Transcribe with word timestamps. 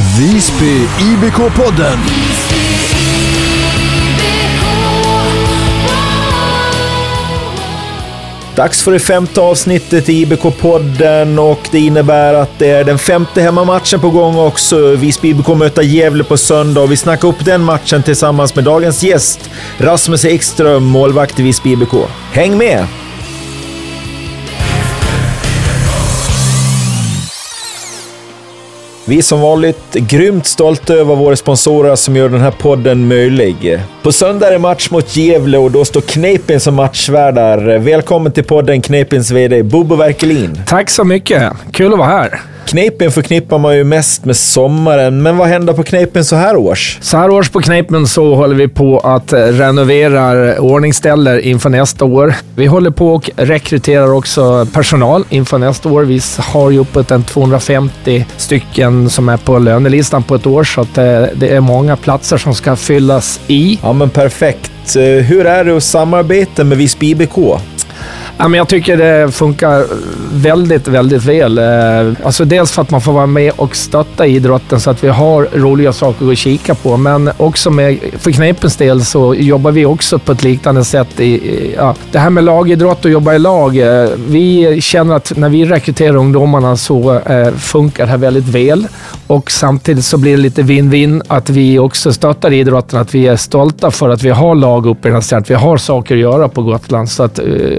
Visby 0.00 0.86
IBK-podden. 0.98 1.98
Dags 8.54 8.82
för 8.82 8.92
det 8.92 8.98
femte 8.98 9.40
avsnittet 9.40 10.08
i 10.08 10.24
IBK-podden 10.24 11.38
och 11.38 11.68
det 11.70 11.78
innebär 11.78 12.34
att 12.34 12.58
det 12.58 12.70
är 12.70 12.84
den 12.84 12.98
femte 12.98 13.42
hemmamatchen 13.42 14.00
på 14.00 14.10
gång 14.10 14.38
också. 14.38 14.94
Visby 14.96 15.28
IBK 15.28 15.48
möter 15.48 15.82
Gävle 15.82 16.24
på 16.24 16.36
söndag 16.36 16.80
och 16.80 16.92
vi 16.92 16.96
snackar 16.96 17.28
upp 17.28 17.44
den 17.44 17.62
matchen 17.62 18.02
tillsammans 18.02 18.54
med 18.54 18.64
dagens 18.64 19.02
gäst, 19.02 19.50
Rasmus 19.78 20.24
Ekström, 20.24 20.84
målvakt 20.84 21.40
i 21.40 21.42
Visby 21.42 21.72
IBK. 21.72 21.94
Häng 22.32 22.58
med! 22.58 22.86
Vi 29.10 29.18
är 29.18 29.22
som 29.22 29.40
vanligt 29.40 29.94
grymt 29.94 30.46
stolta 30.46 30.94
över 30.94 31.14
våra 31.14 31.36
sponsorer 31.36 31.96
som 31.96 32.16
gör 32.16 32.28
den 32.28 32.40
här 32.40 32.50
podden 32.50 33.08
möjlig. 33.08 33.80
På 34.02 34.12
söndag 34.12 34.46
är 34.46 34.52
det 34.52 34.58
match 34.58 34.90
mot 34.90 35.16
Gävle 35.16 35.58
och 35.58 35.70
då 35.70 35.84
står 35.84 36.00
Knepin 36.00 36.60
som 36.60 36.74
matchvärdar. 36.74 37.78
Välkommen 37.78 38.32
till 38.32 38.44
podden 38.44 38.82
Knepins 38.82 39.30
VD 39.30 39.62
Bobo 39.62 39.96
Werkelin. 39.96 40.62
Tack 40.66 40.90
så 40.90 41.04
mycket. 41.04 41.52
Kul 41.72 41.92
att 41.92 41.98
vara 41.98 42.08
här. 42.08 42.40
Knepen 42.70 43.12
förknippar 43.12 43.58
man 43.58 43.76
ju 43.76 43.84
mest 43.84 44.24
med 44.24 44.36
sommaren, 44.36 45.22
men 45.22 45.36
vad 45.36 45.48
händer 45.48 45.72
på 45.72 45.82
Knepen 45.82 46.24
så 46.24 46.36
här 46.36 46.56
års? 46.56 46.98
Så 47.00 47.16
här 47.16 47.30
års 47.30 47.48
på 47.48 47.60
Knepen 47.60 48.06
så 48.06 48.34
håller 48.34 48.54
vi 48.54 48.68
på 48.68 48.98
att 48.98 49.32
renovera 49.32 50.58
ordningställer 50.60 51.38
inför 51.38 51.70
nästa 51.70 52.04
år. 52.04 52.34
Vi 52.54 52.66
håller 52.66 52.90
på 52.90 53.14
och 53.14 53.30
rekryterar 53.36 54.12
också 54.12 54.66
personal 54.72 55.24
inför 55.30 55.58
nästa 55.58 55.88
år. 55.88 56.02
Vi 56.02 56.20
har 56.38 56.70
ju 56.70 56.78
uppåt 56.78 57.10
en 57.10 57.22
250 57.24 58.26
stycken 58.36 59.10
som 59.10 59.28
är 59.28 59.36
på 59.36 59.58
lönelistan 59.58 60.22
på 60.22 60.34
ett 60.34 60.46
år, 60.46 60.64
så 60.64 60.80
att 60.80 60.98
eh, 60.98 61.22
det 61.34 61.48
är 61.48 61.60
många 61.60 61.96
platser 61.96 62.36
som 62.36 62.54
ska 62.54 62.76
fyllas 62.76 63.40
i. 63.46 63.78
Ja, 63.82 63.92
men 63.92 64.10
perfekt. 64.10 64.96
Eh, 64.96 65.02
hur 65.02 65.46
är 65.46 65.64
det 65.64 65.76
att 65.76 65.82
samarbeta 65.82 66.64
med 66.64 66.78
Visby 66.78 67.10
IBK? 67.10 67.38
Ja, 68.42 68.48
men 68.48 68.58
jag 68.58 68.68
tycker 68.68 68.96
det 68.96 69.30
funkar 69.30 69.86
väldigt, 70.32 70.88
väldigt 70.88 71.24
väl. 71.24 71.58
Eh, 71.58 72.26
alltså 72.26 72.44
dels 72.44 72.72
för 72.72 72.82
att 72.82 72.90
man 72.90 73.00
får 73.00 73.12
vara 73.12 73.26
med 73.26 73.52
och 73.56 73.76
stötta 73.76 74.26
idrotten 74.26 74.80
så 74.80 74.90
att 74.90 75.04
vi 75.04 75.08
har 75.08 75.48
roliga 75.52 75.92
saker 75.92 76.32
att 76.32 76.38
kika 76.38 76.74
på, 76.74 76.96
men 76.96 77.30
också 77.36 77.70
med, 77.70 77.98
för 78.18 78.30
Knepens 78.30 78.76
del 78.76 79.04
så 79.04 79.34
jobbar 79.34 79.70
vi 79.70 79.86
också 79.86 80.18
på 80.18 80.32
ett 80.32 80.42
liknande 80.42 80.84
sätt. 80.84 81.20
I, 81.20 81.74
ja, 81.76 81.94
det 82.12 82.18
här 82.18 82.30
med 82.30 82.44
lagidrott 82.44 83.04
och 83.04 83.10
jobba 83.10 83.34
i 83.34 83.38
lag. 83.38 83.76
Eh, 83.76 84.08
vi 84.28 84.80
känner 84.80 85.14
att 85.14 85.32
när 85.36 85.48
vi 85.48 85.64
rekryterar 85.64 86.16
ungdomarna 86.16 86.76
så 86.76 87.18
eh, 87.18 87.52
funkar 87.52 88.04
det 88.04 88.10
här 88.10 88.18
väldigt 88.18 88.48
väl 88.48 88.88
och 89.26 89.50
samtidigt 89.50 90.04
så 90.04 90.18
blir 90.18 90.36
det 90.36 90.42
lite 90.42 90.62
win-win 90.62 91.22
att 91.28 91.50
vi 91.50 91.78
också 91.78 92.12
stöttar 92.12 92.52
idrotten, 92.52 93.00
att 93.00 93.14
vi 93.14 93.26
är 93.26 93.36
stolta 93.36 93.90
för 93.90 94.08
att 94.08 94.22
vi 94.22 94.30
har 94.30 94.54
lag 94.54 94.86
uppe 94.86 95.08
i 95.08 95.10
den 95.10 95.22
här 95.30 95.38
Att 95.38 95.50
Vi 95.50 95.54
har 95.54 95.76
saker 95.76 96.14
att 96.14 96.20
göra 96.20 96.48
på 96.48 96.62
Gotland, 96.62 97.10
så 97.10 97.22
att 97.22 97.38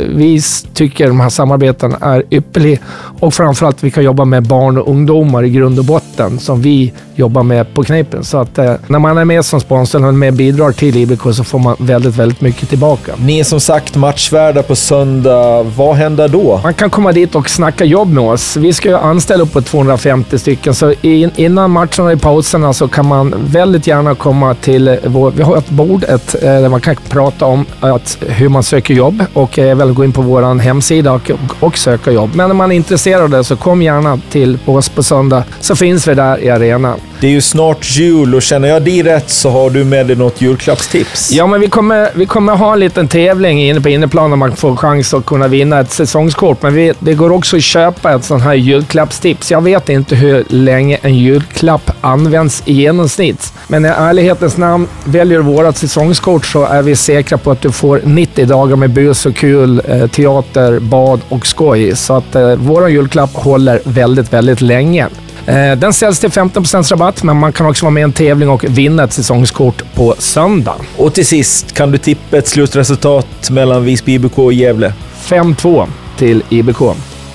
vi 0.09 0.41
tycker 0.73 1.07
de 1.07 1.19
här 1.19 1.29
samarbetena 1.29 1.97
är 2.01 2.23
ypperliga 2.29 2.79
och 3.19 3.33
framförallt 3.33 3.83
vi 3.83 3.91
kan 3.91 4.03
jobba 4.03 4.25
med 4.25 4.43
barn 4.43 4.77
och 4.77 4.87
ungdomar 4.87 5.43
i 5.43 5.49
grund 5.49 5.79
och 5.79 5.85
botten 5.85 6.39
som 6.39 6.61
vi 6.61 6.93
jobbar 7.15 7.43
med 7.43 7.73
på 7.73 7.83
Knepen. 7.83 8.23
Så 8.23 8.37
att 8.37 8.57
eh, 8.57 8.73
när 8.87 8.99
man 8.99 9.17
är 9.17 9.25
med 9.25 9.45
som 9.45 9.59
sponsor 9.61 10.05
och 10.05 10.13
med 10.13 10.33
bidrar 10.33 10.71
till 10.71 10.97
IBK 10.97 11.21
så 11.21 11.43
får 11.43 11.59
man 11.59 11.75
väldigt, 11.79 12.15
väldigt 12.15 12.41
mycket 12.41 12.69
tillbaka. 12.69 13.11
Ni 13.17 13.39
är 13.39 13.43
som 13.43 13.59
sagt 13.59 13.95
matchvärdar 13.95 14.61
på 14.61 14.75
söndag. 14.75 15.63
Vad 15.63 15.95
händer 15.95 16.27
då? 16.27 16.59
Man 16.63 16.73
kan 16.73 16.89
komma 16.89 17.11
dit 17.11 17.35
och 17.35 17.49
snacka 17.49 17.85
jobb 17.85 18.13
med 18.13 18.23
oss. 18.23 18.57
Vi 18.57 18.73
ska 18.73 18.89
ju 18.89 18.97
anställa 18.97 19.43
upp 19.43 19.53
på 19.53 19.61
250 19.61 20.39
stycken, 20.39 20.75
så 20.75 20.93
in, 21.01 21.31
innan 21.35 21.71
matcherna 21.71 22.03
och 22.03 22.11
i 22.11 22.17
pauserna 22.17 22.73
så 22.73 22.87
kan 22.87 23.07
man 23.07 23.33
väldigt 23.45 23.87
gärna 23.87 24.15
komma 24.15 24.53
till 24.53 24.97
vår... 25.05 25.31
Vi 25.31 25.43
har 25.43 25.57
ett 25.57 25.69
bord 25.69 26.03
ett, 26.03 26.35
eh, 26.35 26.41
där 26.41 26.69
man 26.69 26.81
kan 26.81 26.95
prata 27.09 27.45
om 27.45 27.65
att, 27.79 28.17
hur 28.27 28.49
man 28.49 28.63
söker 28.63 28.93
jobb 28.93 29.23
och 29.33 29.59
eh, 29.59 29.77
väl 29.77 29.93
gå 29.93 30.03
in 30.03 30.11
på 30.11 30.21
vår 30.21 30.40
hemsida 30.59 31.11
och, 31.11 31.31
och 31.59 31.77
söka 31.77 32.11
jobb. 32.11 32.29
Men 32.35 32.51
om 32.51 32.57
man 32.57 32.71
är 32.71 32.75
intresserad 32.75 33.21
av 33.21 33.29
det 33.29 33.43
så 33.43 33.55
kom 33.55 33.81
gärna 33.81 34.19
till 34.29 34.57
oss 34.65 34.89
på 34.89 35.03
söndag 35.03 35.43
så 35.59 35.75
finns 35.75 36.07
vi 36.07 36.13
där 36.13 36.43
i 36.43 36.49
arenan. 36.49 36.99
Det 37.21 37.27
är 37.27 37.31
ju 37.31 37.41
snart 37.41 37.85
jul 37.89 38.35
och 38.35 38.41
känner 38.41 38.67
jag 38.67 38.81
dig 38.81 39.03
rätt 39.03 39.29
så 39.29 39.49
har 39.49 39.69
du 39.69 39.83
med 39.83 40.07
dig 40.07 40.15
något 40.15 40.41
julklappstips. 40.41 41.31
Ja, 41.31 41.47
men 41.47 41.61
vi 41.61 41.67
kommer, 41.67 42.09
vi 42.15 42.25
kommer 42.25 42.55
ha 42.55 42.73
en 42.73 42.79
liten 42.79 43.07
tävling 43.07 43.61
inne 43.61 43.81
på 43.81 43.89
inneplan 43.89 44.29
där 44.29 44.37
man 44.37 44.55
får 44.55 44.75
chans 44.75 45.13
att 45.13 45.25
kunna 45.25 45.47
vinna 45.47 45.79
ett 45.79 45.91
säsongskort. 45.91 46.61
Men 46.61 46.73
vi, 46.73 46.93
det 46.99 47.13
går 47.13 47.31
också 47.31 47.57
att 47.57 47.63
köpa 47.63 48.15
ett 48.15 48.23
sånt 48.23 48.43
här 48.43 48.53
julklappstips. 48.53 49.51
Jag 49.51 49.61
vet 49.61 49.89
inte 49.89 50.15
hur 50.15 50.45
länge 50.47 50.97
en 51.01 51.15
julklapp 51.15 51.91
används 52.01 52.63
i 52.65 52.73
genomsnitt. 52.73 53.53
Men 53.67 53.85
i 53.85 53.87
ärlighetens 53.87 54.57
namn, 54.57 54.87
väljer 55.05 55.37
du 55.37 55.43
vårt 55.43 55.75
säsongskort 55.75 56.45
så 56.45 56.65
är 56.65 56.81
vi 56.81 56.95
säkra 56.95 57.37
på 57.37 57.51
att 57.51 57.61
du 57.61 57.71
får 57.71 58.01
90 58.03 58.45
dagar 58.45 58.75
med 58.75 58.89
bus 58.89 59.25
och 59.25 59.35
kul, 59.35 59.81
eh, 59.87 60.07
teater, 60.31 60.79
bad 60.79 61.21
och 61.29 61.47
skoj. 61.47 61.95
Så 61.95 62.13
att 62.13 62.35
eh, 62.35 62.55
vår 62.55 62.89
julklapp 62.89 63.33
håller 63.33 63.81
väldigt, 63.83 64.33
väldigt 64.33 64.61
länge. 64.61 65.07
Eh, 65.45 65.71
den 65.77 65.93
säljs 65.93 66.19
till 66.19 66.29
15 66.29 66.63
rabatt, 66.91 67.23
men 67.23 67.37
man 67.37 67.53
kan 67.53 67.67
också 67.67 67.85
vara 67.85 67.93
med 67.93 68.01
i 68.01 68.03
en 68.03 68.13
tävling 68.13 68.49
och 68.49 68.63
vinna 68.63 69.03
ett 69.03 69.13
säsongskort 69.13 69.83
på 69.95 70.15
söndag. 70.17 70.75
Och 70.97 71.13
till 71.13 71.25
sist, 71.25 71.73
kan 71.73 71.91
du 71.91 71.97
tippa 71.97 72.37
ett 72.37 72.47
slutresultat 72.47 73.49
mellan 73.51 73.85
Visby 73.85 74.13
IBK 74.13 74.39
och 74.39 74.53
Gävle? 74.53 74.93
5-2 75.23 75.87
till 76.17 76.43
IBK. 76.49 76.81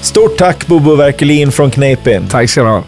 Stort 0.00 0.38
tack 0.38 0.66
Bobo 0.66 0.94
Werkelin 0.94 1.52
från 1.52 1.70
Kneipen. 1.70 2.26
Tack 2.28 2.50
ska 2.50 2.62
du 2.62 2.68
ha. 2.68 2.82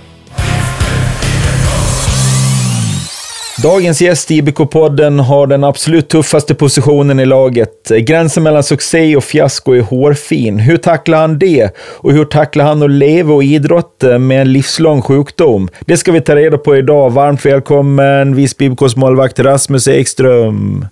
Dagens 3.63 4.01
gäst 4.01 4.31
i 4.31 4.41
IBK-podden 4.41 5.21
har 5.21 5.47
den 5.47 5.65
absolut 5.65 6.09
tuffaste 6.09 6.55
positionen 6.55 7.21
i 7.21 7.27
laget. 7.27 7.89
Gränsen 7.89 8.43
mellan 8.43 8.63
succé 8.63 9.17
och 9.17 9.25
fiasko 9.25 9.73
är 9.73 9.81
hårfin. 9.81 10.59
Hur 10.59 10.77
tacklar 10.77 11.21
han 11.21 11.39
det? 11.39 11.77
Och 11.79 12.13
hur 12.13 12.25
tacklar 12.25 12.65
han 12.65 12.83
att 12.83 12.91
leva 12.91 13.35
och 13.35 13.45
idrotta 13.45 14.19
med 14.19 14.41
en 14.41 14.53
livslång 14.53 15.03
sjukdom? 15.03 15.69
Det 15.81 15.97
ska 15.97 16.13
vi 16.13 16.21
ta 16.21 16.37
reda 16.37 16.59
på 16.59 16.77
idag. 16.77 17.11
Varmt 17.11 17.47
välkommen 17.47 18.35
Visby 18.35 18.65
IBKs 18.65 18.97
målvakt 18.97 19.41
Rasmus 19.41 19.89
Ekström. 19.89 20.87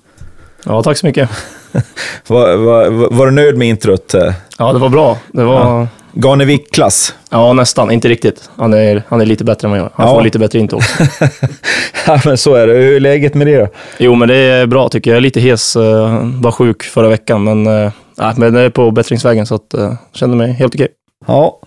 Ja, 0.65 0.83
tack 0.83 0.97
så 0.97 1.07
mycket. 1.07 1.31
var, 2.27 2.57
var, 2.57 2.91
var, 3.11 3.27
du 3.27 3.33
nöjd 3.33 3.59
med 3.59 3.69
introt? 3.69 4.15
Ja, 4.59 4.73
det 4.73 4.79
var 4.79 4.89
bra. 4.89 5.19
Det 5.33 5.45
var... 5.45 5.61
Ja. 5.61 5.89
Garnevik-klass? 6.17 7.15
Ja, 7.31 7.53
nästan. 7.53 7.91
Inte 7.91 8.09
riktigt. 8.09 8.51
Han 8.57 8.75
är, 8.75 9.03
han 9.09 9.21
är 9.21 9.27
lite 9.27 9.45
bättre 9.45 9.67
än 9.67 9.71
vad 9.71 9.81
jag 9.81 9.91
Han 9.95 10.07
ja. 10.07 10.15
får 10.15 10.23
lite 10.23 10.39
bättre 10.39 10.69
också. 10.73 11.05
ja, 12.07 12.21
men 12.25 12.39
så 12.39 12.55
är 12.55 12.67
det. 12.67 12.73
Hur 12.73 12.97
är 12.97 13.01
läget 13.01 13.35
med 13.35 13.47
det 13.47 13.59
då? 13.59 13.69
Jo, 13.99 14.15
men 14.15 14.29
det 14.29 14.37
är 14.37 14.67
bra 14.67 14.89
tycker 14.89 15.11
jag. 15.11 15.15
Jag 15.15 15.19
är 15.19 15.23
lite 15.23 15.41
hes. 15.41 15.77
Uh, 15.77 16.41
var 16.43 16.53
sjuk 16.53 16.83
förra 16.83 17.09
veckan, 17.09 17.45
men, 17.45 17.67
uh, 17.67 17.93
men 18.37 18.55
det 18.55 18.61
är 18.61 18.71
på 18.71 18.91
bättringsvägen 18.91 19.47
så 19.47 19.55
att, 19.55 19.75
uh, 19.79 19.93
känner 20.15 20.37
mig 20.37 20.53
helt 20.53 20.75
okej. 20.75 20.89
Ja. 21.27 21.61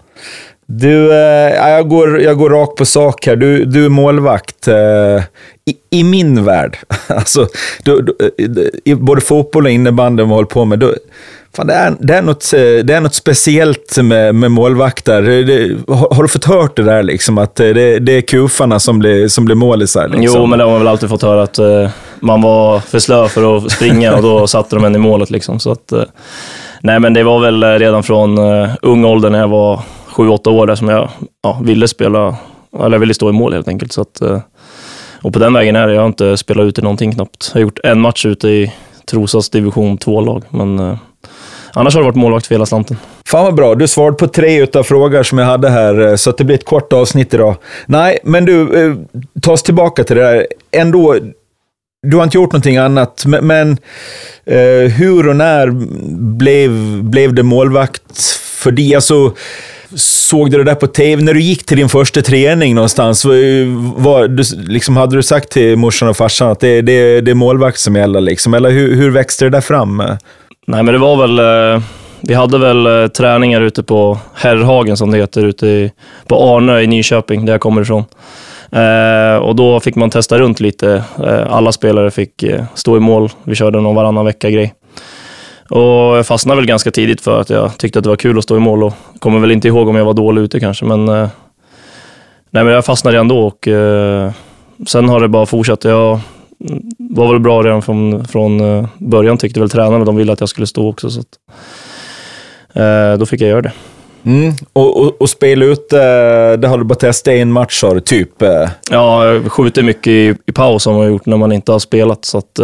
Du, 0.72 1.14
eh, 1.14 1.70
jag, 1.70 1.90
går, 1.90 2.22
jag 2.22 2.38
går 2.38 2.50
rakt 2.50 2.76
på 2.76 2.86
sak 2.86 3.26
här. 3.26 3.36
Du, 3.36 3.66
du 3.66 3.86
är 3.86 3.90
målvakt. 3.90 4.68
Eh, 4.68 5.24
i, 5.66 6.00
I 6.00 6.04
min 6.04 6.44
värld, 6.44 6.78
alltså, 7.08 7.48
du, 7.84 8.02
du, 8.86 8.96
både 8.96 9.22
fotboll 9.22 9.66
och 9.66 9.72
innebandy 9.72 10.24
man 10.24 10.32
håller 10.32 10.48
på 10.48 10.66
med, 10.66 10.80
du, 10.80 10.96
Fan, 11.56 11.68
det, 11.68 11.74
är, 11.74 11.96
det, 12.00 12.16
är 12.16 12.22
något, 12.22 12.52
det 12.52 12.94
är 12.94 13.02
något 13.02 13.14
speciellt 13.14 13.98
med, 13.98 14.36
med 14.36 14.52
målvakter. 14.52 15.22
Det, 15.22 15.94
har, 15.94 16.16
har, 16.16 16.24
du 16.24 16.30
fått 16.30 16.46
hört 16.46 16.76
det 16.76 16.84
där, 16.84 17.04
liksom, 17.04 17.38
att 17.38 17.56
det, 17.56 18.00
det 18.00 18.12
är 18.12 18.22
kufarna 18.22 18.80
som 18.80 19.00
blir, 19.00 19.28
som 19.28 19.46
blir 19.46 19.56
målisar? 19.56 20.08
Liksom? 20.08 20.42
Jo, 20.42 20.46
men 20.46 20.60
det 20.60 20.66
har 20.66 20.72
man 20.72 20.80
väl 20.80 20.88
alltid 20.88 21.10
fått 21.10 21.22
höra, 21.22 21.44
att 21.44 21.60
uh, 21.60 21.90
man 22.20 22.42
var 22.42 22.80
för 22.80 23.00
slö 23.00 23.28
för 23.28 23.58
att 23.58 23.72
springa 23.72 24.16
och 24.16 24.22
då 24.22 24.48
satte 24.48 24.76
de 24.76 24.86
en 24.86 24.96
i 24.96 25.00
målet. 25.00 25.30
Liksom, 25.30 25.60
så 25.60 25.72
att, 25.72 25.94
uh, 25.94 26.04
nej, 26.82 27.00
men 27.00 27.14
det 27.14 27.24
var 27.24 27.40
väl 27.40 27.64
redan 27.64 28.04
från 28.04 28.38
uh, 28.38 28.70
ung 28.82 29.06
ålder, 29.06 29.30
när 29.30 29.40
jag 29.40 29.48
var 29.48 29.82
sju, 30.08 30.30
åtta 30.30 30.50
år, 30.50 30.68
där 30.68 30.76
som 30.76 30.90
jag 30.90 31.10
ja, 31.44 31.60
ville 31.64 31.88
spela, 31.88 32.36
eller 32.84 32.98
ville 32.98 33.14
stå 33.14 33.30
i 33.30 33.34
mål 33.34 33.54
helt 33.54 33.68
enkelt. 33.68 33.92
Så 33.92 34.02
att, 34.02 34.22
uh, 34.22 34.40
och 35.22 35.34
på 35.34 35.40
den 35.40 35.54
vägen 35.54 35.76
är 35.76 35.88
det. 35.88 35.94
Jag 35.94 36.02
har 36.02 36.08
inte 36.08 36.38
spelat 36.38 36.64
ute 36.64 36.82
någonting 36.82 37.12
knappt. 37.12 37.52
Jag 37.54 37.60
har 37.60 37.62
gjort 37.62 37.80
en 37.84 38.02
match 38.02 38.26
ute 38.26 38.48
i 38.50 38.74
Trosas 39.06 39.50
division 39.50 39.98
2-lag, 39.98 40.44
men 40.50 40.98
Annars 41.74 41.94
har 41.94 42.02
det 42.02 42.06
varit 42.06 42.16
målvakt 42.16 42.48
för 42.48 42.56
hela 42.56 42.66
slanten. 42.66 42.98
Fan 43.30 43.44
vad 43.44 43.56
bra. 43.56 43.76
Du 43.76 43.88
svarade 43.88 44.18
på 44.18 44.28
tre 44.28 44.64
utav 44.64 44.84
frågor 44.84 45.24
som 45.24 45.38
jag 45.38 45.46
hade 45.46 45.70
här, 45.70 46.08
eh, 46.08 46.16
så 46.16 46.32
det 46.32 46.44
blir 46.44 46.56
ett 46.56 46.66
kort 46.66 46.94
avsnitt 46.94 47.34
idag. 47.34 47.56
Nej, 47.86 48.20
men 48.24 48.46
du, 48.46 48.86
eh, 48.86 48.96
ta 49.42 49.52
oss 49.52 49.64
tillbaka 49.64 50.04
till 50.04 50.16
det 50.16 50.24
där. 50.24 50.48
Ändå, 50.72 51.16
du 52.08 52.18
har 52.18 52.24
inte 52.24 52.38
gjort 52.38 52.52
någonting 52.52 52.78
annat, 52.78 53.24
men 53.26 53.78
eh, 54.46 54.92
hur 54.92 55.28
och 55.28 55.36
när 55.36 55.70
blev, 56.38 57.04
blev 57.04 57.34
det 57.34 57.44
målvakt 57.44 58.22
för 58.62 58.72
dig? 58.72 58.96
Alltså, 58.96 59.34
såg 59.96 60.52
du 60.52 60.58
det 60.58 60.64
där 60.64 60.76
på 60.76 60.88
tv? 60.88 61.24
När 61.24 61.34
du 61.34 61.42
gick 61.42 61.66
till 61.66 61.78
din 61.78 61.90
första 61.90 62.22
träning 62.22 62.76
någonstans, 62.76 63.26
eh, 63.26 63.32
var, 63.96 64.28
du, 64.28 64.44
liksom, 64.68 64.98
hade 64.98 65.16
du 65.16 65.24
sagt 65.24 65.50
till 65.50 65.78
morsan 65.78 66.10
och 66.10 66.18
farsan 66.18 66.52
att 66.52 66.60
det, 66.60 66.82
det, 66.82 67.22
det 67.22 67.32
är 67.32 67.36
målvakt 67.36 67.80
som 67.80 67.96
gäller? 67.96 68.22
Liksom? 68.22 68.54
Eller 68.54 68.70
hur, 68.70 68.96
hur 68.96 69.10
växte 69.10 69.46
det 69.46 69.50
där 69.50 69.62
fram? 69.62 70.04
Nej, 70.70 70.84
men 70.84 70.94
det 70.94 71.00
var 71.00 71.28
väl... 71.28 71.40
Eh, 71.40 71.82
vi 72.22 72.34
hade 72.34 72.58
väl 72.58 72.86
eh, 72.86 73.08
träningar 73.08 73.62
ute 73.62 73.84
på 73.84 74.18
Herrhagen, 74.34 74.98
som 74.98 75.12
det 75.12 75.18
heter, 75.18 75.46
ute 75.46 75.68
i, 75.68 75.92
på 76.28 76.56
Arnö 76.56 76.80
i 76.80 76.88
Nyköping, 76.88 77.46
där 77.46 77.54
jag 77.54 77.62
kommer 77.62 77.82
ifrån. 77.82 78.04
Eh, 78.72 79.36
och 79.36 79.56
då 79.56 79.80
fick 79.80 79.96
man 79.96 80.10
testa 80.10 80.38
runt 80.40 80.60
lite. 80.60 81.04
Eh, 81.24 81.54
alla 81.54 81.72
spelare 81.72 82.12
fick 82.12 82.44
eh, 82.44 82.64
stå 82.76 82.98
i 82.98 83.00
mål. 83.00 83.30
Vi 83.44 83.56
körde 83.56 83.82
någon 83.82 83.96
varannan 83.96 84.26
vecka-grej. 84.26 84.74
Och 85.70 86.18
jag 86.18 86.28
fastnade 86.28 86.56
väl 86.56 86.68
ganska 86.68 86.92
tidigt 86.92 87.22
för 87.22 87.42
att 87.42 87.50
jag 87.50 87.78
tyckte 87.78 88.00
att 88.00 88.04
det 88.04 88.10
var 88.10 88.18
kul 88.18 88.38
att 88.38 88.44
stå 88.44 88.58
i 88.58 88.60
mål 88.60 88.84
och 88.84 88.94
kommer 89.20 89.40
väl 89.40 89.52
inte 89.52 89.68
ihåg 89.68 89.88
om 89.88 89.96
jag 89.96 90.06
var 90.06 90.14
dålig 90.14 90.42
ute 90.42 90.60
kanske, 90.60 90.86
men, 90.86 91.10
eh, 91.10 91.30
nej, 92.50 92.64
men 92.64 92.68
jag 92.68 92.86
fastnade 92.86 93.16
redan 93.16 93.28
då 93.28 93.40
och 93.40 93.68
sen 94.88 95.10
har 95.10 95.20
det 95.20 95.28
bara 95.28 95.46
fortsatt. 95.46 95.84
Jag 95.84 96.20
var 96.98 97.32
väl 97.32 97.40
bra 97.40 97.64
redan 97.64 97.82
från, 97.82 98.28
från 98.28 98.60
eh, 98.60 98.88
början 98.98 99.38
tyckte 99.38 99.60
väl 99.60 99.70
tränarna, 99.70 100.06
de 100.06 100.16
ville 100.16 100.34
att 100.34 100.40
jag 100.40 100.50
skulle 100.50 100.68
stå 100.68 100.90
också. 100.90 101.10
Så 101.10 101.20
att, 101.20 101.40
eh, 102.74 103.20
då 103.20 103.26
fick 103.26 103.42
jag 103.42 103.50
göra 103.50 103.62
det. 103.62 103.72
Mm. 104.24 104.54
Och, 104.74 105.02
och, 105.02 105.22
och 105.22 105.30
spela 105.30 105.66
ut, 105.66 105.94
eh, 105.94 106.00
det 106.60 106.68
har 106.68 106.78
du 106.78 106.84
bara 106.84 106.96
testat 106.96 107.32
en 107.32 107.52
match 107.52 107.84
har 107.84 107.96
du, 107.96 108.02
typ? 108.02 108.42
Ja, 108.92 109.26
jag 109.26 109.52
skjuter 109.52 109.84
mycket 109.84 110.08
i, 110.08 110.36
i 110.46 110.52
paus 110.52 110.84
som 110.84 110.94
man 110.94 111.02
har 111.02 111.10
gjort 111.10 111.26
när 111.26 111.38
man 111.38 111.52
inte 111.52 111.72
har 111.72 111.80
spelat. 111.80 112.26
Så 112.26 112.38
att, 112.38 112.60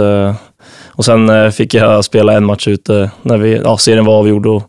och 0.88 1.06
sen 1.06 1.52
fick 1.52 1.74
jag 1.74 2.06
spela 2.06 2.34
en 2.34 2.46
match 2.46 2.68
ute 2.68 3.12
när 3.22 3.38
vi, 3.38 3.62
ja, 3.64 3.78
serien 3.78 4.06
var 4.06 4.14
avgjord 4.14 4.46
och 4.46 4.64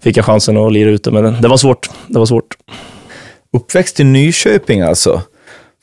fick 0.00 0.16
jag 0.16 0.24
chansen 0.24 0.56
att 0.56 0.72
lira 0.72 0.90
ute. 0.90 1.10
Men 1.10 1.42
det 1.42 1.48
var 1.48 1.56
svårt. 1.56 1.90
Det 2.06 2.18
var 2.18 2.26
svårt. 2.26 2.56
Uppväxt 3.52 4.00
i 4.00 4.04
Nyköping 4.04 4.80
alltså. 4.80 5.22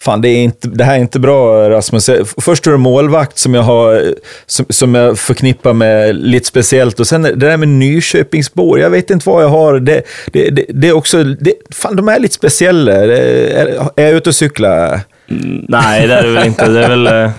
Fan, 0.01 0.21
det, 0.21 0.29
är 0.29 0.43
inte, 0.43 0.67
det 0.67 0.83
här 0.83 0.95
är 0.95 0.99
inte 0.99 1.19
bra 1.19 1.69
Rasmus. 1.69 2.09
Eh, 2.09 2.25
först 2.41 2.67
är 2.67 2.71
du 2.71 2.77
målvakt 2.77 3.37
som 3.37 3.53
jag, 3.53 3.61
har, 3.61 3.95
eh, 3.95 4.01
som, 4.45 4.65
som 4.69 4.95
jag 4.95 5.19
förknippar 5.19 5.73
med 5.73 6.15
lite 6.15 6.47
speciellt. 6.47 6.99
Och 6.99 7.07
sen 7.07 7.21
det 7.21 7.35
där 7.35 7.57
med 7.57 7.67
Nyköpingsbor, 7.67 8.79
jag 8.79 8.89
vet 8.89 9.09
inte 9.09 9.29
vad 9.29 9.43
jag 9.43 9.49
har. 9.49 9.79
Det, 9.79 10.03
det, 10.31 10.49
det, 10.49 10.65
det 10.69 10.87
är 10.87 10.93
också, 10.93 11.23
det, 11.23 11.53
fan 11.71 11.95
de 11.95 12.07
är 12.07 12.19
lite 12.19 12.35
speciella. 12.35 12.93
Det 12.93 13.47
Är, 13.53 13.89
är 13.95 14.05
jag 14.05 14.13
ute 14.13 14.29
och 14.29 14.35
cyklar? 14.35 14.99
Mm, 15.29 15.65
nej, 15.69 16.07
det 16.07 16.13
är 16.13 16.23
det 16.23 16.31
väl 16.31 16.47
inte. 16.47 16.69
Det 16.69 16.85
är 16.85 16.89
väl... 16.89 17.29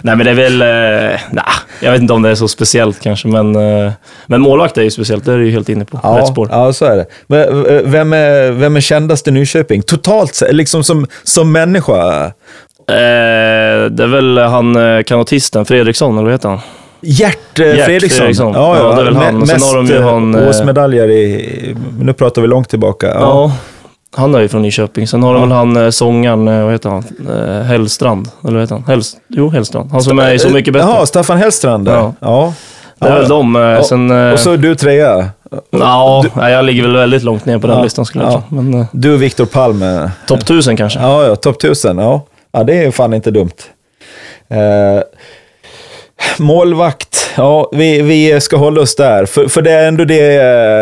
Nej, 0.00 0.16
men 0.16 0.26
det 0.26 0.30
är 0.30 0.34
väl... 0.34 0.62
Eh, 0.62 1.20
nah, 1.30 1.44
jag 1.80 1.92
vet 1.92 2.00
inte 2.00 2.12
om 2.12 2.22
det 2.22 2.30
är 2.30 2.34
så 2.34 2.48
speciellt 2.48 3.00
kanske, 3.00 3.28
men, 3.28 3.56
eh, 3.56 3.92
men 4.26 4.40
målvakt 4.40 4.78
är 4.78 4.82
ju 4.82 4.90
speciellt. 4.90 5.24
Det 5.24 5.32
är 5.32 5.38
du 5.38 5.46
ju 5.46 5.50
helt 5.50 5.68
inne 5.68 5.84
på. 5.84 6.16
Rätt 6.16 6.28
spår. 6.28 6.48
Ja, 6.50 6.72
så 6.72 6.84
är 6.84 6.96
det. 6.96 7.06
Men, 7.26 7.64
vem, 7.90 8.12
är, 8.12 8.50
vem 8.50 8.76
är 8.76 8.80
kändast 8.80 9.28
i 9.28 9.30
Nyköping? 9.30 9.82
Totalt 9.82 10.42
liksom 10.50 10.84
som, 10.84 11.06
som 11.22 11.52
människa? 11.52 12.24
Eh, 12.24 13.90
det 13.90 14.02
är 14.02 14.06
väl 14.06 14.38
han 14.38 14.76
eh, 14.76 15.02
kanotisten 15.02 15.64
Fredriksson, 15.64 16.14
eller 16.14 16.24
vad 16.24 16.32
heter 16.32 16.48
han? 16.48 16.58
Gert, 17.00 17.58
eh, 17.58 17.66
Gert 17.66 17.84
Fredriksson. 17.84 18.18
Fredriksson. 18.18 18.52
Ja, 18.54 18.92
det 18.94 19.00
är 19.00 19.04
väl 19.04 19.16
han. 19.16 19.42
Och 19.42 19.48
sen 19.48 19.54
Mest 19.54 19.70
har 19.70 19.76
de 19.76 19.86
ju 19.86 20.00
han, 20.02 20.34
eh, 20.94 21.10
i... 21.10 21.76
Nu 22.00 22.12
pratar 22.12 22.42
vi 22.42 22.48
långt 22.48 22.68
tillbaka. 22.68 23.06
Ja. 23.06 23.20
Ja. 23.20 23.52
Han 24.16 24.34
är 24.34 24.40
ju 24.40 24.48
från 24.48 24.62
Nyköping. 24.62 25.06
Sen 25.06 25.22
har 25.22 25.32
de 25.34 25.42
väl 25.42 25.52
han 25.52 25.76
eh, 25.76 25.90
sångaren, 25.90 26.48
eh, 26.48 26.62
vad 26.64 26.72
heter 26.72 26.88
han? 26.90 27.04
Eh, 27.58 27.62
Hellstrand. 27.64 28.28
Eller 28.44 28.52
vad 28.52 28.60
heter 28.62 28.74
han? 28.74 28.84
Helst, 28.84 29.16
jo, 29.28 29.48
Hellstrand. 29.48 29.90
Han 29.92 30.02
som 30.02 30.18
är 30.18 30.32
i 30.32 30.38
Så 30.38 30.48
mycket 30.50 30.72
bättre. 30.74 30.88
Jaha, 30.88 31.06
Staffan 31.06 31.38
Hellstrand. 31.38 31.88
Ja. 31.88 32.12
Ja. 32.20 32.52
det 32.98 33.06
är 33.06 33.10
Ja, 33.10 33.16
väl 33.18 33.28
de. 33.28 33.80
Sen, 33.88 34.10
Och 34.32 34.38
så 34.38 34.52
är 34.52 34.56
du 34.56 34.74
trea. 34.74 35.28
ja, 35.70 36.24
jag 36.36 36.64
ligger 36.64 36.82
väl 36.82 36.96
väldigt 36.96 37.22
långt 37.22 37.46
ner 37.46 37.58
på 37.58 37.66
den 37.66 37.76
Ja. 37.76 37.82
listan 37.82 38.04
skulle 38.06 38.24
jag 38.24 38.32
Ja. 38.32 38.42
tro. 38.48 38.60
Men 38.62 38.86
Du 38.92 39.14
och 39.14 39.22
Viktor 39.22 39.44
Palme. 39.46 40.10
topp 40.26 40.40
1000 40.40 40.76
kanske. 40.76 41.00
Ja, 41.00 41.24
ja, 41.26 41.36
topp 41.36 41.56
1000. 41.56 41.98
Ja. 41.98 42.22
ja, 42.52 42.64
det 42.64 42.84
är 42.84 42.90
fan 42.90 43.14
inte 43.14 43.30
dumt. 43.30 43.50
Eh, 44.48 45.02
målvakt, 46.38 47.30
ja, 47.36 47.70
vi, 47.72 48.02
vi 48.02 48.40
ska 48.40 48.56
hålla 48.56 48.80
oss 48.80 48.96
där. 48.96 49.26
För, 49.26 49.48
för 49.48 49.62
det 49.62 49.70
är 49.70 49.88
ändå 49.88 50.04
det, 50.04 50.24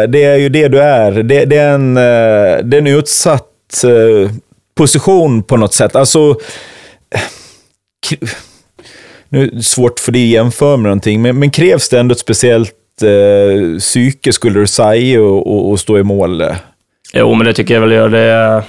det 0.06 0.24
är 0.24 0.36
ju 0.36 0.48
det 0.48 0.68
du 0.68 0.80
är. 0.80 1.22
Det, 1.22 1.44
det, 1.44 1.56
är, 1.56 1.74
en, 1.74 1.96
eh, 1.96 2.64
det 2.64 2.76
är 2.76 2.78
en 2.78 2.86
utsatt 2.86 3.84
eh, 3.84 4.30
position 4.76 5.42
på 5.42 5.56
något 5.56 5.74
sätt. 5.74 5.96
Alltså, 5.96 6.34
eh, 7.14 8.28
nu 9.28 9.42
är 9.42 9.50
det 9.50 9.62
svårt 9.62 10.00
för 10.00 10.12
dig 10.12 10.22
att 10.22 10.44
jämföra 10.44 10.76
med 10.76 10.84
någonting, 10.84 11.22
men, 11.22 11.38
men 11.38 11.50
krävs 11.50 11.88
det 11.88 12.00
ändå 12.00 12.12
ett 12.12 12.18
speciellt 12.18 12.74
eh, 13.02 13.78
psyke, 13.78 14.32
skulle 14.32 14.60
du 14.60 14.66
säga, 14.66 15.22
och, 15.22 15.46
och, 15.46 15.70
och 15.70 15.80
stå 15.80 15.98
i 15.98 16.02
mål? 16.02 16.44
Jo, 17.12 17.34
men 17.34 17.46
det 17.46 17.54
tycker 17.54 17.74
jag 17.74 17.80
väl 17.80 17.92
gör. 17.92 18.08
Det 18.08 18.62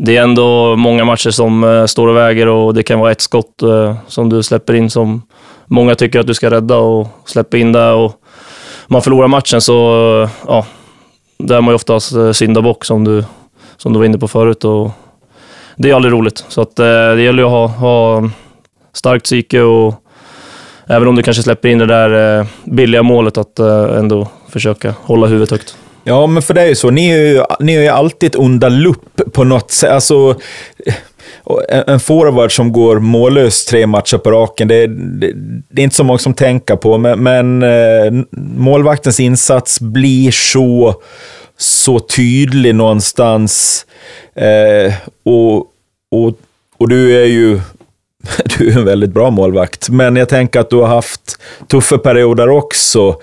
det 0.00 0.16
är 0.16 0.22
ändå 0.22 0.76
många 0.76 1.04
matcher 1.04 1.30
som 1.30 1.86
står 1.88 2.08
och 2.08 2.16
väger 2.16 2.46
och 2.46 2.74
det 2.74 2.82
kan 2.82 2.98
vara 2.98 3.12
ett 3.12 3.20
skott 3.20 3.62
som 4.06 4.28
du 4.28 4.42
släpper 4.42 4.74
in 4.74 4.90
som 4.90 5.22
många 5.68 5.94
tycker 5.94 6.20
att 6.20 6.26
du 6.26 6.34
ska 6.34 6.50
rädda 6.50 6.76
och 6.76 7.08
släppa 7.24 7.56
in 7.56 7.72
det. 7.72 7.90
Och 7.90 8.12
man 8.86 9.02
förlorar 9.02 9.28
matchen 9.28 9.60
så, 9.60 10.28
ja, 10.46 10.66
där 11.38 11.56
är 11.56 11.60
man 11.60 11.72
ju 11.72 11.74
oftast 11.74 12.12
eh, 12.12 12.32
syndabock 12.32 12.84
som 12.84 13.04
du, 13.04 13.24
som 13.76 13.92
du 13.92 13.98
var 13.98 14.06
inne 14.06 14.18
på 14.18 14.28
förut. 14.28 14.64
Och 14.64 14.90
det 15.76 15.90
är 15.90 15.94
aldrig 15.94 16.14
roligt. 16.14 16.44
Så 16.48 16.60
att, 16.60 16.78
eh, 16.78 16.84
det 16.86 17.22
gäller 17.22 17.42
ju 17.42 17.46
att 17.46 17.50
ha, 17.50 17.66
ha 17.66 18.30
starkt 18.92 19.24
psyke 19.24 19.60
och 19.60 19.94
även 20.86 21.08
om 21.08 21.16
du 21.16 21.22
kanske 21.22 21.42
släpper 21.42 21.68
in 21.68 21.78
det 21.78 21.86
där 21.86 22.38
eh, 22.40 22.46
billiga 22.64 23.02
målet, 23.02 23.38
att 23.38 23.58
ändå 23.58 24.28
försöka 24.48 24.94
hålla 25.02 25.26
huvudet 25.26 25.50
högt. 25.50 25.76
Ja, 26.08 26.26
men 26.26 26.42
för 26.42 26.54
det 26.54 26.62
är 26.62 26.66
ju 26.66 26.74
så. 26.74 26.90
Ni 26.90 27.10
är 27.10 27.18
ju, 27.18 27.42
ni 27.60 27.74
är 27.74 27.82
ju 27.82 27.88
alltid 27.88 28.36
under 28.36 28.70
lupp 28.70 29.32
på 29.32 29.44
något 29.44 29.70
sätt. 29.70 29.90
Alltså, 29.90 30.34
en 31.68 31.84
en 31.86 32.00
forward 32.00 32.52
som 32.52 32.72
går 32.72 32.98
mållös 32.98 33.64
tre 33.64 33.86
matcher 33.86 34.18
på 34.18 34.30
raken, 34.30 34.68
det, 34.68 34.86
det, 34.86 35.32
det 35.68 35.82
är 35.82 35.84
inte 35.84 35.96
så 35.96 36.04
många 36.04 36.18
som 36.18 36.34
tänker 36.34 36.76
på, 36.76 36.98
men, 36.98 37.22
men 37.22 37.62
eh, 37.62 38.24
målvaktens 38.56 39.20
insats 39.20 39.80
blir 39.80 40.30
så, 40.30 40.94
så 41.58 42.00
tydlig 42.00 42.74
någonstans. 42.74 43.86
Eh, 44.34 44.94
och, 45.24 45.56
och, 46.10 46.38
och 46.78 46.88
du 46.88 47.22
är 47.22 47.26
ju 47.26 47.60
du 48.58 48.70
är 48.70 48.78
en 48.78 48.84
väldigt 48.84 49.10
bra 49.10 49.30
målvakt, 49.30 49.88
men 49.88 50.16
jag 50.16 50.28
tänker 50.28 50.60
att 50.60 50.70
du 50.70 50.76
har 50.76 50.86
haft 50.86 51.36
tuffa 51.68 51.98
perioder 51.98 52.48
också. 52.48 53.16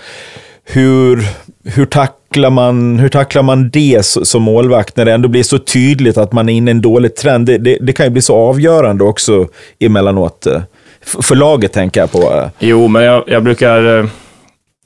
Hur, 0.68 1.28
hur, 1.63 1.86
tacklar 2.35 2.49
man, 2.49 2.99
hur 2.99 3.09
tacklar 3.09 3.43
man 3.43 3.69
det 3.69 4.05
som 4.05 4.43
målvakt 4.43 4.97
när 4.97 5.05
det 5.05 5.13
ändå 5.13 5.29
blir 5.29 5.43
så 5.43 5.57
tydligt 5.59 6.17
att 6.17 6.33
man 6.33 6.49
är 6.49 6.53
inne 6.53 6.71
i 6.71 6.73
en 6.73 6.81
dålig 6.81 7.15
trend? 7.15 7.45
Det, 7.45 7.57
det, 7.57 7.77
det 7.81 7.93
kan 7.93 8.05
ju 8.05 8.09
bli 8.09 8.21
så 8.21 8.35
avgörande 8.35 9.03
också 9.03 9.47
emellanåt. 9.79 10.45
Eh, 10.45 10.61
för 11.01 11.35
laget 11.35 11.73
tänker 11.73 11.99
jag 11.99 12.11
på. 12.11 12.33
Eh. 12.33 12.47
Jo, 12.59 12.87
men 12.87 13.03
jag, 13.03 13.23
jag 13.27 13.43
brukar, 13.43 13.99
eh, 13.99 14.05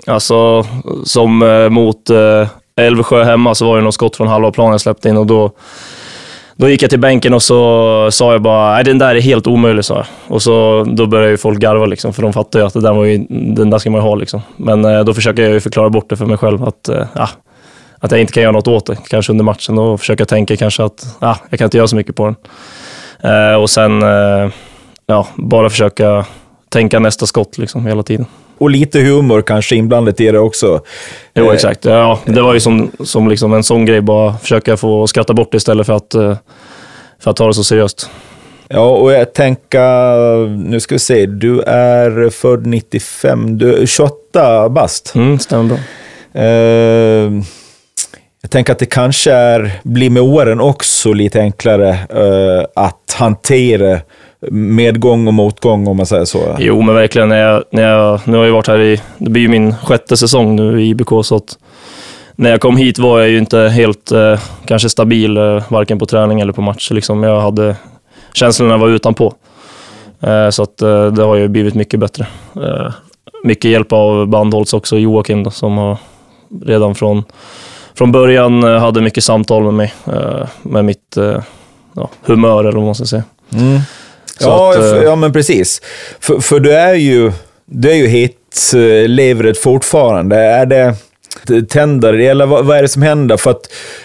alltså 0.07 0.65
som 1.03 1.37
mot 1.71 2.09
Älvsjö 2.79 3.23
hemma 3.23 3.55
så 3.55 3.65
var 3.65 3.77
det 3.77 3.83
något 3.83 3.93
skott 3.93 4.15
från 4.15 4.27
halva 4.27 4.51
planen 4.51 4.71
jag 4.71 4.81
släppte 4.81 5.09
in 5.09 5.17
och 5.17 5.27
då, 5.27 5.51
då 6.59 6.69
gick 6.69 6.83
jag 6.83 6.89
till 6.89 6.99
bänken 6.99 7.33
och 7.33 7.43
så 7.43 8.11
sa 8.11 8.31
jag 8.31 8.41
bara, 8.41 8.73
nej 8.73 8.83
den 8.83 8.97
där 8.97 9.15
är 9.15 9.21
helt 9.21 9.47
omöjlig, 9.47 9.85
sa 9.85 9.95
jag. 9.95 10.05
Och 10.27 10.41
så, 10.41 10.83
då 10.83 11.05
började 11.07 11.31
ju 11.31 11.37
folk 11.37 11.59
garva 11.59 11.85
liksom, 11.85 12.13
för 12.13 12.21
de 12.21 12.33
fattar 12.33 12.59
ju 12.59 12.65
att 12.65 12.73
det 12.73 12.81
där 12.81 12.93
var 12.93 13.05
ju, 13.05 13.25
den 13.29 13.69
där 13.69 13.77
ska 13.77 13.89
man 13.89 14.01
ju 14.01 14.07
ha 14.07 14.15
liksom. 14.15 14.41
Men 14.57 14.85
eh, 14.85 15.03
då 15.03 15.13
försöker 15.13 15.43
jag 15.43 15.51
ju 15.51 15.59
förklara 15.59 15.89
bort 15.89 16.09
det 16.09 16.17
för 16.17 16.25
mig 16.25 16.37
själv, 16.37 16.63
att, 16.63 16.89
eh, 16.89 17.07
att 17.99 18.11
jag 18.11 18.21
inte 18.21 18.33
kan 18.33 18.43
göra 18.43 18.51
något 18.51 18.67
åt 18.67 18.85
det, 18.85 18.97
kanske 19.09 19.31
under 19.31 19.45
matchen. 19.45 19.77
Och 19.77 19.99
försöka 19.99 20.25
tänka 20.25 20.57
kanske 20.57 20.83
att, 20.83 21.17
ah, 21.19 21.35
jag 21.49 21.59
kan 21.59 21.65
inte 21.65 21.77
göra 21.77 21.87
så 21.87 21.95
mycket 21.95 22.15
på 22.15 22.25
den. 22.25 22.35
Eh, 23.31 23.55
och 23.55 23.69
sen, 23.69 24.03
eh, 24.03 24.49
ja, 25.05 25.27
bara 25.35 25.69
försöka 25.69 26.25
tänka 26.69 26.99
nästa 26.99 27.25
skott 27.25 27.57
liksom 27.57 27.85
hela 27.85 28.03
tiden. 28.03 28.25
Och 28.59 28.69
lite 28.69 28.99
humor 28.99 29.41
kanske 29.41 29.75
inblandat 29.75 30.19
i 30.19 30.31
det 30.31 30.39
också. 30.39 30.81
Jo, 31.33 31.45
Eh, 31.45 31.53
exakt. 31.53 31.85
Ja, 31.85 32.19
det 32.25 32.41
var 32.41 32.53
ju 32.53 32.59
som, 32.59 32.91
som 33.03 33.27
liksom 33.29 33.53
en 33.53 33.63
sån 33.63 33.85
grej, 33.85 34.01
bara 34.01 34.37
försöka 34.37 34.77
få 34.77 35.07
skratta 35.07 35.33
bort 35.33 35.53
istället 35.53 35.85
för 35.85 35.93
att, 35.93 36.13
eh, 36.13 36.37
för 37.19 37.31
att 37.31 37.37
ta 37.37 37.47
det 37.47 37.53
så 37.53 37.63
seriöst. 37.63 38.09
Ja, 38.67 38.89
och 38.89 39.11
jag 39.11 39.33
tänker, 39.33 40.47
nu 40.47 40.79
ska 40.79 40.95
vi 40.95 40.99
se, 40.99 41.25
du 41.25 41.61
är 41.61 42.29
född 42.29 42.65
95, 42.67 43.57
du 43.57 43.75
är 43.75 43.85
28 43.85 44.69
bast. 44.69 45.15
Mm, 45.15 45.39
stämmer 45.39 45.63
bra. 45.63 45.77
Eh, 46.43 47.31
jag 48.41 48.51
tänker 48.51 48.73
att 48.73 48.79
det 48.79 48.85
kanske 48.85 49.31
är, 49.31 49.71
blir 49.83 50.09
med 50.09 50.23
åren 50.23 50.59
också 50.59 51.13
lite 51.13 51.39
enklare 51.39 51.89
eh, 51.89 52.65
att 52.75 53.15
hantera 53.17 53.99
medgång 54.51 55.27
och 55.27 55.33
motgång 55.33 55.87
om 55.87 55.97
man 55.97 56.05
säger 56.05 56.25
så. 56.25 56.55
Jo, 56.59 56.81
men 56.81 56.95
verkligen. 56.95 57.29
När 57.29 57.37
jag, 57.37 57.63
när 57.71 57.83
jag, 57.83 58.19
nu 58.25 58.37
har 58.37 58.45
jag 58.45 58.53
varit 58.53 58.67
här 58.67 58.81
i, 58.81 59.01
det 59.17 59.29
blir 59.29 59.41
ju 59.41 59.47
min 59.47 59.75
sjätte 59.75 60.17
säsong 60.17 60.55
nu 60.55 60.81
i 60.81 60.89
IBK, 60.89 61.09
så 61.23 61.35
att 61.35 61.57
när 62.35 62.49
jag 62.49 62.61
kom 62.61 62.77
hit 62.77 62.99
var 62.99 63.19
jag 63.19 63.29
ju 63.29 63.37
inte 63.37 63.59
helt 63.59 64.11
eh, 64.11 64.39
kanske 64.65 64.89
stabil, 64.89 65.37
eh, 65.37 65.63
varken 65.69 65.99
på 65.99 66.05
träning 66.05 66.39
eller 66.39 66.53
på 66.53 66.61
match. 66.61 66.91
Liksom. 66.91 67.23
Jag 67.23 67.41
hade 67.41 67.75
känslorna 68.33 68.77
var 68.77 68.87
utanpå. 68.89 69.33
Eh, 70.21 70.49
så 70.49 70.63
att 70.63 70.81
eh, 70.81 71.05
det 71.05 71.23
har 71.23 71.35
ju 71.35 71.47
blivit 71.47 71.75
mycket 71.75 71.99
bättre. 71.99 72.27
Eh, 72.55 72.93
mycket 73.43 73.71
hjälp 73.71 73.93
av 73.93 74.27
bandhålls 74.27 74.73
också, 74.73 74.97
Joakim 74.97 75.43
då, 75.43 75.51
som 75.51 75.77
har 75.77 75.97
redan 76.65 76.95
från, 76.95 77.23
från 77.95 78.11
början 78.11 78.63
eh, 78.63 78.79
hade 78.79 79.01
mycket 79.01 79.23
samtal 79.23 79.63
med 79.63 79.73
mig, 79.73 79.93
eh, 80.05 80.47
med 80.61 80.85
mitt 80.85 81.17
eh, 81.17 81.41
ja, 81.93 82.09
humör 82.25 82.59
eller 82.59 82.77
vad 82.77 82.85
man 82.85 82.95
ska 82.95 83.05
säga. 83.05 83.23
Mm. 83.49 83.79
Ja, 84.39 84.69
att, 84.69 84.75
eh, 84.75 84.81
för, 84.81 85.03
ja, 85.03 85.15
men 85.15 85.33
precis. 85.33 85.81
För, 86.19 86.39
för 86.39 86.59
du 86.59 86.71
är 86.71 86.93
ju, 86.93 87.31
du 87.65 87.91
är 87.91 87.95
ju 87.95 88.07
hit, 88.07 88.35
eh, 88.75 89.53
fortfarande. 89.53 90.35
Är 90.35 90.65
det, 90.65 90.95
tändare, 91.69 92.25
eller 92.25 92.45
vad, 92.45 92.65
vad, 92.65 92.77
är 92.77 92.81
det 92.81 92.87
som 92.87 93.01
händer? 93.01 93.37
För 93.37 93.51
att 93.51 93.61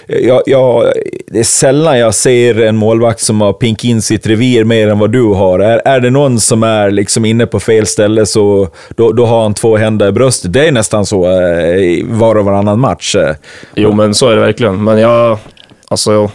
jag, 0.06 0.42
jag, 0.46 0.92
det 1.26 1.38
är 1.38 1.44
sällan 1.44 1.98
jag 1.98 2.14
ser 2.14 2.60
en 2.60 2.76
målvakt 2.76 3.20
som 3.20 3.40
har 3.40 3.52
pink 3.52 3.84
in 3.84 4.02
sitt 4.02 4.26
revir 4.26 4.64
mer 4.64 4.88
än 4.88 4.98
vad 4.98 5.12
du 5.12 5.22
har. 5.22 5.58
Är, 5.58 5.82
är 5.84 6.00
det 6.00 6.10
någon 6.10 6.40
som 6.40 6.62
är 6.62 6.90
liksom 6.90 7.24
inne 7.24 7.46
på 7.46 7.60
fel 7.60 7.86
ställe 7.86 8.26
så 8.26 8.68
då, 8.96 9.12
då 9.12 9.26
har 9.26 9.42
han 9.42 9.54
två 9.54 9.76
händer 9.76 10.08
i 10.08 10.12
bröstet. 10.12 10.52
Det 10.52 10.68
är 10.68 10.72
nästan 10.72 11.06
så 11.06 11.24
eh, 11.24 12.06
var 12.06 12.34
och 12.34 12.44
varannan 12.44 12.80
match. 12.80 13.16
Jo, 13.74 13.92
men 13.92 14.14
så 14.14 14.28
är 14.28 14.34
det 14.34 14.40
verkligen. 14.40 14.84
Men 14.84 14.98
jag, 14.98 15.38
alltså, 15.88 16.30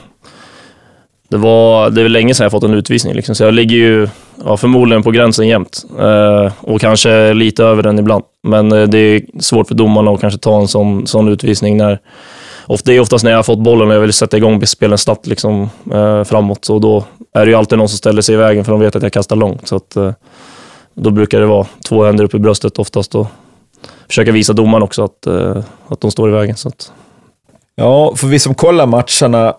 det, 1.29 1.38
var, 1.38 1.89
det 1.89 2.01
är 2.01 2.03
väl 2.03 2.12
länge 2.12 2.33
sedan 2.33 2.43
jag 2.43 2.51
fått 2.51 2.63
en 2.63 2.74
utvisning, 2.74 3.13
liksom. 3.13 3.36
så 3.36 3.43
jag 3.43 3.53
ligger 3.53 3.75
ju 3.75 4.07
ja, 4.45 4.57
förmodligen 4.57 5.03
på 5.03 5.12
gränsen 5.12 5.48
jämt. 5.48 5.86
Eh, 6.00 6.51
och 6.62 6.81
kanske 6.81 7.33
lite 7.33 7.63
över 7.63 7.83
den 7.83 8.00
ibland. 8.00 8.24
Men 8.43 8.71
eh, 8.71 8.83
det 8.83 8.98
är 8.98 9.21
svårt 9.39 9.67
för 9.67 9.75
domarna 9.75 10.12
att 10.12 10.21
kanske 10.21 10.39
ta 10.39 10.62
en 10.62 10.67
sån, 10.67 11.07
sån 11.07 11.27
utvisning 11.27 11.77
när 11.77 12.00
det 12.86 12.95
är 12.95 13.00
oftast 13.00 13.24
när 13.24 13.31
jag 13.31 13.38
har 13.38 13.43
fått 13.43 13.59
bollen 13.59 13.89
och 13.89 13.95
jag 13.95 14.01
vill 14.01 14.13
sätta 14.13 14.38
igång 14.38 14.65
spelen 14.65 14.98
snabbt 14.98 15.27
liksom, 15.27 15.69
eh, 15.93 16.24
framåt. 16.24 16.65
så 16.65 16.79
då 16.79 17.05
är 17.33 17.45
det 17.45 17.51
ju 17.51 17.57
alltid 17.57 17.77
någon 17.77 17.89
som 17.89 17.98
ställer 17.98 18.21
sig 18.21 18.36
i 18.36 18.38
vägen 18.38 18.65
för 18.65 18.71
de 18.71 18.81
vet 18.81 18.95
att 18.95 19.03
jag 19.03 19.13
kastar 19.13 19.36
långt. 19.36 19.67
Så 19.67 19.75
att, 19.75 19.95
eh, 19.95 20.12
då 20.93 21.09
brukar 21.09 21.39
det 21.39 21.45
vara 21.45 21.67
två 21.88 22.03
händer 22.03 22.24
upp 22.24 22.33
i 22.33 22.39
bröstet 22.39 22.79
oftast 22.79 23.15
och 23.15 23.27
försöka 24.07 24.31
visa 24.31 24.53
domaren 24.53 24.83
också 24.83 25.03
att, 25.03 25.27
eh, 25.27 25.57
att 25.88 26.01
de 26.01 26.12
står 26.12 26.29
i 26.29 26.31
vägen. 26.31 26.55
Så 26.55 26.67
att... 26.67 26.91
Ja, 27.75 28.15
för 28.15 28.27
vi 28.27 28.39
som 28.39 28.55
kollar 28.55 28.86
matcherna 28.86 29.53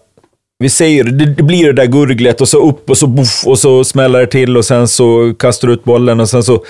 vi 0.60 0.68
ser 0.68 1.04
det, 1.04 1.26
det 1.26 1.42
blir 1.42 1.66
det 1.66 1.72
där 1.72 1.86
gurglet 1.86 2.40
och 2.40 2.48
så 2.48 2.68
upp 2.68 2.90
och 2.90 2.98
så 2.98 3.06
boff 3.06 3.46
och 3.46 3.58
så 3.58 3.84
smäller 3.84 4.20
det 4.20 4.26
till 4.26 4.56
och 4.56 4.64
sen 4.64 4.88
så 4.88 5.34
kastar 5.38 5.68
du 5.68 5.74
ut 5.74 5.84
bollen 5.84 6.20
och 6.20 6.28
sen 6.28 6.42
så... 6.42 6.64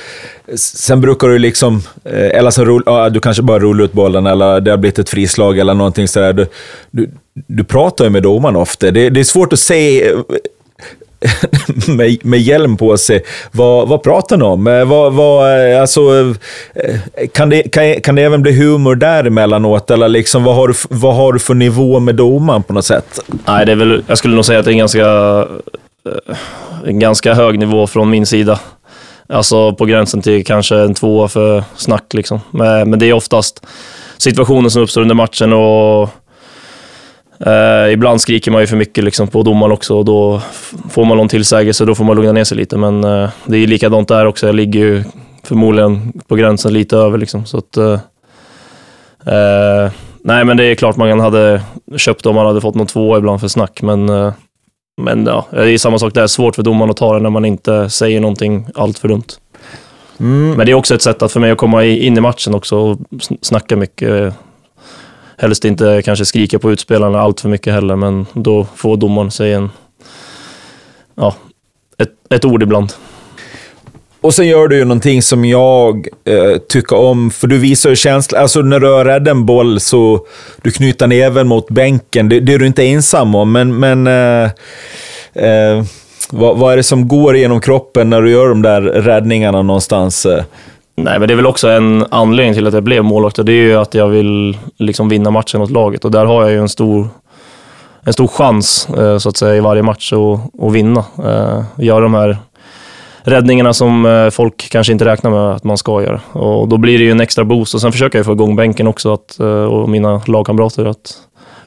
Sen 0.57 1.01
brukar 1.01 1.29
du 1.29 1.39
liksom... 1.39 1.83
Eh, 2.05 2.39
eller 2.39 2.51
så 2.51 2.65
rull, 2.65 2.83
ja, 2.87 3.11
du 3.11 3.21
kanske 3.21 3.43
bara 3.43 3.59
rullar 3.59 3.85
ut 3.85 3.93
bollen 3.93 4.27
eller 4.27 4.61
det 4.61 4.71
har 4.71 4.79
blivit 4.79 4.99
ett 4.99 5.09
frislag 5.09 5.59
eller 5.59 5.75
någonting 5.75 6.09
sådär. 6.09 6.33
Du, 6.33 6.47
du, 6.91 7.11
du 7.47 7.65
pratar 7.65 8.05
ju 8.05 8.11
med 8.11 8.23
domaren 8.23 8.57
ofta. 8.57 8.91
Det, 8.91 9.11
det 9.11 9.21
är 9.21 9.25
svårt 9.25 9.53
att 9.53 9.61
se 9.61 10.13
med, 11.89 12.27
med 12.27 12.41
hjälm 12.41 12.77
på 12.77 12.99
sig. 12.99 13.23
Vad, 13.53 13.89
vad 13.89 14.03
pratar 14.03 14.37
ni 14.37 14.45
om? 14.45 14.67
Eh, 14.67 14.85
vad, 14.85 15.13
vad, 15.13 15.71
eh, 15.73 15.81
alltså, 15.81 16.01
eh, 16.75 17.29
kan, 17.33 17.51
det, 17.51 17.63
kan, 17.63 18.01
kan 18.01 18.15
det 18.15 18.23
även 18.23 18.43
bli 18.43 18.53
humor 18.53 18.95
där 18.95 19.25
emellanåt? 19.25 19.91
Eller 19.91 20.09
liksom, 20.09 20.45
vad, 20.45 20.57
har 20.57 20.69
du, 20.69 20.75
vad 20.91 21.15
har 21.15 21.33
du 21.33 21.39
för 21.39 21.55
nivå 21.55 22.01
med 22.01 22.15
domaren 22.15 22.63
på 22.63 22.73
något 22.73 22.85
sätt? 22.85 23.21
Nej, 23.47 23.67
det 23.67 23.73
är 23.73 23.77
väl, 23.77 24.03
jag 24.07 24.19
skulle 24.19 24.35
nog 24.35 24.45
säga 24.45 24.59
att 24.59 24.65
det 24.65 24.71
är 24.71 24.73
en 24.73 24.79
ganska, 24.79 25.07
en 26.87 26.99
ganska 26.99 27.35
hög 27.35 27.59
nivå 27.59 27.87
från 27.87 28.11
min 28.11 28.27
sida. 28.27 28.61
Alltså 29.29 29.75
på 29.75 29.85
gränsen 29.85 30.23
till 30.23 30.45
kanske 30.45 30.77
en 30.77 30.95
tvåa 30.95 31.29
för 31.29 31.65
snack. 31.77 32.15
Liksom. 32.15 32.41
Men, 32.51 32.91
men 32.91 32.99
det 32.99 33.07
är 33.07 33.13
oftast 33.13 33.67
situationer 34.19 34.69
som 34.69 34.83
uppstår 34.83 35.01
under 35.01 35.15
matchen 35.15 35.53
och 35.53 36.09
Eh, 37.47 37.93
ibland 37.93 38.21
skriker 38.21 38.51
man 38.51 38.61
ju 38.61 38.67
för 38.67 38.77
mycket 38.77 39.05
liksom, 39.05 39.29
på 39.29 39.43
domaren 39.43 39.73
också 39.73 39.97
och 39.97 40.05
då 40.05 40.43
får 40.91 41.05
man 41.05 41.17
någon 41.17 41.29
tillsägelse, 41.29 41.85
då 41.85 41.95
får 41.95 42.05
man 42.05 42.17
lugna 42.17 42.33
ner 42.33 42.45
sig 42.45 42.57
lite. 42.57 42.77
Men 42.77 43.05
eh, 43.05 43.31
det 43.45 43.57
är 43.57 43.67
likadant 43.67 44.09
där 44.09 44.27
också. 44.27 44.47
Jag 44.47 44.55
ligger 44.55 44.81
ju 44.81 45.05
förmodligen 45.43 46.13
på 46.29 46.37
gränsen 46.37 46.73
lite 46.73 46.97
över. 46.97 47.19
Liksom, 47.19 47.47
så 47.47 47.59
att, 47.59 47.77
eh, 47.77 47.93
eh 49.35 49.91
nej, 50.25 50.45
men 50.45 50.57
det 50.57 50.65
är 50.65 50.75
klart 50.75 50.97
man 50.97 51.21
hade 51.21 51.63
köpt 51.97 52.27
om 52.27 52.35
man 52.35 52.47
hade 52.47 52.61
fått 52.61 52.75
någon 52.75 52.87
två 52.87 53.19
ibland 53.19 53.41
för 53.41 53.49
snack. 53.49 53.83
Men, 53.83 54.09
eh, 54.09 54.33
men 55.03 55.27
ja, 55.27 55.47
det 55.51 55.71
är 55.71 55.79
samma 55.79 55.99
sak 55.99 56.15
där. 56.15 56.27
Svårt 56.27 56.57
för 56.57 56.63
domaren 56.63 56.91
att 56.91 56.97
ta 56.97 57.15
det 57.15 57.21
när 57.21 57.31
man 57.31 57.45
inte 57.45 57.91
säger 57.91 58.21
någonting 58.21 58.67
allt 58.75 58.99
för 58.99 59.09
dumt. 59.09 59.25
Mm. 60.21 60.51
Men 60.51 60.67
det 60.67 60.73
är 60.73 60.77
också 60.77 60.95
ett 60.95 61.03
sätt 61.03 61.23
att 61.23 61.33
för 61.33 61.41
mig 61.41 61.51
att 61.51 61.59
komma 61.59 61.85
in 61.85 62.17
i 62.17 62.21
matchen 62.21 62.55
också 62.55 62.77
och 62.77 62.99
snacka 63.41 63.77
mycket 63.77 64.35
helst 65.41 65.65
inte 65.65 66.03
kanske 66.05 66.25
skrika 66.25 66.59
på 66.59 66.73
utspelarna 66.73 67.21
allt 67.21 67.41
för 67.41 67.49
mycket 67.49 67.73
heller, 67.73 67.97
men 67.97 68.27
då 68.33 68.67
får 68.77 68.97
domaren 68.97 69.31
säga 69.31 69.57
en, 69.57 69.71
ja, 71.15 71.35
ett, 71.99 72.11
ett 72.31 72.45
ord 72.45 72.63
ibland. 72.63 72.93
Och 74.21 74.35
sen 74.35 74.47
gör 74.47 74.69
du 74.69 74.77
ju 74.77 74.85
någonting 74.85 75.23
som 75.23 75.45
jag 75.45 76.09
eh, 76.25 76.57
tycker 76.69 76.97
om, 76.97 77.31
för 77.31 77.47
du 77.47 77.59
visar 77.59 77.91
ju 77.91 77.97
känsla. 77.97 78.39
Alltså 78.39 78.61
när 78.61 78.81
du 78.81 78.93
har 78.93 79.05
räddat 79.05 79.29
en 79.29 79.47
boll 79.47 79.81
så 79.81 80.27
du 80.63 80.71
knyter 80.71 81.07
näven 81.07 81.49
mot 81.49 81.69
bänken. 81.69 82.29
Det, 82.29 82.41
det, 82.41 82.55
är 82.55 82.59
du 82.59 82.67
inte 82.67 82.85
ensam 82.85 83.35
om, 83.35 83.53
men, 83.53 83.79
men 83.79 84.07
eh, 84.07 84.51
eh, 85.45 85.85
vad, 86.31 86.59
vad, 86.59 86.73
är 86.73 86.77
det 86.77 86.83
som 86.83 87.09
går 87.09 87.37
genom 87.37 87.61
kroppen 87.61 88.11
när 88.11 88.23
du 88.23 88.31
gör 88.31 88.49
de 88.49 88.63
där 88.63 88.81
räddningarna 88.81 89.63
någonstans? 89.63 90.27
Eh? 90.27 90.45
Nej, 91.05 91.19
men 91.19 91.29
det 91.29 91.35
är 91.35 91.37
väl 91.37 91.47
också 91.47 91.69
en 91.69 92.05
anledning 92.11 92.55
till 92.55 92.67
att 92.67 92.75
jag 92.75 92.83
blev 92.83 93.05
målvakt 93.05 93.39
och 93.39 93.45
det 93.45 93.53
är 93.53 93.63
ju 93.63 93.77
att 93.77 93.95
jag 93.95 94.09
vill 94.09 94.59
liksom 94.77 95.09
vinna 95.09 95.31
matchen 95.31 95.63
åt 95.63 95.71
laget 95.71 96.05
och 96.05 96.11
där 96.11 96.25
har 96.25 96.43
jag 96.43 96.51
ju 96.51 96.59
en 96.59 96.69
stor, 96.69 97.09
en 98.03 98.13
stor 98.13 98.27
chans 98.27 98.89
eh, 98.99 99.19
så 99.19 99.29
att 99.29 99.37
säga 99.37 99.57
i 99.57 99.61
varje 99.61 99.83
match 99.83 100.13
att, 100.13 100.63
att 100.65 100.73
vinna. 100.73 101.05
Eh, 101.25 101.85
göra 101.85 102.01
de 102.01 102.15
här 102.15 102.37
räddningarna 103.23 103.73
som 103.73 104.07
eh, 104.07 104.31
folk 104.31 104.71
kanske 104.71 104.93
inte 104.93 105.05
räknar 105.05 105.31
med 105.31 105.41
att 105.41 105.65
man 105.65 105.79
ska 105.79 106.03
göra. 106.03 106.21
Och 106.33 106.69
då 106.69 106.77
blir 106.77 106.99
det 106.99 107.05
ju 107.05 107.11
en 107.11 107.21
extra 107.21 107.45
boost 107.45 107.75
och 107.75 107.81
sen 107.81 107.93
försöker 107.93 108.19
jag 108.19 108.27
få 108.27 108.33
igång 108.33 108.57
bänken 108.57 108.87
också 108.87 109.13
att, 109.13 109.41
och 109.71 109.89
mina 109.89 110.23
lagkamrater 110.27 110.85
att 110.85 111.13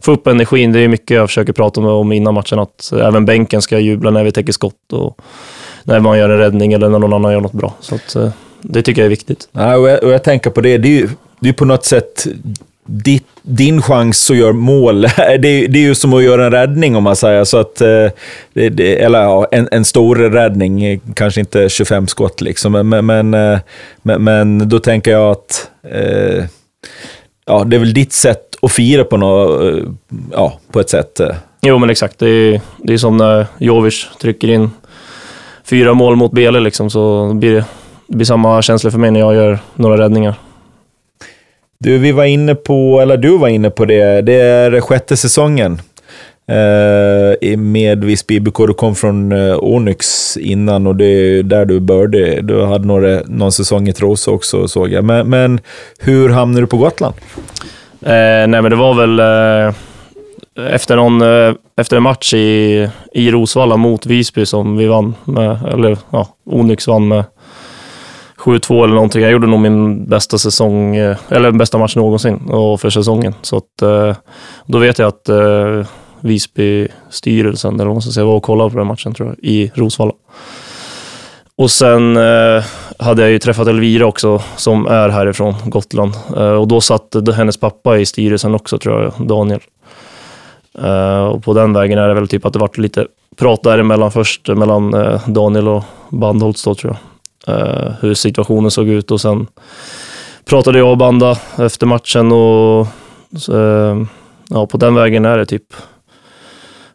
få 0.02 0.12
upp 0.12 0.28
energin. 0.28 0.72
Det 0.72 0.80
är 0.80 0.88
mycket 0.88 1.16
jag 1.16 1.30
försöker 1.30 1.54
prata 1.54 1.82
om 1.82 2.12
innan 2.12 2.34
matchen, 2.34 2.60
att 2.60 2.94
även 3.02 3.26
bänken 3.26 3.62
ska 3.62 3.80
jubla 3.80 4.12
när 4.12 4.24
vi 4.24 4.32
täcker 4.32 4.54
skott 4.54 4.94
och 4.94 5.18
när 5.84 6.00
man 6.00 6.18
gör 6.18 6.30
en 6.30 6.38
räddning 6.38 6.74
eller 6.74 6.90
när 6.90 7.00
någon 7.00 7.14
annan 7.14 7.34
gör 7.34 7.42
något 7.42 7.54
bra. 7.54 7.74
Så 7.80 7.96
att, 7.96 8.16
det 8.64 8.82
tycker 8.82 9.02
jag 9.02 9.06
är 9.06 9.10
viktigt. 9.10 9.48
Ja, 9.52 9.76
och, 9.76 9.90
jag, 9.90 10.04
och 10.04 10.12
jag 10.12 10.24
tänker 10.24 10.50
på 10.50 10.62
det, 10.62 10.78
det 10.78 10.88
är 10.88 11.00
ju 11.00 11.10
det 11.40 11.50
är 11.50 11.54
på 11.54 11.66
något 11.66 11.86
sätt 11.86 12.28
ditt, 12.86 13.28
din 13.42 13.82
chans 13.82 14.32
att 14.32 14.38
göra 14.38 14.54
mål. 14.54 15.02
Det, 15.18 15.68
det, 15.68 15.80
är 15.80 15.84
ju 15.84 15.96
som 15.96 16.14
att 16.14 16.24
göra 16.24 16.46
en 16.46 16.52
räddning 16.52 16.96
om 16.96 17.04
man 17.04 17.16
säger 17.16 17.44
så. 17.44 17.58
att 17.58 17.82
eh, 17.82 18.08
det, 18.54 18.70
det, 18.70 19.04
Eller 19.04 19.22
ja, 19.22 19.48
en, 19.52 19.68
en 19.72 19.86
stor 19.86 20.16
räddning, 20.16 21.00
kanske 21.16 21.40
inte 21.40 21.70
25 21.70 22.08
skott 22.08 22.42
liksom. 22.42 22.72
Men, 22.72 23.06
men, 23.06 23.34
eh, 23.34 23.60
men, 24.02 24.24
men 24.24 24.70
då 24.70 24.80
tänker 24.80 25.12
jag 25.12 25.32
att 25.32 25.70
eh, 25.92 26.46
ja, 27.46 27.64
det 27.64 27.76
är 27.76 27.80
väl 27.80 27.94
ditt 27.94 28.14
sätt 28.14 28.56
att 28.62 28.72
fira 28.72 29.04
på, 29.04 29.18
något, 29.18 29.84
ja, 30.32 30.60
på 30.72 30.80
ett 30.80 30.90
sätt. 30.90 31.22
Jo, 31.62 31.78
men 31.78 31.90
exakt. 31.90 32.20
Det 32.20 32.30
är, 32.30 32.62
det 32.78 32.94
är 32.94 32.98
som 32.98 33.18
när 33.18 33.46
Jovic 33.58 34.08
trycker 34.22 34.48
in 34.48 34.70
fyra 35.66 35.94
mål 35.94 36.16
mot 36.16 36.32
Bele, 36.32 36.60
liksom, 36.60 36.90
så 36.90 37.34
blir 37.34 37.54
det 37.54 37.66
det 38.14 38.18
blir 38.18 38.26
samma 38.26 38.62
känsla 38.62 38.92
för 38.92 38.98
mig 38.98 39.12
när 39.12 39.20
jag 39.20 39.36
gör 39.36 39.60
några 39.76 39.98
räddningar. 39.98 40.36
Du, 41.80 41.98
vi 41.98 42.12
var 42.12 42.26
inne 42.26 42.56
på, 42.56 43.00
eller 43.02 43.18
du 43.18 43.38
var 43.38 43.48
inne 43.48 43.70
på 43.70 43.86
det, 43.86 44.22
det 44.22 44.34
är 44.34 44.82
sjätte 44.82 45.18
säsongen 45.18 45.82
eh, 46.48 47.58
med 47.58 48.04
Visby 48.04 48.36
IBK. 48.36 48.58
Du 48.58 48.74
kom 48.74 48.96
från 48.96 49.32
eh, 49.32 49.58
Onyx 49.58 50.38
innan 50.38 50.88
och 50.88 50.96
det 50.96 51.06
är 51.06 51.44
där 51.44 51.66
du 51.66 51.80
började. 51.80 52.42
Du 52.42 52.66
hade 52.66 52.88
några, 52.88 53.22
någon 53.26 53.52
säsong 53.52 53.88
i 53.88 53.94
Trosa 53.94 54.32
också 54.32 54.68
såg 54.68 54.90
jag. 54.90 55.04
Men, 55.04 55.30
men 55.30 55.60
hur 56.00 56.30
hamnade 56.30 56.62
du 56.62 56.68
på 56.68 56.78
Gotland? 56.78 57.16
Eh, 58.02 58.48
nej, 58.48 58.48
men 58.48 58.70
det 58.70 58.76
var 58.76 58.94
väl 58.94 59.20
eh, 59.20 59.76
efter, 60.74 60.96
någon, 60.96 61.22
eh, 61.22 61.56
efter 61.78 61.98
en 61.98 62.04
match 62.04 62.34
i, 62.34 62.90
i 63.14 63.32
Rosvalla 63.32 63.78
mot 63.78 64.06
Visby 64.06 64.46
som 64.46 64.78
vi 64.78 64.88
vann 64.88 65.16
med, 65.26 65.58
eller 65.74 65.98
ja, 66.10 66.28
Onyx 66.46 66.88
vann 66.88 67.08
med 67.08 67.24
7-2 68.44 68.84
eller 68.84 68.94
någonting. 68.94 69.22
Jag 69.22 69.32
gjorde 69.32 69.48
nog 69.48 69.60
min 69.60 70.06
bästa 70.06 70.38
säsong, 70.38 70.96
eh, 70.96 71.18
eller 71.30 71.52
bästa 71.52 71.78
match 71.78 71.96
någonsin 71.96 72.50
och 72.50 72.82
för 72.82 72.90
säsongen. 72.90 73.34
Så 73.42 73.58
att, 73.58 73.82
eh, 73.82 74.16
då 74.66 74.78
vet 74.78 75.00
jag 75.00 75.08
att 75.08 75.30
eh, 75.30 75.86
Visby-styrelsen, 76.20 77.74
eller 77.74 77.86
vad 77.86 77.96
man 77.96 78.02
ska 78.02 78.12
säga, 78.12 78.26
var 78.26 78.36
och 78.36 78.44
kollade 78.44 78.70
på 78.72 78.78
den 78.78 78.88
matchen 78.88 79.14
tror 79.14 79.30
jag, 79.30 79.38
i 79.40 79.72
Rosvalla. 79.76 80.14
Och 81.56 81.72
sen 81.72 82.18
eh, 82.18 82.64
hade 83.00 83.22
jag 83.22 83.32
ju 83.32 83.40
träffat 83.40 83.68
Elvira 83.68 84.06
också, 84.06 84.42
som 84.56 84.88
är 84.88 85.10
härifrån 85.10 85.56
Gotland. 85.66 86.14
Eh, 86.38 86.54
och 86.54 86.68
då 86.68 86.82
satt 86.82 87.16
hennes 87.36 87.58
pappa 87.58 87.98
i 87.98 88.06
styrelsen 88.06 88.56
också, 88.56 88.78
tror 88.78 89.04
jag, 89.04 89.28
Daniel. 89.28 89.60
Eh, 90.80 91.26
och 91.26 91.44
på 91.44 91.54
den 91.54 91.74
vägen 91.74 92.00
är 92.00 92.08
det 92.08 92.14
väl 92.14 92.28
typ 92.28 92.46
att 92.46 92.54
det 92.54 92.60
varit 92.60 92.78
lite 92.78 93.08
prat 93.38 93.64
däremellan 93.64 94.12
först, 94.12 94.48
mellan 94.48 94.96
Daniel 95.26 95.68
och 95.68 95.84
Bandholtz 96.10 96.64
då, 96.64 96.76
tror 96.76 96.94
jag 96.94 97.13
eh, 97.48 97.92
hur 98.02 98.14
situationen 98.14 98.72
såg 98.72 98.88
ut 98.88 99.12
och 99.12 99.22
sen 99.22 99.48
pratade 100.46 100.78
jag 100.78 100.92
och 100.92 100.98
Banda 100.98 101.38
efter 101.58 101.86
matchen 101.86 102.32
och 102.32 102.88
så, 103.38 103.58
eh, 103.58 104.04
ja, 104.50 104.68
på 104.68 104.78
den 104.78 104.96
vägen 104.96 105.26
är 105.26 105.38
det 105.38 105.46
typ. 105.46 105.74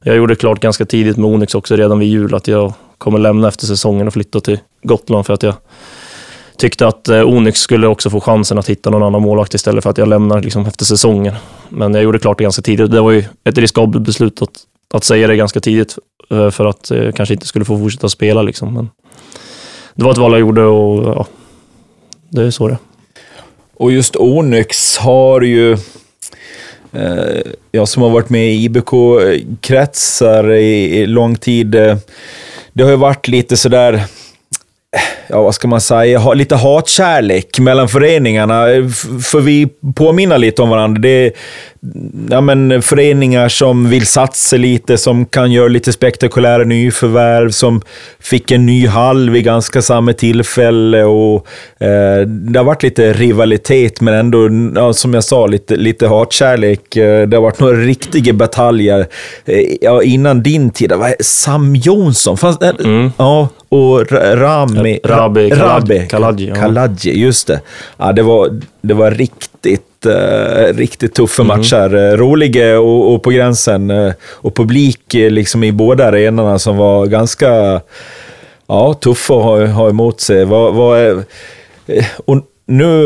Jag 0.03 0.17
gjorde 0.17 0.35
klart 0.35 0.61
ganska 0.61 0.85
tidigt 0.85 1.17
med 1.17 1.31
Onyx 1.31 1.55
också 1.55 1.77
redan 1.77 1.99
vid 1.99 2.09
jul 2.09 2.35
att 2.35 2.49
jag 2.49 2.73
kommer 2.99 3.19
lämna 3.19 3.49
efter 3.49 3.67
säsongen 3.67 4.07
och 4.07 4.13
flytta 4.13 4.41
till 4.41 4.59
Gotland 4.83 5.27
för 5.27 5.35
att 5.35 5.43
jag 5.43 5.55
tyckte 6.59 6.87
att 6.87 7.09
eh, 7.09 7.23
Onyx 7.23 7.61
skulle 7.61 7.87
också 7.87 8.11
få 8.11 8.21
chansen 8.21 8.59
att 8.59 8.69
hitta 8.69 8.91
någon 8.91 9.03
annan 9.03 9.23
målvakt 9.23 9.55
istället 9.55 9.83
för 9.83 9.91
att 9.91 9.99
jag 9.99 10.09
lämnar 10.09 10.43
liksom 10.43 10.67
efter 10.67 10.85
säsongen. 10.85 11.35
Men 11.69 11.95
jag 11.95 12.03
gjorde 12.03 12.19
klart 12.19 12.39
det 12.39 12.45
ganska 12.45 12.63
tidigt. 12.63 12.91
Det 12.91 13.01
var 13.01 13.11
ju 13.11 13.25
ett 13.45 13.59
riskabelt 13.59 14.05
beslut 14.05 14.43
att, 14.43 14.61
att 14.95 15.05
säga 15.05 15.27
det 15.27 15.37
ganska 15.37 15.61
tidigt 15.61 15.99
eh, 16.31 16.51
för 16.51 16.67
att 16.67 16.91
jag 16.91 17.15
kanske 17.15 17.35
inte 17.35 17.47
skulle 17.47 17.65
få 17.65 17.79
fortsätta 17.79 18.09
spela. 18.09 18.43
Liksom. 18.43 18.75
Men 18.75 18.91
det 19.99 20.05
var 20.05 20.13
ett 20.13 20.19
val 20.19 20.33
jag 20.33 20.41
gjorde 20.41 20.65
och 20.65 21.17
ja, 21.17 21.27
det 22.29 22.43
är 22.43 22.51
så 22.51 22.69
det 22.69 22.79
Och 23.75 23.93
just 23.93 24.17
Onyx 24.17 24.97
har 24.99 25.41
ju 25.41 25.77
Eh, 26.93 27.43
jag 27.73 27.89
som 27.89 28.03
har 28.03 28.11
varit 28.11 28.31
med 28.31 28.53
i 28.55 28.65
IBK-kretsar 28.65 30.53
i, 30.53 31.01
i 31.01 31.07
lång 31.07 31.37
tid, 31.37 31.75
eh, 31.75 31.97
det 32.73 32.83
har 32.83 32.91
ju 32.91 32.97
varit 32.97 33.29
lite 33.29 33.57
sådär 33.57 33.93
eh, 33.95 35.01
ja, 35.29 35.43
vad 35.43 35.55
ska 35.55 35.69
man 35.69 35.81
säga, 35.81 36.19
ha, 36.19 36.35
lite 36.35 36.57
hatkärlek 36.57 37.59
mellan 37.59 37.89
föreningarna. 37.89 38.65
För 39.23 39.41
vi 39.41 39.69
påminner 39.97 40.39
lite 40.39 40.63
om 40.63 40.69
varandra. 40.69 41.01
Det 41.01 41.09
är 41.27 41.33
ja, 42.31 42.41
men, 42.41 42.83
föreningar 42.83 43.49
som 43.49 43.89
vill 43.91 44.07
satsa 44.07 44.57
lite, 44.57 44.99
som 44.99 45.27
kan 45.27 45.53
göra 45.53 45.69
lite 45.69 45.93
spektakulära 45.93 46.65
nyförvärv, 46.65 47.51
som 47.51 47.81
fick 48.21 48.51
en 48.51 48.67
ny 48.67 48.87
hall 48.87 49.31
vid 49.31 49.45
ganska 49.45 49.83
samma 49.83 50.13
tillfälle. 50.13 51.05
Och, 51.05 51.47
eh, 51.81 52.21
det 52.27 52.59
har 52.59 52.65
varit 52.65 52.83
lite 52.83 53.13
rivalitet, 53.13 54.01
men 54.01 54.15
ändå, 54.15 54.49
ja, 54.81 54.93
som 54.93 55.15
jag 55.15 55.25
sa, 55.25 55.47
lite, 55.47 55.77
lite 55.77 56.07
hatkärlek. 56.09 56.97
Eh, 56.97 57.29
Det 57.29 57.37
har 57.37 57.43
varit 57.43 57.61
några 57.61 57.77
riktiga 57.77 58.33
bataljer. 58.33 59.07
Eh, 59.47 59.61
ja, 59.81 60.03
innan 60.03 60.43
din 60.43 60.71
tid, 60.71 60.93
Sam 61.21 61.77
Jonsson, 61.77 62.37
fanns, 62.37 62.59
det- 62.59 62.75
ja, 63.17 63.49
och 63.69 64.01
Ra- 64.03 64.37
Rami... 64.37 65.01
Rabi 65.19 65.51
Rabi 65.51 66.07
Kaladji. 66.11 66.53
Kaladji, 66.55 67.21
just 67.21 67.47
det. 67.47 67.61
Ja, 67.97 68.13
det, 68.13 68.23
var, 68.23 68.61
det 68.83 68.95
var 68.95 69.11
riktigt, 69.11 70.07
eh, 70.07 70.75
riktigt 70.77 71.15
tuffa 71.15 71.43
Mm. 71.43 71.57
matcher. 71.59 71.95
Eh, 71.95 72.17
Roliga 72.17 72.81
och, 72.81 73.15
och 73.15 73.23
på 73.23 73.31
gränsen. 73.31 73.91
eh, 73.91 74.13
och 74.23 74.55
publik 74.57 75.15
eh, 75.15 75.31
liksom 75.31 75.65
i 75.65 75.73
båda 75.73 76.07
arenorna 76.07 76.59
som 76.59 76.77
var 76.77 77.07
ganska 77.07 77.81
ja, 78.67 78.95
tuffa 78.95 79.35
att 79.35 79.43
ha, 79.45 79.67
ha 79.67 79.89
emot 79.89 80.21
sig. 80.21 80.45
Vad, 80.45 80.75
vad 80.75 80.99
är, 80.99 81.23
eh, 81.87 82.05
och 82.27 82.37
nu, 82.67 83.05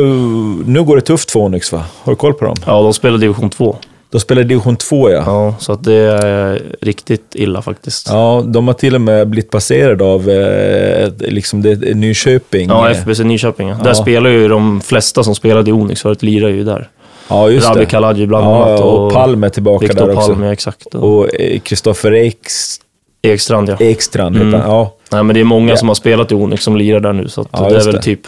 nu 0.67 0.83
går 0.85 0.97
det 0.97 1.03
tufft 1.03 1.31
för 1.31 1.41
Onyx, 1.41 1.73
va? 1.73 1.85
Har 2.03 2.13
du 2.13 2.17
koll 2.17 2.35
på 2.35 2.45
dem? 2.45 2.57
Ja, 2.67 2.83
de 2.83 2.95
spelar 2.95 3.19
division 3.19 3.51
2. 3.51 3.77
De 4.13 4.21
spelar 4.21 4.43
division 4.43 4.77
2, 4.77 5.11
ja. 5.11 5.23
Ja, 5.27 5.55
så 5.59 5.73
att 5.73 5.85
det 5.85 5.95
är 5.95 6.63
riktigt 6.81 7.35
illa 7.35 7.63
faktiskt. 7.63 8.09
Ja, 8.09 8.37
Ja, 8.37 8.43
de 8.47 8.67
har 8.67 8.75
till 8.75 8.95
och 8.95 9.01
med 9.01 9.29
blivit 9.29 9.51
passerade 9.51 10.05
av 10.05 10.29
eh, 10.31 11.09
liksom 11.19 11.63
det, 11.63 11.95
Nyköping. 11.95 12.71
FBC 12.91 13.21
Nyköping. 13.25 13.69
ja. 13.69 13.75
Ja. 13.79 13.85
Där 13.85 13.95
spelar 13.95 14.31
ju 14.31 14.49
de 14.49 14.81
flesta 14.81 15.23
som 15.25 15.35
spelade 15.35 15.71
i 15.71 15.73
Onyx 15.73 16.03
förut, 16.03 16.23
lirar 16.23 16.49
ju 16.49 16.65
där. 16.65 16.89
ja, 17.29 17.51
just 17.51 17.69
Rabi 17.69 17.81
det. 17.81 17.87
Kaladji 17.87 18.27
bland 18.27 18.47
Ja, 18.47 18.65
annat. 18.67 18.81
och 18.81 19.13
Palm 19.13 19.45
är 19.45 19.49
tillbaka 19.49 19.87
Viktor 19.87 20.07
där 20.07 20.17
också. 20.17 20.29
Palm, 20.29 20.43
ja, 20.43 20.53
exakt. 20.53 20.87
Och 20.95 21.05
Och 21.19 21.41
eh, 21.41 21.59
Kristoffer 21.61 22.13
Eks, 22.13 22.81
Ekstrand, 23.23 23.69
ja. 23.69 23.77
Ekstrand 23.81 24.37
Mm. 24.37 24.49
heter 24.49 24.59
han. 24.61 24.71
Ja, 24.71 24.95
Nej, 25.13 25.23
men 25.23 25.35
det 25.35 25.41
är 25.41 25.45
många 25.45 25.71
Ja. 25.71 25.77
som 25.77 25.89
har 25.89 25.95
spelat 25.95 26.33
i 26.33 26.35
Onyx 26.35 26.65
som 26.65 26.77
lirar 26.77 27.01
där 27.01 27.13
nu, 27.13 27.29
så 27.29 27.47
Ja, 27.53 27.69
det 27.69 27.77
är 27.77 27.85
väl 27.85 27.93
det. 27.95 28.03
typ 28.03 28.21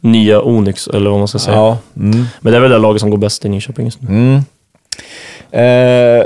nya 0.00 0.42
Onyx, 0.42 0.88
eller 0.88 1.10
vad 1.10 1.18
man 1.18 1.28
ska 1.28 1.38
säga. 1.38 1.56
ja. 1.56 1.78
Mm. 1.96 2.24
Men 2.40 2.50
det 2.52 2.56
är 2.56 2.60
väl 2.60 2.70
det 2.70 2.78
laget 2.78 3.00
som 3.00 3.10
går 3.10 3.18
bäst 3.18 3.44
i 3.44 3.48
Nyköping 3.48 3.84
just 3.84 4.02
nu. 4.02 4.08
Mm. 4.08 4.40
Eh, 5.50 6.24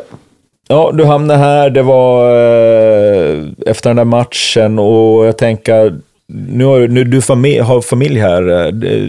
ja, 0.69 0.91
du 0.95 1.05
hamnade 1.05 1.39
här. 1.41 1.71
Det 1.71 1.83
var 1.83 2.25
eh, 2.31 3.45
efter 3.67 3.91
den 3.91 3.97
där 3.97 4.05
matchen 4.05 4.79
och 4.79 5.27
jag 5.27 5.39
tänker, 5.39 5.99
nu 6.27 6.65
har 6.65 6.89
nu, 6.89 7.05
du 7.05 7.23
familj, 7.23 7.59
har 7.59 7.81
familj 7.81 8.19
här. 8.21 8.67
eh, 8.85 9.09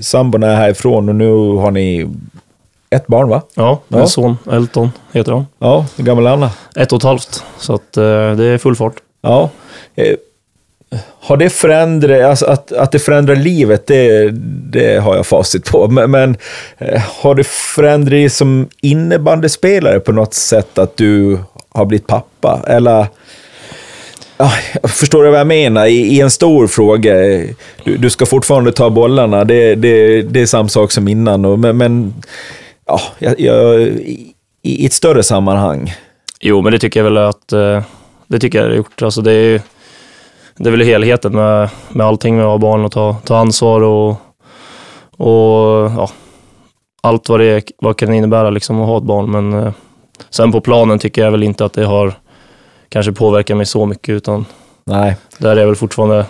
Sambon 0.00 0.42
är 0.42 0.56
härifrån 0.56 1.08
och 1.08 1.14
nu 1.14 1.30
har 1.56 1.70
ni 1.70 2.06
ett 2.90 3.06
barn, 3.06 3.28
va? 3.28 3.42
Ja, 3.54 3.80
min 3.88 4.00
Ja. 4.00 4.06
son 4.06 4.36
Elton 4.52 4.90
heter 5.12 5.32
han. 5.32 5.46
Ja, 5.58 5.86
hur 5.96 6.04
gammal 6.04 6.26
är 6.26 6.36
han? 6.36 6.48
Ett 6.76 6.92
och 6.92 6.96
ett 6.98 7.02
halvt, 7.04 7.44
så 7.58 7.74
att 7.74 7.96
eh, 7.96 8.02
det 8.32 8.44
är 8.44 8.58
full 8.58 8.76
fart. 8.76 8.94
Ja. 9.22 9.50
Har 11.20 11.36
det 11.36 11.50
förändrat, 11.50 12.24
alltså 12.24 12.46
att, 12.46 12.72
att 12.72 12.92
det 12.92 12.98
förändrar 12.98 13.36
livet, 13.36 13.86
det, 13.86 14.30
det 14.72 15.02
har 15.02 15.16
jag 15.16 15.26
facit 15.26 15.70
på. 15.70 15.88
Men, 15.88 16.10
men 16.10 16.36
eh, 16.78 17.02
har 17.22 17.34
det 17.34 17.46
förändrat 17.46 18.10
dig 18.10 18.30
som 18.30 18.68
innebandyspelare 18.80 20.00
på 20.00 20.12
något 20.12 20.34
sätt 20.34 20.78
att 20.78 20.96
du 20.96 21.38
har 21.68 21.84
blivit 21.84 22.06
pappa? 22.06 22.60
Eller, 22.66 23.06
ja, 24.36 24.52
förstår 24.82 25.24
du 25.24 25.30
vad 25.30 25.40
jag 25.40 25.46
menar? 25.46 25.86
I, 25.86 25.96
i 25.96 26.20
en 26.20 26.30
stor 26.30 26.66
fråga, 26.66 27.14
du, 27.84 27.96
du 27.98 28.10
ska 28.10 28.26
fortfarande 28.26 28.72
ta 28.72 28.90
bollarna, 28.90 29.44
det, 29.44 29.74
det, 29.74 30.22
det 30.22 30.40
är 30.40 30.46
samma 30.46 30.68
sak 30.68 30.92
som 30.92 31.08
innan. 31.08 31.44
Och, 31.44 31.58
men, 31.58 31.76
men 31.76 32.14
ja, 32.86 33.00
jag, 33.18 33.40
jag, 33.40 33.80
i, 33.80 34.34
i 34.62 34.86
ett 34.86 34.92
större 34.92 35.22
sammanhang. 35.22 35.94
Jo, 36.40 36.62
men 36.62 36.72
det 36.72 36.78
tycker 36.78 37.00
jag 37.00 37.04
väl 37.04 37.16
att 37.16 37.52
eh, 37.52 37.82
det 38.26 38.38
tycker 38.38 38.58
jag 38.58 38.66
det 38.66 38.72
har 38.72 38.76
gjort. 38.76 39.02
Alltså 39.02 39.20
det, 39.20 39.32
är, 39.32 39.60
det 40.56 40.68
är 40.68 40.70
väl 40.70 40.80
helheten 40.80 41.32
med, 41.32 41.68
med 41.88 42.06
allting 42.06 42.36
med 42.36 42.44
att 42.44 42.50
ha 42.50 42.58
barn 42.58 42.84
och 42.84 42.92
ta, 42.92 43.16
ta 43.24 43.36
ansvar 43.36 43.80
och, 43.80 44.10
och 45.16 45.90
ja, 45.96 46.10
allt 47.02 47.28
vad 47.28 47.40
det 47.40 47.70
vad 47.78 47.96
kan 47.96 48.14
innebära 48.14 48.50
liksom 48.50 48.80
att 48.80 48.86
ha 48.86 48.98
ett 48.98 49.04
barn. 49.04 49.30
Men 49.30 49.52
eh, 49.52 49.72
sen 50.30 50.52
på 50.52 50.60
planen 50.60 50.98
tycker 50.98 51.22
jag 51.24 51.30
väl 51.30 51.42
inte 51.42 51.64
att 51.64 51.72
det 51.72 51.84
har 51.84 52.14
kanske 52.88 53.12
påverkat 53.12 53.56
mig 53.56 53.66
så 53.66 53.86
mycket, 53.86 54.12
utan 54.12 54.44
Nej. 54.84 55.16
där 55.38 55.50
är 55.50 55.60
jag 55.60 55.66
väl 55.66 55.76
fortfarande 55.76 56.26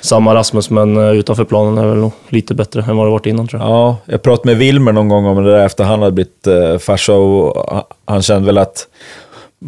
samma 0.00 0.34
Rasmus, 0.34 0.70
men 0.70 0.96
eh, 0.96 1.10
utanför 1.10 1.44
planen 1.44 1.78
är 1.78 1.82
det 1.82 2.00
väl 2.00 2.10
lite 2.28 2.54
bättre 2.54 2.82
än 2.82 2.96
vad 2.96 3.06
det 3.06 3.10
varit 3.10 3.26
innan 3.26 3.48
tror 3.48 3.62
jag. 3.62 3.70
Ja, 3.70 3.96
jag 4.04 4.22
pratade 4.22 4.46
med 4.46 4.56
Wilmer 4.56 4.92
någon 4.92 5.08
gång 5.08 5.26
om 5.26 5.44
det 5.44 5.50
där 5.50 5.66
efter 5.66 5.84
han 5.84 6.00
hade 6.00 6.12
blivit 6.12 6.46
eh, 6.46 6.78
farsa 6.78 7.14
och 7.14 7.84
han 8.04 8.22
kände 8.22 8.46
väl 8.46 8.58
att 8.58 8.86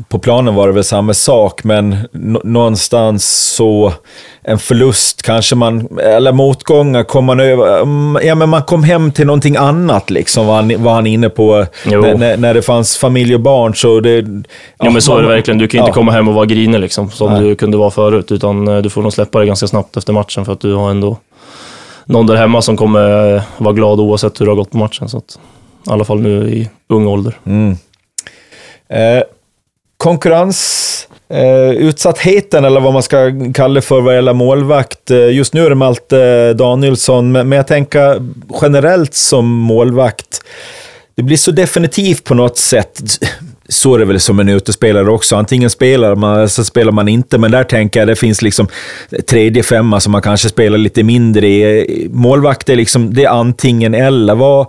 på 0.09 0.19
planen 0.19 0.55
var 0.55 0.67
det 0.67 0.75
väl 0.75 0.85
samma 0.85 1.15
sak, 1.15 1.65
men 1.65 1.97
nå- 2.13 2.41
någonstans 2.45 3.27
så 3.55 3.93
en 4.43 4.59
förlust 4.59 5.23
kanske 5.23 5.55
man, 5.55 5.99
eller 5.99 6.33
motgångar 6.33 7.05
kom 7.05 7.25
man 7.25 7.41
över, 7.41 7.83
mm, 7.83 8.27
ja 8.27 8.35
men 8.35 8.49
man 8.49 8.63
kom 8.63 8.85
hem 8.85 9.13
till 9.13 9.27
någonting 9.27 9.57
annat 9.57 10.11
liksom, 10.11 10.47
var 10.47 10.55
han, 10.55 10.83
var 10.83 10.95
han 10.95 11.07
inne 11.07 11.29
på. 11.29 11.67
När, 11.85 12.37
när, 12.37 12.55
det 12.55 12.63
fanns 12.63 12.99
familj 12.99 13.35
och 13.35 13.41
barn 13.41 13.75
så 13.75 14.01
det... 14.01 14.27
Ja, 14.79 14.91
men 14.91 15.03
så 15.03 15.19
är 15.19 15.23
det 15.23 15.29
verkligen. 15.29 15.59
Du 15.59 15.69
kan 15.69 15.79
ja. 15.79 15.85
inte 15.85 15.95
komma 15.95 16.13
hem 16.13 16.29
och 16.29 16.35
vara 16.35 16.47
grinig 16.47 16.81
liksom, 16.81 17.11
som 17.11 17.33
Nej. 17.33 17.43
du 17.43 17.55
kunde 17.55 17.77
vara 17.77 17.91
förut, 17.91 18.33
utan 18.33 18.69
eh, 18.69 18.79
du 18.79 18.91
får 18.91 19.03
nog 19.03 19.13
släppa 19.13 19.39
det 19.39 19.47
ganska 19.47 19.67
snabbt 19.67 19.97
efter 19.97 20.13
matchen 20.13 20.45
för 20.45 20.53
att 20.53 20.61
du 20.61 20.75
har 20.75 20.91
ändå 20.91 21.17
någon 22.05 22.27
där 22.27 22.37
hemma 22.37 22.63
som 22.63 22.77
kommer 22.77 23.35
eh, 23.35 23.43
vara 23.59 23.75
glad 23.75 24.01
oavsett 24.01 24.41
hur 24.41 24.47
det 24.47 24.51
har 24.51 24.57
gått 24.57 24.71
på 24.71 24.79
matchen. 24.79 25.09
Så 25.09 25.19
att, 25.19 25.39
I 25.87 25.91
alla 25.91 26.05
fall 26.05 26.21
nu 26.21 26.51
i 26.51 26.71
ung 26.89 27.07
ålder. 27.07 27.39
Mm. 27.45 27.77
Eh, 28.89 29.23
konkurrens, 30.03 31.09
eh, 31.29 31.71
utsattheten 31.71 32.65
eller 32.65 32.81
vad 32.81 32.93
man 32.93 33.03
ska 33.03 33.33
kalla 33.55 33.75
det 33.75 33.81
för 33.81 34.01
vad 34.01 34.15
gäller 34.15 34.33
målvakt. 34.33 35.11
Eh, 35.11 35.31
just 35.31 35.55
nu 35.55 35.65
är 35.65 35.69
det 35.69 35.75
Malte 35.75 36.53
Danielsson, 36.53 37.33
men, 37.33 37.49
men 37.49 37.57
jag 37.57 37.67
tänker 37.67 38.31
generellt 38.63 39.15
som 39.15 39.49
målvakt. 39.49 40.41
Det 41.15 41.23
blir 41.23 41.37
så 41.37 41.51
definitivt 41.51 42.25
på 42.25 42.35
något 42.35 42.59
sätt. 42.59 43.01
Så 43.73 43.95
är 43.95 43.99
det 43.99 44.05
väl 44.05 44.21
som 44.21 44.41
en 44.41 44.49
utespelare 44.49 45.11
också. 45.11 45.37
Antingen 45.37 45.71
spelar 45.71 46.15
man 46.15 46.37
eller 46.37 46.47
så 46.47 46.65
spelar 46.65 46.93
man 46.93 47.09
inte, 47.09 47.39
men 47.39 47.51
där 47.51 47.65
tänker 47.65 48.01
jag 48.01 48.09
det 48.09 48.17
finns 48.17 48.43
liksom 48.43 48.69
tredje 49.29 49.63
femma 49.63 50.01
som 50.01 50.13
man 50.13 50.23
kanske 50.23 50.49
spelar 50.49 50.79
lite 50.79 51.03
mindre 51.03 51.49
i. 51.49 52.09
Målvakt 52.13 52.69
är 52.69 52.77
liksom, 52.77 53.15
det 53.15 53.25
är 53.25 53.29
antingen 53.29 53.95
eller. 53.95 54.35
Vad, 54.35 54.67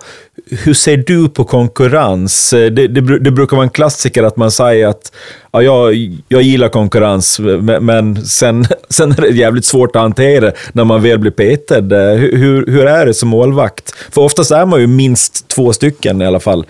hur 0.50 0.74
ser 0.74 0.98
du 0.98 1.30
på 1.30 1.44
konkurrens? 1.44 2.50
Det, 2.50 2.70
det, 2.70 3.20
det 3.20 3.32
brukar 3.32 3.58
vara 3.58 3.63
en 3.63 3.70
klassiker 3.70 4.24
att 4.24 4.38
man 4.38 4.52
säger 4.52 4.88
att 4.88 5.12
ja, 5.52 5.62
jag, 5.62 5.96
jag 6.28 6.42
gillar 6.42 6.70
konkurrens, 6.70 7.39
men, 7.39 7.86
men 7.86 8.26
sen, 8.26 8.66
sen 8.89 9.12
är 9.12 9.22
det 9.22 9.30
jävligt 9.30 9.66
svårt 9.66 9.96
att 9.96 10.02
hantera 10.02 10.52
när 10.72 10.84
man 10.84 11.02
väl 11.02 11.20
blir 11.20 11.32
petad. 11.32 11.96
Hur, 12.16 12.38
hur, 12.38 12.66
hur 12.68 12.86
är 12.86 13.06
det 13.06 13.13
som 13.13 13.30
målvakt? 13.30 13.96
För 14.12 14.22
oftast 14.22 14.52
är 14.52 14.66
man 14.66 14.80
ju 14.80 14.88
minst 14.88 15.48
två 15.48 15.74
stycken 15.74 16.22
i 16.22 16.26
alla 16.26 16.39
fall. 16.39 16.66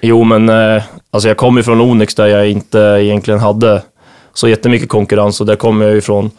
Jo, 0.00 0.24
men 0.24 0.48
eh, 0.48 0.82
alltså 1.10 1.28
jag 1.28 1.36
kommer 1.36 1.60
ju 1.60 1.64
från 1.64 1.80
Onyx 1.80 2.14
där 2.14 2.26
jag 2.26 2.50
inte 2.50 2.78
egentligen 2.78 3.40
hade 3.40 3.82
så 4.34 4.48
jättemycket 4.48 4.88
konkurrens 4.88 5.40
och 5.40 5.46
där 5.46 5.56
kommer 5.56 5.84
jag 5.84 5.94
ju 5.94 6.00
från 6.00 6.30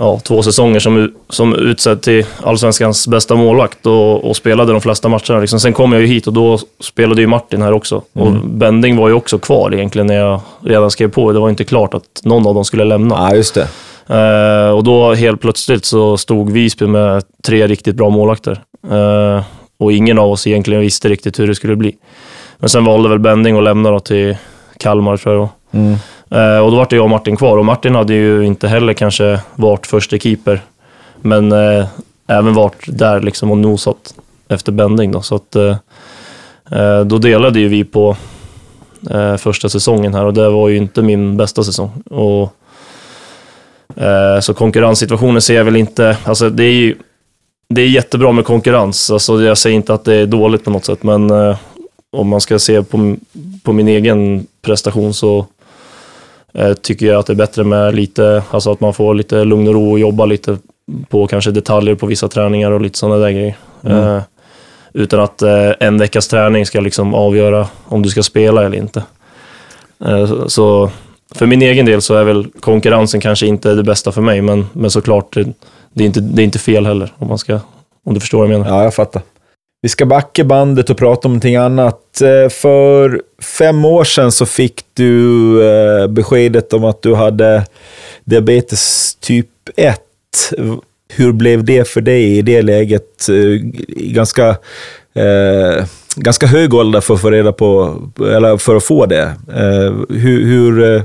ja, 0.00 0.20
två 0.24 0.42
säsonger 0.42 0.80
som, 0.80 1.12
som 1.28 1.54
utsedd 1.54 2.02
till 2.02 2.26
Allsvenskans 2.42 3.08
bästa 3.08 3.36
målvakt 3.36 3.86
och, 3.86 4.30
och 4.30 4.36
spelade 4.36 4.72
de 4.72 4.80
flesta 4.80 5.08
matcherna. 5.08 5.40
Liksom. 5.40 5.60
Sen 5.60 5.72
kom 5.72 5.92
jag 5.92 6.00
ju 6.00 6.06
hit 6.06 6.26
och 6.26 6.32
då 6.32 6.58
spelade 6.80 7.20
ju 7.20 7.26
Martin 7.26 7.62
här 7.62 7.72
också. 7.72 8.02
Och 8.12 8.32
Bending 8.32 8.96
var 8.96 9.08
ju 9.08 9.14
också 9.14 9.38
kvar 9.38 9.74
egentligen 9.74 10.06
när 10.06 10.16
jag 10.16 10.40
redan 10.60 10.90
skrev 10.90 11.10
på. 11.10 11.32
Det 11.32 11.38
var 11.38 11.48
inte 11.50 11.64
klart 11.64 11.94
att 11.94 12.20
någon 12.24 12.46
av 12.46 12.54
dem 12.54 12.64
skulle 12.64 12.84
lämna. 12.84 13.14
Ja, 13.14 13.34
just 13.34 13.54
det. 13.54 13.68
Eh, 14.16 14.70
och 14.70 14.84
då 14.84 15.14
helt 15.14 15.40
plötsligt 15.40 15.84
så 15.84 16.16
stod 16.16 16.50
Visby 16.50 16.86
med 16.86 17.24
tre 17.44 17.66
riktigt 17.66 17.96
bra 17.96 18.10
målvakter. 18.10 18.62
Eh, 18.90 19.42
och 19.78 19.92
ingen 19.92 20.18
av 20.18 20.30
oss 20.30 20.46
egentligen 20.46 20.80
visste 20.80 21.08
riktigt 21.08 21.38
hur 21.38 21.46
det 21.46 21.54
skulle 21.54 21.76
bli. 21.76 21.96
Men 22.60 22.68
sen 22.68 22.84
valde 22.84 23.08
väl 23.08 23.18
Bending 23.18 23.56
att 23.56 23.64
lämna 23.64 23.90
då 23.90 24.00
till 24.00 24.36
Kalmar 24.78 25.16
tror 25.16 25.34
jag. 25.34 25.48
Mm. 25.72 25.92
Eh, 26.30 26.64
och 26.64 26.70
då 26.70 26.76
var 26.76 26.86
det 26.90 26.96
jag 26.96 27.02
och 27.02 27.10
Martin 27.10 27.36
kvar 27.36 27.58
och 27.58 27.64
Martin 27.64 27.94
hade 27.94 28.14
ju 28.14 28.46
inte 28.46 28.68
heller 28.68 28.92
kanske 28.92 29.40
varit 29.54 29.86
första 29.86 30.18
keeper. 30.18 30.60
Men 31.20 31.52
eh, 31.52 31.86
även 32.26 32.54
varit 32.54 32.84
där 32.86 33.20
liksom 33.20 33.50
och 33.50 33.58
nosat 33.58 34.14
efter 34.48 34.72
Bending 34.72 35.12
då. 35.12 35.22
Så 35.22 35.34
att, 35.34 35.56
eh, 35.56 35.76
eh, 36.72 37.00
då 37.00 37.18
delade 37.18 37.60
ju 37.60 37.68
vi 37.68 37.84
på 37.84 38.16
eh, 39.10 39.36
första 39.36 39.68
säsongen 39.68 40.14
här 40.14 40.24
och 40.24 40.34
det 40.34 40.50
var 40.50 40.68
ju 40.68 40.76
inte 40.76 41.02
min 41.02 41.36
bästa 41.36 41.64
säsong. 41.64 41.90
Och 42.10 42.56
Eh, 43.96 44.40
Så 44.40 44.54
konkurrenssituationen 44.54 45.42
ser 45.42 45.54
jag 45.54 45.64
väl 45.64 45.76
inte, 45.76 46.16
alltså 46.24 46.50
det 46.50 46.64
är 46.64 46.72
ju 46.72 46.96
det 47.68 47.82
är 47.82 47.88
jättebra 47.88 48.32
med 48.32 48.44
konkurrens, 48.44 49.10
alltså 49.10 49.42
jag 49.42 49.58
säger 49.58 49.76
inte 49.76 49.94
att 49.94 50.04
det 50.04 50.14
är 50.14 50.26
dåligt 50.26 50.64
på 50.64 50.70
något 50.70 50.84
sätt, 50.84 51.02
men 51.02 51.30
eh, 51.30 51.56
om 52.12 52.28
man 52.28 52.40
ska 52.40 52.58
se 52.58 52.82
på, 52.82 53.16
på 53.62 53.72
min 53.72 53.88
egen 53.88 54.46
prestation 54.62 55.14
så 55.14 55.46
eh, 56.54 56.72
tycker 56.72 57.06
jag 57.06 57.18
att 57.18 57.26
det 57.26 57.32
är 57.32 57.34
bättre 57.34 57.64
med 57.64 57.94
lite, 57.94 58.42
alltså 58.50 58.72
att 58.72 58.80
man 58.80 58.94
får 58.94 59.14
lite 59.14 59.44
lugn 59.44 59.68
och 59.68 59.74
ro 59.74 59.90
och 59.92 59.98
jobba 59.98 60.24
lite 60.26 60.58
på 61.08 61.26
kanske 61.26 61.50
detaljer 61.50 61.94
på 61.94 62.06
vissa 62.06 62.28
träningar 62.28 62.70
och 62.70 62.80
lite 62.80 62.98
sådana 62.98 63.16
där 63.18 63.30
grejer. 63.30 63.56
Mm. 63.84 63.98
Eh, 64.16 64.22
utan 64.92 65.20
att 65.20 65.42
eh, 65.42 65.70
en 65.80 65.98
veckas 65.98 66.28
träning 66.28 66.66
ska 66.66 66.80
liksom 66.80 67.14
avgöra 67.14 67.66
om 67.84 68.02
du 68.02 68.08
ska 68.08 68.22
spela 68.22 68.64
eller 68.66 68.76
inte. 68.78 69.02
Eh, 70.04 70.26
så- 70.26 70.48
så 70.48 70.90
för 71.34 71.46
min 71.46 71.62
egen 71.62 71.86
del 71.86 72.02
så 72.02 72.14
är 72.14 72.24
väl 72.24 72.46
konkurrensen 72.60 73.20
kanske 73.20 73.46
inte 73.46 73.74
det 73.74 73.82
bästa 73.82 74.12
för 74.12 74.20
mig, 74.22 74.42
men, 74.42 74.66
men 74.72 74.90
såklart, 74.90 75.34
det, 75.34 75.48
det, 75.92 76.04
är 76.04 76.06
inte, 76.06 76.20
det 76.20 76.42
är 76.42 76.44
inte 76.44 76.58
fel 76.58 76.86
heller, 76.86 77.12
om, 77.18 77.28
man 77.28 77.38
ska, 77.38 77.60
om 78.04 78.14
du 78.14 78.20
förstår 78.20 78.38
vad 78.38 78.50
jag 78.50 78.58
menar. 78.60 78.76
Ja, 78.76 78.82
jag 78.84 78.94
fattar. 78.94 79.22
Vi 79.82 79.88
ska 79.88 80.06
backa 80.06 80.44
bandet 80.44 80.90
och 80.90 80.96
prata 80.98 81.28
om 81.28 81.32
någonting 81.32 81.56
annat. 81.56 82.20
Eh, 82.20 82.48
för 82.48 83.22
fem 83.58 83.84
år 83.84 84.04
sedan 84.04 84.32
så 84.32 84.46
fick 84.46 84.82
du 84.94 85.62
eh, 85.68 86.06
beskedet 86.06 86.72
om 86.72 86.84
att 86.84 87.02
du 87.02 87.14
hade 87.14 87.66
diabetes 88.24 89.14
typ 89.20 89.48
1. 89.76 90.00
Hur 91.12 91.32
blev 91.32 91.64
det 91.64 91.88
för 91.88 92.00
dig 92.00 92.38
i 92.38 92.42
det 92.42 92.62
läget? 92.62 93.28
Eh, 93.28 93.34
I 93.34 94.12
ganska, 94.14 94.48
eh, 95.14 95.84
ganska 96.16 96.46
hög 96.46 96.74
ålder 96.74 97.00
för 97.00 97.14
att 97.14 97.20
få 97.20 97.30
reda 97.30 97.52
på, 97.52 97.96
eller 98.20 98.56
för 98.56 98.76
att 98.76 98.84
få 98.84 99.06
det. 99.06 99.32
Eh, 99.48 99.94
hur, 100.08 100.44
hur, 100.44 101.02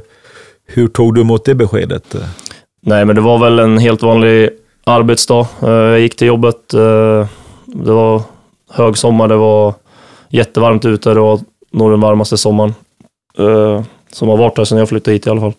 hur 0.68 0.88
tog 0.88 1.16
du 1.16 1.22
emot 1.22 1.46
det 1.46 1.56
beskedet? 1.56 2.16
Nej, 2.82 3.06
men 3.06 3.16
det 3.16 3.22
var 3.22 3.38
väl 3.38 3.60
en 3.60 3.78
helt 3.78 4.02
vanlig 4.02 4.50
arbetsdag. 4.84 5.48
Jag 5.62 6.00
gick 6.00 6.16
till 6.16 6.28
jobbet. 6.28 6.70
Det 7.66 7.92
var 7.92 8.22
högsommar, 8.76 9.28
det 9.28 9.36
var 9.36 9.74
jättevarmt 10.30 10.86
ute. 10.86 11.14
Det 11.14 11.20
var 11.20 11.40
nog 11.72 11.92
den 11.92 12.02
varmaste 12.02 12.38
sommaren 12.38 12.74
eh, 13.38 13.84
som 14.12 14.30
har 14.30 14.38
varit 14.38 14.58
här 14.58 14.66
sedan 14.66 14.78
jag 14.78 14.90
flyttade 14.90 15.14
hit 15.16 15.28
i 15.28 15.30
alla 15.30 15.42
fall. 15.42 15.54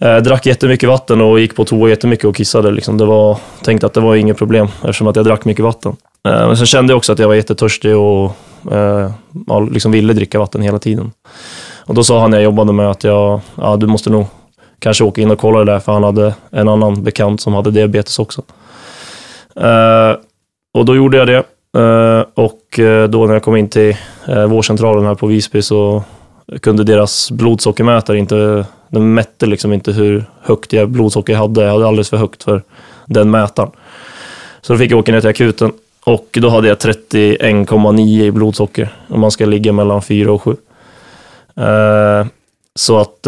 Eh, 0.00 0.16
drack 0.16 0.46
jättemycket 0.46 0.88
vatten 0.88 1.20
och 1.20 1.40
gick 1.40 1.56
på 1.56 1.64
toa 1.64 1.88
jättemycket 1.88 2.24
och 2.24 2.36
kissade. 2.36 2.70
Liksom. 2.70 2.98
Det 2.98 3.04
var, 3.04 3.38
tänkte 3.62 3.86
att 3.86 3.94
det 3.94 4.00
var 4.00 4.14
inget 4.16 4.38
problem 4.38 4.66
eftersom 4.80 5.06
att 5.06 5.16
jag 5.16 5.24
drack 5.24 5.44
mycket 5.44 5.64
vatten. 5.64 5.96
Eh, 6.28 6.46
Men 6.46 6.56
sen 6.56 6.66
kände 6.66 6.92
jag 6.92 6.96
också 6.96 7.12
att 7.12 7.18
jag 7.18 7.28
var 7.28 7.34
jättetörstig 7.34 7.96
och 7.96 8.32
eh, 8.72 9.10
liksom 9.70 9.92
ville 9.92 10.12
dricka 10.12 10.38
vatten 10.38 10.62
hela 10.62 10.78
tiden. 10.78 11.12
Och 11.78 11.94
då 11.94 12.04
sa 12.04 12.20
han 12.20 12.32
jag 12.32 12.42
jobbade 12.42 12.72
med 12.72 12.90
att 12.90 13.04
jag, 13.04 13.40
ja, 13.54 13.76
du 13.76 13.86
måste 13.86 14.10
nog 14.10 14.26
kanske 14.78 15.04
åka 15.04 15.20
in 15.20 15.30
och 15.30 15.38
kolla 15.38 15.58
det 15.58 15.72
där, 15.72 15.78
för 15.78 15.92
han 15.92 16.02
hade 16.02 16.34
en 16.50 16.68
annan 16.68 17.02
bekant 17.02 17.40
som 17.40 17.54
hade 17.54 17.70
diabetes 17.70 18.18
också. 18.18 18.42
Eh, 19.56 20.12
och 20.74 20.84
då 20.84 20.96
gjorde 20.96 21.16
jag 21.16 21.26
det. 21.26 21.42
Eh, 21.76 22.24
och 22.34 22.78
eh, 22.78 23.08
då 23.08 23.26
när 23.26 23.32
jag 23.32 23.42
kom 23.42 23.56
in 23.56 23.68
till 23.68 23.96
eh, 24.28 24.46
vårdcentralen 24.46 25.06
här 25.06 25.14
på 25.14 25.26
Visby 25.26 25.62
så 25.62 26.04
kunde 26.60 26.84
deras 26.84 27.30
blodsockermätare 27.30 28.18
inte, 28.18 28.64
den 28.88 29.14
mätte 29.14 29.46
liksom 29.46 29.72
inte 29.72 29.92
hur 29.92 30.24
högt 30.42 30.72
jag 30.72 30.90
blodsocker 30.90 31.32
jag 31.32 31.40
hade. 31.40 31.62
Jag 31.62 31.72
hade 31.72 31.86
alldeles 31.86 32.10
för 32.10 32.16
högt 32.16 32.42
för 32.42 32.62
den 33.06 33.30
mätaren. 33.30 33.70
Så 34.60 34.72
då 34.72 34.78
fick 34.78 34.90
jag 34.90 34.98
åka 34.98 35.12
ner 35.12 35.20
till 35.20 35.30
akuten 35.30 35.72
och 36.04 36.28
då 36.32 36.48
hade 36.48 36.68
jag 36.68 36.78
31,9 36.78 38.22
i 38.22 38.30
blodsocker 38.30 38.88
och 39.08 39.18
man 39.18 39.30
ska 39.30 39.46
ligga 39.46 39.72
mellan 39.72 40.02
4 40.02 40.32
och 40.32 40.42
7. 40.42 40.56
Så 42.74 42.98
att 42.98 43.26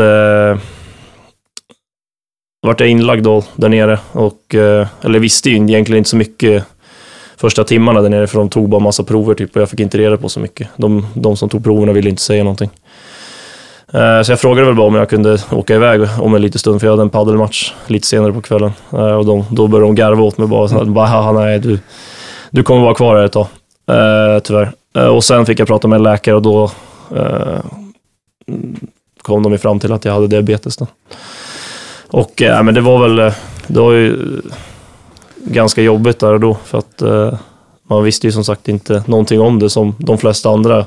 vart 2.62 2.80
jag 2.80 2.88
inlagd 2.88 3.24
då 3.24 3.44
där 3.56 3.68
nere 3.68 3.98
och, 4.12 4.54
eller 5.00 5.18
visste 5.18 5.50
ju 5.50 5.56
egentligen 5.56 5.98
inte 5.98 6.10
så 6.10 6.16
mycket 6.16 6.64
första 7.38 7.64
timmarna 7.64 8.02
där 8.02 8.08
nere 8.08 8.26
för 8.26 8.38
de 8.38 8.48
tog 8.48 8.68
bara 8.68 8.80
massa 8.80 9.02
prover 9.02 9.34
typ 9.34 9.56
och 9.56 9.62
jag 9.62 9.70
fick 9.70 9.80
inte 9.80 9.98
reda 9.98 10.16
på 10.16 10.28
så 10.28 10.40
mycket. 10.40 10.68
De, 10.76 11.06
de 11.14 11.36
som 11.36 11.48
tog 11.48 11.64
proverna 11.64 11.92
ville 11.92 12.10
inte 12.10 12.22
säga 12.22 12.44
någonting. 12.44 12.70
Eh, 13.92 14.22
så 14.22 14.32
jag 14.32 14.40
frågade 14.40 14.66
väl 14.66 14.76
bara 14.76 14.86
om 14.86 14.94
jag 14.94 15.10
kunde 15.10 15.38
åka 15.50 15.74
iväg 15.74 16.00
om 16.20 16.34
en 16.34 16.42
liten 16.42 16.58
stund 16.58 16.80
för 16.80 16.86
jag 16.86 16.92
hade 16.92 17.02
en 17.02 17.10
paddelmatch 17.10 17.72
lite 17.86 18.06
senare 18.06 18.32
på 18.32 18.40
kvällen. 18.40 18.72
Eh, 18.92 18.98
och 18.98 19.26
de, 19.26 19.44
då 19.50 19.66
började 19.66 19.86
de 19.86 19.94
garva 19.94 20.22
åt 20.22 20.38
mig 20.38 20.48
bara, 20.48 20.68
så 20.68 20.84
bara 20.84 21.32
nej 21.32 21.58
du, 21.58 21.78
du 22.50 22.62
kommer 22.62 22.80
vara 22.80 22.94
kvar 22.94 23.16
här 23.16 23.24
ett 23.24 23.32
tag. 23.32 23.46
Eh, 23.86 24.38
tyvärr. 24.38 24.72
Och 25.10 25.24
sen 25.24 25.46
fick 25.46 25.60
jag 25.60 25.68
prata 25.68 25.88
med 25.88 25.96
en 25.96 26.02
läkare 26.02 26.34
och 26.34 26.42
då 26.42 26.70
kom 29.22 29.42
de 29.42 29.52
ju 29.52 29.58
fram 29.58 29.80
till 29.80 29.92
att 29.92 30.04
jag 30.04 30.12
hade 30.12 30.26
diabetes. 30.26 30.76
Då. 30.76 30.86
Och 32.08 32.42
eh, 32.42 32.62
men 32.62 32.74
det 32.74 32.80
var 32.80 33.08
väl, 33.08 33.32
det 33.66 33.80
var 33.80 33.92
ju 33.92 34.16
ganska 35.52 35.82
jobbigt 35.82 36.18
där 36.18 36.32
och 36.32 36.40
då 36.40 36.56
för 36.64 36.78
att 36.78 37.02
eh, 37.02 37.38
man 37.82 38.04
visste 38.04 38.26
ju 38.26 38.32
som 38.32 38.44
sagt 38.44 38.68
inte 38.68 39.02
någonting 39.06 39.40
om 39.40 39.58
det 39.58 39.70
som 39.70 39.94
de 39.98 40.18
flesta 40.18 40.50
andra 40.50 40.78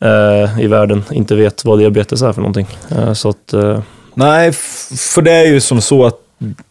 eh, 0.00 0.60
i 0.60 0.66
världen 0.66 1.04
inte 1.10 1.34
vet 1.34 1.64
vad 1.64 1.78
diabetes 1.78 2.22
är 2.22 2.32
för 2.32 2.40
någonting. 2.40 2.66
Eh, 2.90 3.12
så 3.12 3.28
att, 3.28 3.52
eh, 3.52 3.80
Nej, 4.14 4.52
för 4.52 5.22
det 5.22 5.32
är 5.32 5.44
ju 5.46 5.60
som 5.60 5.80
så 5.80 6.06
att 6.06 6.18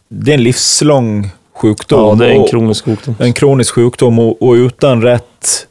det 0.10 0.32
är 0.32 0.36
en 0.36 0.44
livslång 0.44 1.30
sjukdom. 1.56 2.00
ja, 2.20 2.26
det 2.26 2.34
är 2.34 2.40
en 2.40 2.48
kronisk 2.48 2.86
sjukdom. 2.86 3.16
en 3.20 3.34
kronisk 3.34 3.74
sjukdom 3.74 4.20
och, 4.20 4.42
och 4.42 4.54
utan 4.54 5.02
rätt 5.02 5.68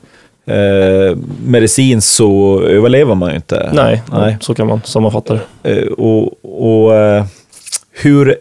eh, 0.47 1.17
medicin 1.47 2.03
så 2.03 2.61
överlever 2.63 3.15
man 3.15 3.31
ju 3.31 3.37
inte. 3.37 3.71
Nej, 3.73 4.03
Nej. 4.13 4.37
så 4.41 4.55
kan 4.55 4.67
man 4.67 4.81
sammanfatta 4.85 5.39
det. 5.63 5.71
Eh, 5.71 5.89
och 5.89 6.33
och 6.43 6.95
eh, 6.95 7.25
hur... 7.93 8.37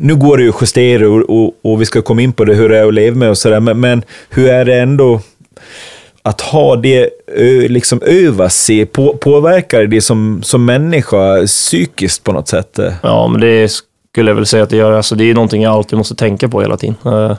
Nu 0.00 0.16
går 0.16 0.36
det 0.36 0.42
ju 0.42 0.48
att 0.48 0.60
justera 0.60 1.08
och, 1.08 1.30
och, 1.30 1.54
och 1.62 1.80
vi 1.80 1.86
ska 1.86 2.02
komma 2.02 2.22
in 2.22 2.32
på 2.32 2.44
det, 2.44 2.54
hur 2.54 2.68
det 2.68 2.78
är 2.78 2.88
att 2.88 2.94
leva 2.94 3.16
med 3.16 3.30
och 3.30 3.38
sådär, 3.38 3.60
men, 3.60 3.80
men 3.80 4.02
hur 4.30 4.50
är 4.50 4.64
det 4.64 4.80
ändå 4.80 5.20
att 6.22 6.40
ha 6.40 6.76
det 6.76 7.10
liksom 7.68 8.02
över 8.02 8.48
sig? 8.48 8.86
På, 8.86 9.16
påverkar 9.16 9.86
det 9.86 10.00
som, 10.00 10.42
som 10.42 10.64
människa 10.64 11.46
psykiskt 11.46 12.24
på 12.24 12.32
något 12.32 12.48
sätt? 12.48 12.78
Ja, 13.02 13.28
men 13.28 13.40
det 13.40 13.72
skulle 14.12 14.30
jag 14.30 14.36
väl 14.36 14.46
säga 14.46 14.62
att 14.62 14.70
det 14.70 14.76
gör. 14.76 14.92
Alltså, 14.92 15.14
det 15.14 15.24
är 15.24 15.34
någonting 15.34 15.62
jag 15.62 15.72
alltid 15.72 15.98
måste 15.98 16.14
tänka 16.14 16.48
på 16.48 16.60
hela 16.60 16.76
tiden. 16.76 16.96
Eh, 17.04 17.36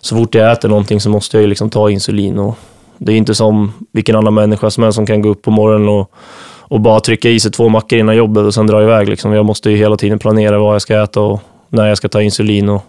så 0.00 0.16
fort 0.16 0.34
jag 0.34 0.52
äter 0.52 0.68
någonting 0.68 1.00
så 1.00 1.10
måste 1.10 1.36
jag 1.36 1.42
ju 1.42 1.48
liksom 1.48 1.70
ta 1.70 1.90
insulin. 1.90 2.38
Och 2.38 2.58
det 2.98 3.12
är 3.12 3.16
inte 3.16 3.34
som 3.34 3.72
vilken 3.92 4.16
annan 4.16 4.34
människa 4.34 4.70
som 4.70 4.82
helst 4.82 4.96
som 4.96 5.06
kan 5.06 5.22
gå 5.22 5.28
upp 5.28 5.42
på 5.42 5.50
morgonen 5.50 5.88
och, 5.88 6.10
och 6.58 6.80
bara 6.80 7.00
trycka 7.00 7.28
i 7.28 7.40
sig 7.40 7.52
två 7.52 7.68
mackor 7.68 7.98
innan 7.98 8.16
jobbet 8.16 8.44
och 8.44 8.54
sen 8.54 8.66
dra 8.66 8.82
iväg. 8.82 9.08
Liksom. 9.08 9.32
Jag 9.32 9.44
måste 9.44 9.70
ju 9.70 9.76
hela 9.76 9.96
tiden 9.96 10.18
planera 10.18 10.58
vad 10.58 10.74
jag 10.74 10.82
ska 10.82 11.02
äta 11.02 11.20
och 11.20 11.40
när 11.74 11.88
jag 11.88 11.98
ska 11.98 12.08
ta 12.08 12.22
insulin 12.22 12.68
och 12.68 12.82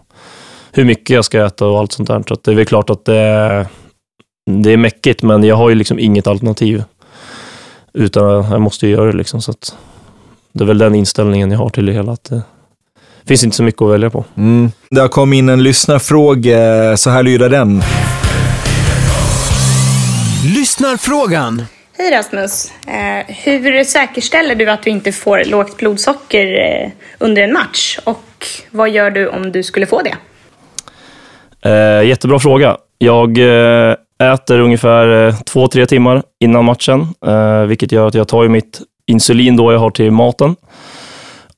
hur 0.71 0.85
mycket 0.85 1.09
jag 1.09 1.25
ska 1.25 1.45
äta 1.45 1.65
och 1.65 1.79
allt 1.79 1.91
sånt 1.91 2.07
där. 2.07 2.23
Så 2.27 2.37
det 2.43 2.51
är 2.51 2.55
väl 2.55 2.65
klart 2.65 2.89
att 2.89 3.05
det 3.05 3.15
är, 3.15 3.67
det 4.51 4.71
är 4.71 4.77
mäckigt, 4.77 5.23
men 5.23 5.43
jag 5.43 5.55
har 5.55 5.69
ju 5.69 5.75
liksom 5.75 5.99
inget 5.99 6.27
alternativ. 6.27 6.83
Utan 7.93 8.51
jag 8.51 8.61
måste 8.61 8.87
ju 8.87 8.93
göra 8.93 9.11
det. 9.11 9.17
Liksom, 9.17 9.41
så 9.41 9.51
att 9.51 9.75
det 10.51 10.63
är 10.63 10.67
väl 10.67 10.77
den 10.77 10.95
inställningen 10.95 11.51
jag 11.51 11.57
har 11.57 11.69
till 11.69 11.85
det 11.85 11.93
hela. 11.93 12.11
Att 12.11 12.23
det 12.23 12.43
finns 13.27 13.43
inte 13.43 13.55
så 13.55 13.63
mycket 13.63 13.81
att 13.81 13.91
välja 13.91 14.09
på. 14.09 14.25
Mm. 14.37 14.71
Det 14.89 15.01
har 15.01 15.07
kommit 15.07 15.37
in 15.37 15.49
en 15.49 15.63
lyssnarfråga, 15.63 16.97
så 16.97 17.09
här 17.09 17.23
lyder 17.23 17.49
den. 17.49 17.81
Lyssnarfrågan. 20.55 21.65
Hej 21.97 22.11
Rasmus! 22.11 22.71
Eh, 22.87 23.35
hur 23.35 23.83
säkerställer 23.83 24.55
du 24.55 24.69
att 24.69 24.83
du 24.83 24.89
inte 24.89 25.11
får 25.11 25.43
lågt 25.45 25.77
blodsocker 25.77 26.45
eh, 26.45 26.91
under 27.19 27.41
en 27.41 27.53
match? 27.53 27.99
Och 28.03 28.34
vad 28.71 28.89
gör 28.89 29.11
du 29.11 29.27
om 29.27 29.51
du 29.51 29.63
skulle 29.63 29.85
få 29.85 30.01
det? 30.01 30.15
Eh, 31.69 32.07
jättebra 32.07 32.39
fråga. 32.39 32.77
Jag 32.97 33.37
eh, 33.37 33.95
äter 34.33 34.59
ungefär 34.59 35.27
eh, 35.27 35.35
två, 35.35 35.67
tre 35.67 35.85
timmar 35.85 36.23
innan 36.39 36.65
matchen, 36.65 37.07
eh, 37.25 37.61
vilket 37.61 37.91
gör 37.91 38.07
att 38.07 38.13
jag 38.13 38.27
tar 38.27 38.43
ju 38.43 38.49
mitt 38.49 38.81
insulin 39.07 39.55
då 39.55 39.71
jag 39.71 39.79
har 39.79 39.89
till 39.89 40.11
maten. 40.11 40.55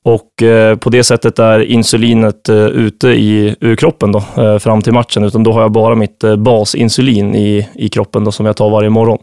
Och 0.02 0.42
eh, 0.42 0.76
på 0.76 0.90
det 0.90 1.04
sättet 1.04 1.38
är 1.38 1.60
insulinet 1.60 2.48
eh, 2.48 2.66
ute 2.66 3.08
i, 3.08 3.56
ur 3.60 3.76
kroppen 3.76 4.12
då, 4.12 4.22
eh, 4.42 4.58
fram 4.58 4.82
till 4.82 4.92
matchen, 4.92 5.24
utan 5.24 5.42
då 5.42 5.52
har 5.52 5.60
jag 5.60 5.72
bara 5.72 5.94
mitt 5.94 6.24
eh, 6.24 6.36
basinsulin 6.36 7.34
i, 7.34 7.68
i 7.74 7.88
kroppen 7.88 8.24
då, 8.24 8.32
som 8.32 8.46
jag 8.46 8.56
tar 8.56 8.70
varje 8.70 8.90
morgon. 8.90 9.18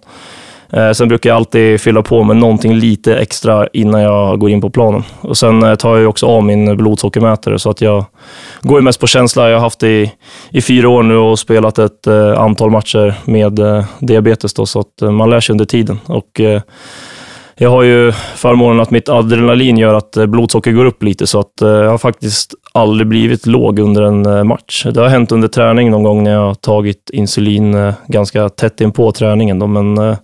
Eh, 0.70 0.92
sen 0.92 1.08
brukar 1.08 1.30
jag 1.30 1.38
alltid 1.38 1.82
fylla 1.82 2.02
på 2.02 2.24
med 2.24 2.38
någonting 2.38 2.76
lite 2.76 3.18
extra 3.18 3.68
innan 3.74 4.02
jag 4.02 4.40
går 4.40 4.50
in 4.50 4.62
på 4.62 4.70
planen. 4.70 5.04
Och 5.22 5.38
sen 5.38 5.64
eh, 5.64 5.76
tar 5.76 5.90
jag 5.90 6.00
ju 6.00 6.08
också 6.08 6.26
av 6.26 6.44
min 6.44 6.78
blodsockermätare 6.78 7.60
så 7.60 7.70
att 7.70 7.82
jag 7.82 8.06
går 8.62 8.80
ju 8.80 8.84
mest 8.84 9.00
på 9.00 9.08
känsla. 9.08 9.50
Jag 9.50 9.58
har 9.58 9.64
haft 9.64 9.80
det 9.80 10.02
i, 10.02 10.12
i 10.50 10.62
fyra 10.62 10.90
år 10.90 11.04
nu 11.04 11.18
och 11.18 11.40
spelat 11.40 11.80
ett 11.80 12.08
eh, 12.08 12.40
antal 12.40 12.72
matcher 12.72 13.16
med 13.26 13.60
diabetes 14.00 14.54
då, 14.54 14.66
så 14.66 14.80
att 14.80 15.02
man 15.02 15.30
lär 15.30 15.40
sig 15.40 15.54
under 15.54 15.66
tiden. 15.66 16.00
Och, 16.06 16.42
jag 17.58 17.70
har 17.70 17.84
ju 17.84 18.12
förmånen 18.36 18.80
att 18.80 18.92
mitt 18.92 19.10
adrenalin 19.10 19.78
gör 19.78 19.94
att 19.94 20.12
blodsocker 20.28 20.72
går 20.72 20.86
upp 20.86 21.04
lite, 21.04 21.28
så 21.28 21.40
att 21.40 21.54
jag 21.60 21.90
har 21.90 21.98
faktiskt 21.98 22.54
aldrig 22.76 23.08
blivit 23.08 23.46
låg 23.46 23.80
under 23.80 24.02
en 24.02 24.26
eh, 24.26 24.44
match. 24.44 24.86
Det 24.94 25.00
har 25.00 25.08
hänt 25.08 25.32
under 25.32 25.48
träning 25.48 25.92
någon 25.92 26.04
gång 26.04 26.24
när 26.24 26.32
jag 26.32 26.46
har 26.46 26.54
tagit 26.54 27.10
insulin 27.10 27.76
eh, 27.76 27.94
ganska 28.08 28.50
tätt 28.50 28.82
in 28.82 28.92
på 28.92 29.12
träningen, 29.12 29.60
då, 29.60 29.68
men 29.68 29.96
det 29.96 30.18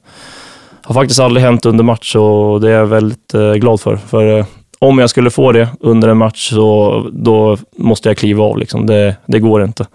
har 0.83 0.93
faktiskt 0.93 1.19
aldrig 1.19 1.45
hänt 1.45 1.65
under 1.65 1.83
match 1.83 2.15
och 2.15 2.61
det 2.61 2.67
är 2.69 2.73
jag 2.73 2.85
väldigt 2.85 3.31
glad 3.55 3.81
för. 3.81 3.95
För 3.95 4.45
om 4.79 4.99
jag 4.99 5.09
skulle 5.09 5.29
få 5.29 5.51
det 5.51 5.69
under 5.79 6.07
en 6.07 6.17
match 6.17 6.49
så 6.49 7.05
då 7.13 7.57
måste 7.77 8.09
jag 8.09 8.17
kliva 8.17 8.43
av. 8.43 8.57
Liksom. 8.57 8.85
Det, 8.85 9.15
det 9.25 9.39
går 9.39 9.63
inte. 9.63 9.85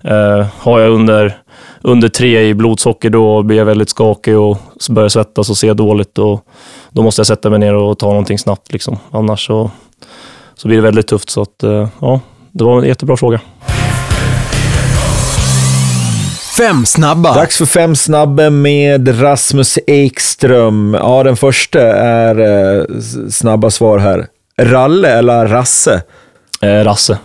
Eh, 0.00 0.46
har 0.58 0.80
jag 0.80 0.90
under 0.92 1.38
under 1.82 2.08
tre 2.08 2.48
i 2.48 2.54
blodsocker, 2.54 3.10
då 3.10 3.42
blir 3.42 3.56
jag 3.56 3.64
väldigt 3.64 3.90
skakig 3.90 4.38
och 4.38 4.58
börjar 4.90 5.08
svettas 5.08 5.50
och 5.50 5.56
ser 5.56 5.74
dåligt. 5.74 6.18
Och 6.18 6.44
då 6.90 7.02
måste 7.02 7.20
jag 7.20 7.26
sätta 7.26 7.50
mig 7.50 7.58
ner 7.58 7.74
och 7.74 7.98
ta 7.98 8.06
någonting 8.06 8.38
snabbt. 8.38 8.72
Liksom. 8.72 8.98
Annars 9.10 9.46
så, 9.46 9.70
så 10.58 10.68
blir 10.68 10.76
det 10.76 10.82
väldigt 10.82 11.06
tufft. 11.06 11.30
Så 11.30 11.42
att, 11.42 11.62
eh, 11.62 11.88
ja, 12.00 12.20
det 12.52 12.64
var 12.64 12.78
en 12.78 12.88
jättebra 12.88 13.16
fråga. 13.16 13.40
Fem 16.58 16.86
snabba. 16.86 17.34
Dags 17.34 17.58
för 17.58 17.66
fem 17.66 17.96
snabba 17.96 18.50
med 18.50 19.22
Rasmus 19.22 19.78
Ekström. 19.86 20.96
Ja, 21.00 21.22
den 21.22 21.36
första 21.36 21.80
är 21.96 22.38
eh, 22.38 22.84
snabba 23.30 23.70
svar 23.70 23.98
här. 23.98 24.26
Ralle 24.60 25.08
eller 25.08 25.46
Rasse? 25.46 26.02
Eh, 26.62 26.84
Rasse. 26.84 27.18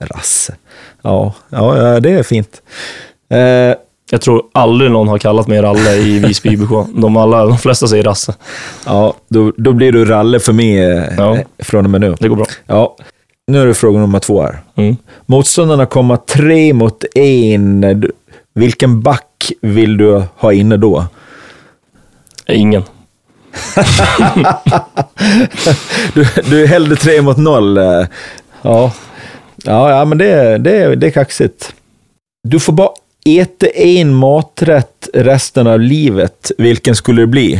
Rasse. 0.00 0.56
Ja, 1.02 1.34
ja, 1.50 1.78
ja 1.78 2.00
det 2.00 2.10
är 2.10 2.22
fint. 2.22 2.62
Eh, 3.30 3.76
Jag 4.10 4.20
tror 4.20 4.42
aldrig 4.54 4.90
någon 4.90 5.08
har 5.08 5.18
kallat 5.18 5.46
mig 5.46 5.62
Ralle 5.62 5.94
i 5.94 6.18
Visby 6.18 6.48
IBK. 6.52 6.70
De, 6.94 7.16
alla, 7.16 7.44
de 7.46 7.58
flesta 7.58 7.88
säger 7.88 8.02
Rasse. 8.02 8.34
ja, 8.86 9.14
då, 9.28 9.52
då 9.56 9.72
blir 9.72 9.92
du 9.92 10.04
Ralle 10.04 10.40
för 10.40 10.52
mig 10.52 10.78
eh, 10.84 11.04
Ja. 11.16 11.38
från 11.58 11.84
och 11.84 11.90
med 11.90 12.00
nu. 12.00 12.14
Det 12.20 12.28
går 12.28 12.36
bra. 12.36 12.46
Ja, 12.66 12.96
nu 13.46 13.60
är 13.62 13.66
det 13.66 13.74
fråga 13.74 13.98
nummer 14.00 14.18
två 14.18 14.42
här. 14.42 14.58
Mm. 14.76 14.96
Motståndarna 15.26 15.86
kommer 15.86 16.16
tre 16.16 16.72
mot 16.72 17.04
en. 17.14 18.04
Vilken 18.54 19.00
back 19.02 19.52
vill 19.62 19.96
du 19.96 20.22
ha 20.36 20.52
inne 20.52 20.76
då? 20.76 21.04
Ingen. 22.46 22.82
Du, 26.14 26.26
du 26.50 26.62
är 26.62 26.66
hellre 26.66 26.96
tre 26.96 27.22
mot 27.22 27.36
noll. 27.36 27.76
Ja, 27.76 28.06
ja, 28.62 29.90
ja 29.90 30.04
men 30.04 30.18
det, 30.18 30.58
det, 30.58 30.94
det 30.96 31.06
är 31.06 31.10
kaxigt. 31.10 31.74
Du 32.48 32.60
får 32.60 32.72
bara 32.72 32.88
äta 33.26 33.66
en 33.66 34.14
maträtt 34.14 35.08
resten 35.14 35.66
av 35.66 35.80
livet. 35.80 36.52
Vilken 36.58 36.96
skulle 36.96 37.22
det 37.22 37.26
bli? 37.26 37.54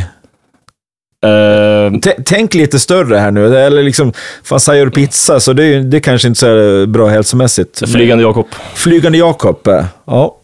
Eh, 1.25 1.99
T- 1.99 2.17
tänk 2.25 2.53
lite 2.53 2.79
större 2.79 3.17
här 3.17 3.31
nu. 3.31 3.57
Eller 3.57 3.83
liksom, 3.83 4.13
fan 4.43 4.59
säger 4.59 4.85
du 4.85 4.91
pizza 4.91 5.39
så 5.39 5.53
det 5.53 5.63
är, 5.65 5.79
det 5.79 5.97
är 5.97 6.01
kanske 6.01 6.27
inte 6.27 6.39
så 6.39 6.45
här 6.47 6.85
bra 6.85 7.07
hälsomässigt. 7.07 7.89
flygande 7.91 8.23
Jakob. 8.23 8.47
Flygande 8.73 9.17
Jakob. 9.17 9.67
eh, 9.67 9.85
Ja. 10.05 10.35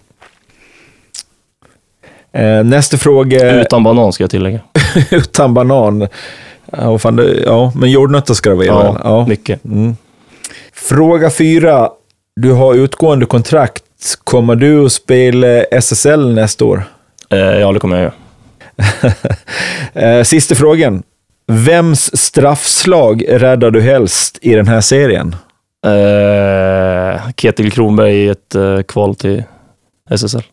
Eh, 2.34 2.64
Nästa 2.64 2.98
fråga. 2.98 3.62
Utan 3.62 3.84
banan 3.84 4.14
ska 4.14 4.24
jag 4.24 4.32
tillägga. 4.32 4.60
Utan 5.12 5.54
banan. 5.54 6.08
Ja, 6.72 6.98
fan 6.98 7.16
det, 7.16 7.42
ja 7.46 7.72
men 7.76 7.92
jordnötter 7.92 8.34
ska 8.34 8.50
det 8.50 8.56
vara. 8.56 8.68
Ja, 8.68 9.00
ja. 9.04 9.28
mycket. 9.28 9.66
Mm. 9.66 9.96
Fråga 10.74 11.30
fyra. 11.30 11.90
Du 12.42 12.52
har 12.52 12.74
utgående 12.76 13.26
kontrakt. 13.26 13.84
Kommer 14.24 14.56
du 14.56 14.86
att 14.86 14.92
spela 14.92 15.48
SSL 15.64 16.34
nästa 16.34 16.66
år? 16.66 16.84
Eh, 17.30 17.38
ja, 17.40 17.72
det 17.72 17.80
kommer 17.80 17.96
jag 17.98 18.04
göra. 18.04 18.14
Eh, 19.94 20.24
Sista 20.24 20.56
frågan. 20.56 21.04
Vems 21.48 22.18
straffslag 22.18 23.24
räddar 23.28 23.72
du 23.72 23.82
helst 23.82 24.40
i 24.42 24.54
den 24.56 24.68
här 24.68 24.82
serien? 24.82 25.36
Eh, 25.86 27.22
Ketil 27.38 27.72
Kronberg 27.72 28.16
i 28.16 28.28
ett 28.28 28.56
eh, 28.56 28.82
kval 28.82 29.16
till 29.16 29.44
SSL. 30.10 30.44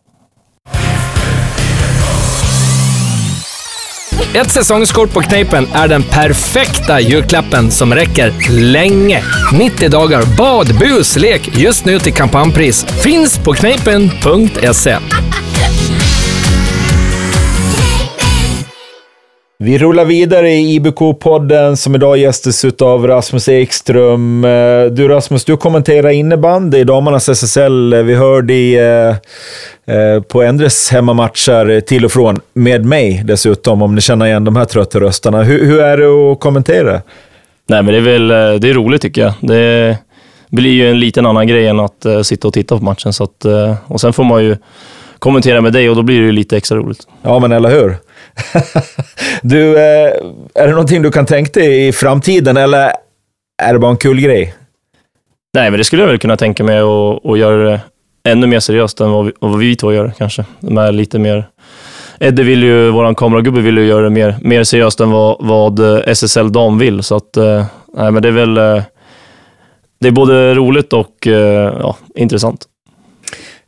Ett 4.35 4.51
säsongskort 4.51 5.13
på 5.13 5.21
Kneipen 5.21 5.67
är 5.75 5.89
den 5.89 6.03
perfekta 6.03 7.01
julklappen 7.01 7.71
som 7.71 7.95
räcker 7.95 8.33
länge. 8.51 9.23
90 9.53 9.89
dagar 9.89 10.23
bad, 10.39 10.79
bus, 10.79 11.17
lek 11.17 11.59
just 11.59 11.85
nu 11.85 11.99
till 11.99 12.13
kampanjpris. 12.13 12.85
Finns 12.85 13.39
på 13.39 13.53
kneipen.se. 13.53 14.97
Vi 19.65 19.79
rullar 19.79 20.05
vidare 20.05 20.51
i 20.51 20.79
IBK-podden 20.79 21.77
som 21.77 21.95
idag 21.95 22.19
gästas 22.19 22.65
av 22.81 23.07
Rasmus 23.07 23.49
Ekström. 23.49 24.45
Eh, 24.45 24.85
Du 24.85 25.09
Rasmus, 25.09 25.45
du 25.45 25.57
kommenterar 25.57 26.11
innebandy 26.11 26.79
i 26.79 26.85
damernas 26.85 27.29
SSL. 27.29 27.95
Vi 28.03 28.15
hörde 28.15 28.55
i, 28.55 28.75
eh, 28.75 29.97
eh, 29.97 30.23
på 30.23 30.43
Endres 30.43 30.91
hemmamatcher 30.91 31.81
till 31.81 32.05
och 32.05 32.13
från, 32.13 32.41
med 32.55 32.85
mig 32.85 33.23
dessutom, 33.25 33.83
om 33.83 33.95
ni 33.95 34.01
känner 34.01 34.27
igen 34.27 34.45
de 34.45 34.57
här 34.57 34.65
trötta 34.65 35.01
rösterna. 35.01 35.43
Hur, 35.43 35.67
hur 35.67 35.81
är 35.81 35.97
det 35.97 36.33
att 36.33 36.41
kommentera? 36.41 36.93
Nej, 37.69 37.83
men 37.83 37.87
det 37.87 37.97
är 37.97 38.01
väl 38.01 38.31
eh, 38.31 38.61
det 38.61 38.71
är 38.71 38.75
roligt 38.75 39.03
tycker 39.03 39.21
jag. 39.23 39.33
Det 39.41 39.97
blir 40.51 40.73
ju 40.73 40.91
en 40.91 41.01
liten 41.01 41.27
annan 41.27 41.47
grej 41.47 41.67
än 41.67 41.81
att 41.81 42.05
eh, 42.05 42.23
sitta 42.23 42.49
och 42.49 42.55
titta 42.55 42.79
på 42.79 42.85
matchen. 42.85 43.13
Så 43.13 43.25
att, 43.25 43.45
eh, 43.45 43.75
och 43.87 44.01
sen 44.01 44.13
får 44.13 44.25
man 44.25 44.45
ju 44.45 44.57
kommentera 45.19 45.61
med 45.61 45.73
dig 45.73 45.91
och 45.91 45.97
då 45.97 46.03
blir 46.03 46.21
det 46.21 46.27
ju 46.27 46.33
lite 46.33 46.57
extra 46.57 46.79
roligt. 46.79 47.07
Ja, 47.23 47.39
men 47.39 47.53
eller 47.53 47.71
hur? 47.71 47.97
du, 49.43 49.77
eh, 49.77 50.13
är 50.55 50.67
det 50.67 50.71
någonting 50.71 51.03
du 51.03 51.11
kan 51.11 51.27
tänka 51.27 51.61
dig 51.61 51.89
i 51.89 51.93
framtiden, 51.93 52.57
eller 52.57 52.93
är 53.63 53.73
det 53.73 53.79
bara 53.79 53.91
en 53.91 53.97
kul 53.97 54.21
grej? 54.21 54.55
Nej, 55.55 55.71
men 55.71 55.79
det 55.79 55.85
skulle 55.85 56.03
jag 56.03 56.09
väl 56.09 56.19
kunna 56.19 56.37
tänka 56.37 56.65
mig 56.65 56.83
och, 56.83 57.27
och 57.27 57.39
göra 57.39 57.71
det 57.71 57.81
ännu 58.25 58.47
mer 58.47 58.61
seriöst 58.61 59.01
än 59.01 59.11
vad 59.11 59.25
vi, 59.25 59.33
vad 59.41 59.59
vi 59.59 59.77
två 59.77 59.93
gör 59.93 60.13
kanske. 60.19 60.45
Med 60.61 60.95
lite 60.95 61.19
mer... 61.19 61.49
Eddie 62.19 62.43
vill 62.43 62.63
ju, 62.63 62.91
våran 62.91 63.15
kameragubbe 63.15 63.61
vill 63.61 63.79
ju 63.79 63.87
göra 63.87 64.05
det 64.05 64.11
mer, 64.11 64.37
mer 64.41 64.65
seriöst 64.65 65.01
än 65.01 65.11
vad, 65.11 65.37
vad 65.41 65.79
eh, 65.79 66.01
SSL 66.07 66.53
Dam 66.53 66.79
vill. 66.79 67.03
Så 67.03 67.17
att, 67.17 67.37
eh, 67.37 67.65
nej 67.95 68.11
men 68.11 68.23
det 68.23 68.29
är 68.29 68.33
väl... 68.33 68.55
Det 70.01 70.09
är 70.09 70.13
både 70.13 70.55
roligt 70.55 70.93
och 70.93 71.27
ja, 71.81 71.97
intressant. 72.15 72.67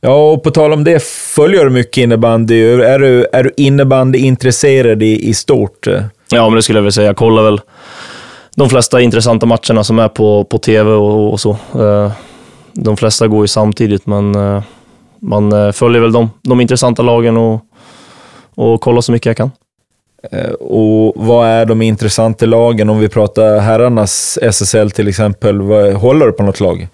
Ja, 0.06 0.32
och 0.32 0.42
på 0.42 0.50
tal 0.50 0.72
om 0.72 0.84
det, 0.84 1.02
följer 1.02 1.64
du 1.64 1.70
mycket 1.70 1.96
innebandy? 2.02 2.62
Är 2.82 2.98
du, 2.98 3.26
är 3.32 3.42
du 3.42 3.52
innebandyintresserad 3.56 5.02
i, 5.02 5.28
i 5.28 5.34
stort? 5.34 5.86
Ja, 6.30 6.48
men 6.48 6.54
det 6.54 6.62
skulle 6.62 6.78
jag 6.78 6.82
väl 6.82 6.92
säga. 6.92 7.06
Jag 7.06 7.16
kollar 7.16 7.42
väl 7.42 7.60
de 8.56 8.68
flesta 8.68 9.00
intressanta 9.00 9.46
matcherna 9.46 9.84
som 9.84 9.98
är 9.98 10.08
på, 10.08 10.44
på 10.44 10.58
tv 10.58 10.90
och, 10.90 11.32
och 11.32 11.40
så. 11.40 11.50
Eh, 11.74 12.12
De 12.72 12.96
flesta 12.96 13.28
går 13.28 13.44
ju 13.44 13.48
samtidigt, 13.48 14.06
men 14.06 14.34
eh, 14.34 14.62
man 15.20 15.52
eh, 15.52 15.72
följer 15.72 16.00
väl 16.00 16.12
de, 16.12 16.30
de 16.42 16.60
intressanta 16.60 17.02
lagen 17.02 17.36
och, 17.36 17.60
och 18.54 18.80
kollar 18.80 19.00
så 19.00 19.12
mycket 19.12 19.26
jag 19.26 19.36
kan. 19.36 19.50
Och 20.60 21.12
vad 21.16 21.46
är 21.48 21.66
de 21.66 21.82
intressanta 21.82 22.46
lagen? 22.46 22.90
Om 22.90 22.98
vi 23.00 23.08
pratar 23.08 23.58
herrarnas 23.58 24.38
SSL 24.42 24.90
till 24.90 25.08
exempel, 25.08 25.60
håller 25.94 26.26
du 26.26 26.32
på 26.32 26.42
något 26.42 26.60
lag? 26.60 26.88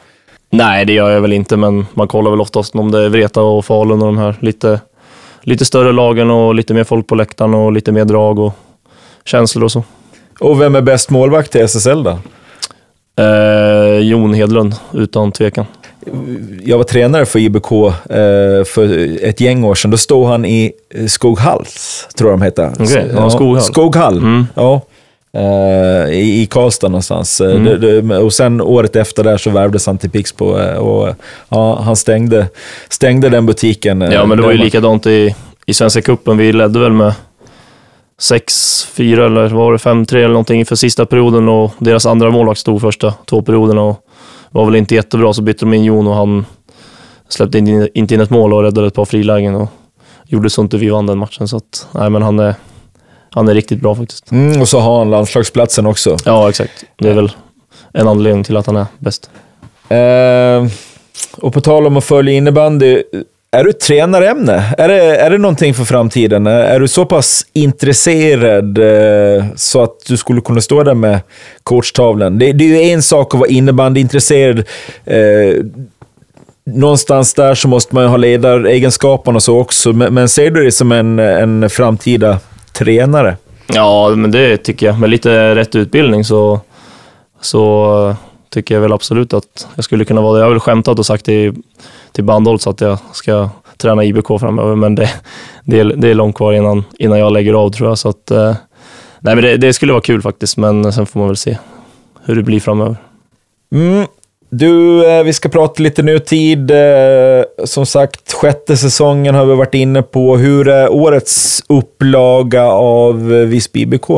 Nej, 0.51 0.85
det 0.85 0.93
gör 0.93 1.11
jag 1.11 1.21
väl 1.21 1.33
inte, 1.33 1.57
men 1.57 1.87
man 1.95 2.09
kollar 2.09 2.31
väl 2.31 2.41
oftast 2.41 2.75
om 2.75 2.91
det 2.91 3.05
är 3.05 3.09
Vreta 3.09 3.43
och 3.43 3.65
Falun 3.65 4.01
och 4.03 4.07
de 4.07 4.19
här 4.19 4.37
lite, 4.41 4.81
lite 5.43 5.65
större 5.65 5.93
lagen 5.93 6.31
och 6.31 6.55
lite 6.55 6.75
mer 6.75 6.85
folk 6.85 7.07
på 7.07 7.15
läktaren 7.15 7.55
och 7.55 7.73
lite 7.73 7.93
mer 7.93 8.05
drag 8.05 8.39
och 8.39 8.53
känslor 9.25 9.65
och 9.65 9.73
så. 9.73 9.85
Och 10.41 10.61
vem 10.61 10.75
är 10.75 10.81
bäst 10.83 11.11
målvakt 11.11 11.57
i 11.57 11.59
SSL 11.59 12.03
då? 12.03 12.19
Eh, 13.23 13.99
Jon 13.99 14.35
Hedlund, 14.35 14.75
utan 14.93 15.33
tvekan. 15.33 15.65
Jag 16.65 16.77
var 16.79 16.85
tränare 16.85 17.27
för 17.27 17.39
IBK 17.39 17.73
eh, 17.73 18.65
för 18.65 19.17
ett 19.25 19.41
gäng 19.41 19.65
år 19.65 19.75
sedan. 19.75 19.91
Då 19.91 19.97
stod 19.97 20.27
han 20.27 20.45
i 20.45 20.73
Skoghalls, 21.09 22.09
tror 22.19 22.31
jag 22.31 22.39
de 22.39 22.45
heter. 22.45 22.71
Okej, 22.81 23.11
ja, 23.15 23.31
Skoghall. 23.31 23.61
Skoghall, 23.63 24.19
Mm. 24.19 24.47
ja. 24.55 24.81
Eh, 25.33 26.11
i, 26.13 26.43
I 26.43 26.47
Karlstad 26.47 26.89
någonstans. 26.89 27.41
Eh, 27.41 27.51
Mm. 27.51 27.81
Det, 27.81 28.01
det, 28.01 28.19
och 28.19 28.33
sen 28.33 28.61
året 28.61 28.97
efter 28.97 29.25
där 29.25 29.37
så 29.39 29.51
värvdes 29.51 29.87
han 29.87 29.99
till 29.99 30.11
Pixbo 30.11 30.59
eh, 30.59 30.77
och 30.79 31.15
ja, 31.49 31.81
han 31.83 31.97
stängde, 31.97 32.47
stängde 32.89 33.29
den 33.29 33.47
butiken. 33.47 34.01
Ja, 34.01 34.27
men 34.27 34.37
det 34.39 34.43
var 34.45 34.51
ju 34.53 34.57
man- 34.59 34.65
likadant 34.65 35.07
i, 35.07 35.35
i 35.67 35.75
Svenska 35.75 36.03
cupen. 36.03 36.37
Vi 36.39 36.53
ledde 36.53 36.79
väl 36.81 36.93
med 36.93 37.15
6-4 38.21 39.27
eller 39.27 39.49
var 39.49 39.73
det 39.73 39.79
5-3 39.79 40.17
eller 40.17 40.29
någonting 40.29 40.67
för 40.67 40.77
sista 40.77 41.07
perioden 41.07 41.49
och 41.49 41.73
deras 41.79 42.07
andra 42.07 42.31
målvakt 42.31 42.61
stod 42.61 42.81
första 42.81 43.15
två 43.27 43.43
perioderna 43.43 43.83
och 43.83 43.97
var 44.51 44.65
väl 44.65 44.77
inte 44.77 44.95
jättebra. 44.95 45.33
Så 45.33 45.43
bytte 45.43 45.65
de 45.65 45.75
in 45.75 45.85
Jon 45.85 46.07
och 46.07 46.15
han 46.15 46.45
släppte 47.29 47.59
in, 47.59 47.89
inte 47.95 48.15
in 48.15 48.21
ett 48.21 48.31
mål 48.31 48.53
och 48.53 48.63
räddade 48.63 48.87
ett 48.87 48.95
par 48.95 49.05
frilägen 49.05 49.55
och 49.55 49.69
gjorde 50.27 50.51
så 50.51 50.63
inte 50.63 50.77
vi 50.77 50.89
vann 50.91 51.07
den 51.07 51.19
matchen. 51.19 51.49
Så 51.49 51.57
att, 51.57 51.89
nej, 51.93 52.11
men 52.11 52.23
han 52.23 52.39
är, 52.39 52.55
han 53.31 53.49
är 53.49 53.55
riktigt 53.55 53.81
bra 53.81 53.95
faktiskt. 53.95 54.31
Mm, 54.31 54.61
och 54.61 54.69
så 54.69 54.81
har 54.81 54.99
han 54.99 55.11
landslagsplatsen 55.11 55.87
också. 55.87 56.17
Ja, 56.25 56.49
exakt. 56.49 56.85
Det 56.99 57.09
är 57.09 57.15
väl 57.15 57.33
en 57.93 58.09
anledning 58.09 58.45
till 58.45 58.57
att 58.57 58.67
han 58.67 58.77
är 58.77 58.87
bäst. 58.99 59.31
Eh, 59.89 60.67
och 61.37 61.53
på 61.53 61.61
tal 61.61 61.87
om 61.87 61.97
att 61.97 62.05
följa 62.05 62.35
innebandy, 62.35 63.03
är 63.53 63.65
du 63.65 63.71
ett 63.71 63.81
tränarämne? 63.81 64.75
Är 64.79 64.89
det, 64.89 65.17
är 65.17 65.31
det 65.31 65.39
någonting 65.39 65.75
för 65.75 65.85
framtiden? 65.85 66.47
Är, 66.47 66.61
är 66.61 66.81
du 66.81 66.89
så 66.89 67.07
pass 67.07 67.47
intresserad 67.53 68.79
eh, 68.79 69.45
så 69.57 69.83
att 69.83 69.97
du 70.07 70.17
skulle 70.17 70.41
kunna 70.41 70.61
stå 70.61 70.83
där 70.83 70.95
med 70.95 71.21
coachtavlan? 71.63 72.39
Det, 72.39 72.53
det 72.53 72.65
är 72.65 72.69
ju 72.69 72.91
en 72.91 73.03
sak 73.03 73.35
att 73.35 73.41
vara 73.41 73.51
innebandyintresserad. 73.51 74.59
Eh, 75.05 75.65
någonstans 76.67 77.35
där 77.35 77.55
så 77.55 77.69
måste 77.69 77.95
man 77.95 78.05
ju 78.05 78.09
ha 78.09 78.17
ledaregenskaperna 78.17 79.37
och 79.37 79.43
så 79.43 79.59
också, 79.59 79.93
men, 79.93 80.15
men 80.15 80.29
ser 80.29 80.51
du 80.51 80.63
dig 80.63 80.73
som 80.73 80.93
en, 80.93 81.19
en 81.19 81.71
framtida 81.71 82.39
tränare? 82.81 83.37
Ja, 83.75 84.13
men 84.17 84.31
det 84.31 84.57
tycker 84.57 84.87
jag. 84.87 85.01
Med 85.01 85.11
lite 85.11 85.55
rätt 85.55 85.75
utbildning 85.75 86.25
så, 86.25 86.61
så 87.41 88.17
tycker 88.51 88.75
jag 88.75 88.83
väl 88.83 88.93
absolut 88.93 89.35
att 89.35 89.69
jag 89.75 89.85
skulle 89.85 90.05
kunna 90.05 90.21
vara 90.21 90.33
det. 90.33 90.39
Jag 90.39 90.47
har 90.47 90.51
väl 90.51 90.61
skämtat 90.61 90.99
och 90.99 91.07
sagt 91.07 91.25
till, 91.25 91.55
till 92.13 92.25
Bandholt 92.25 92.67
att 92.67 92.81
jag 92.81 92.99
ska 93.13 93.49
träna 93.77 94.05
IBK 94.05 94.27
framöver, 94.27 94.75
men 94.75 94.95
det, 94.95 95.11
det, 95.65 95.81
är, 95.81 95.85
det 95.85 96.09
är 96.09 96.15
långt 96.15 96.37
kvar 96.37 96.53
innan, 96.53 96.85
innan 96.99 97.19
jag 97.19 97.33
lägger 97.33 97.55
av 97.55 97.71
tror 97.71 97.89
jag. 97.89 97.99
Så 97.99 98.09
att, 98.09 98.31
eh, 98.31 98.57
nej, 99.21 99.35
men 99.35 99.45
det, 99.45 99.57
det 99.57 99.73
skulle 99.73 99.93
vara 99.93 100.03
kul 100.03 100.23
faktiskt, 100.23 100.57
men 100.57 100.93
sen 100.93 101.07
får 101.07 101.21
man 101.21 101.29
väl 101.29 101.37
se 101.37 101.59
hur 102.25 102.37
det 102.37 102.43
blir 102.43 102.61
framöver. 102.61 102.97
Mm. 103.75 104.07
Du, 104.53 105.07
eh, 105.11 105.25
vi 105.25 105.33
ska 105.33 105.49
prata 105.49 105.83
lite 105.83 106.03
nutid. 106.03 106.71
Eh, 106.71 107.45
som 107.65 107.87
sagt, 107.87 108.33
sjätte 108.33 108.77
säsongen 108.77 109.35
har 109.35 109.45
vi 109.45 109.55
varit 109.55 109.75
inne 109.75 110.03
på. 110.03 110.37
Hur 110.37 110.69
är 110.69 110.93
årets 110.93 111.65
upplaga 111.69 112.65
av 112.67 113.29
Visby 113.29 113.81
IBK? 113.81 114.09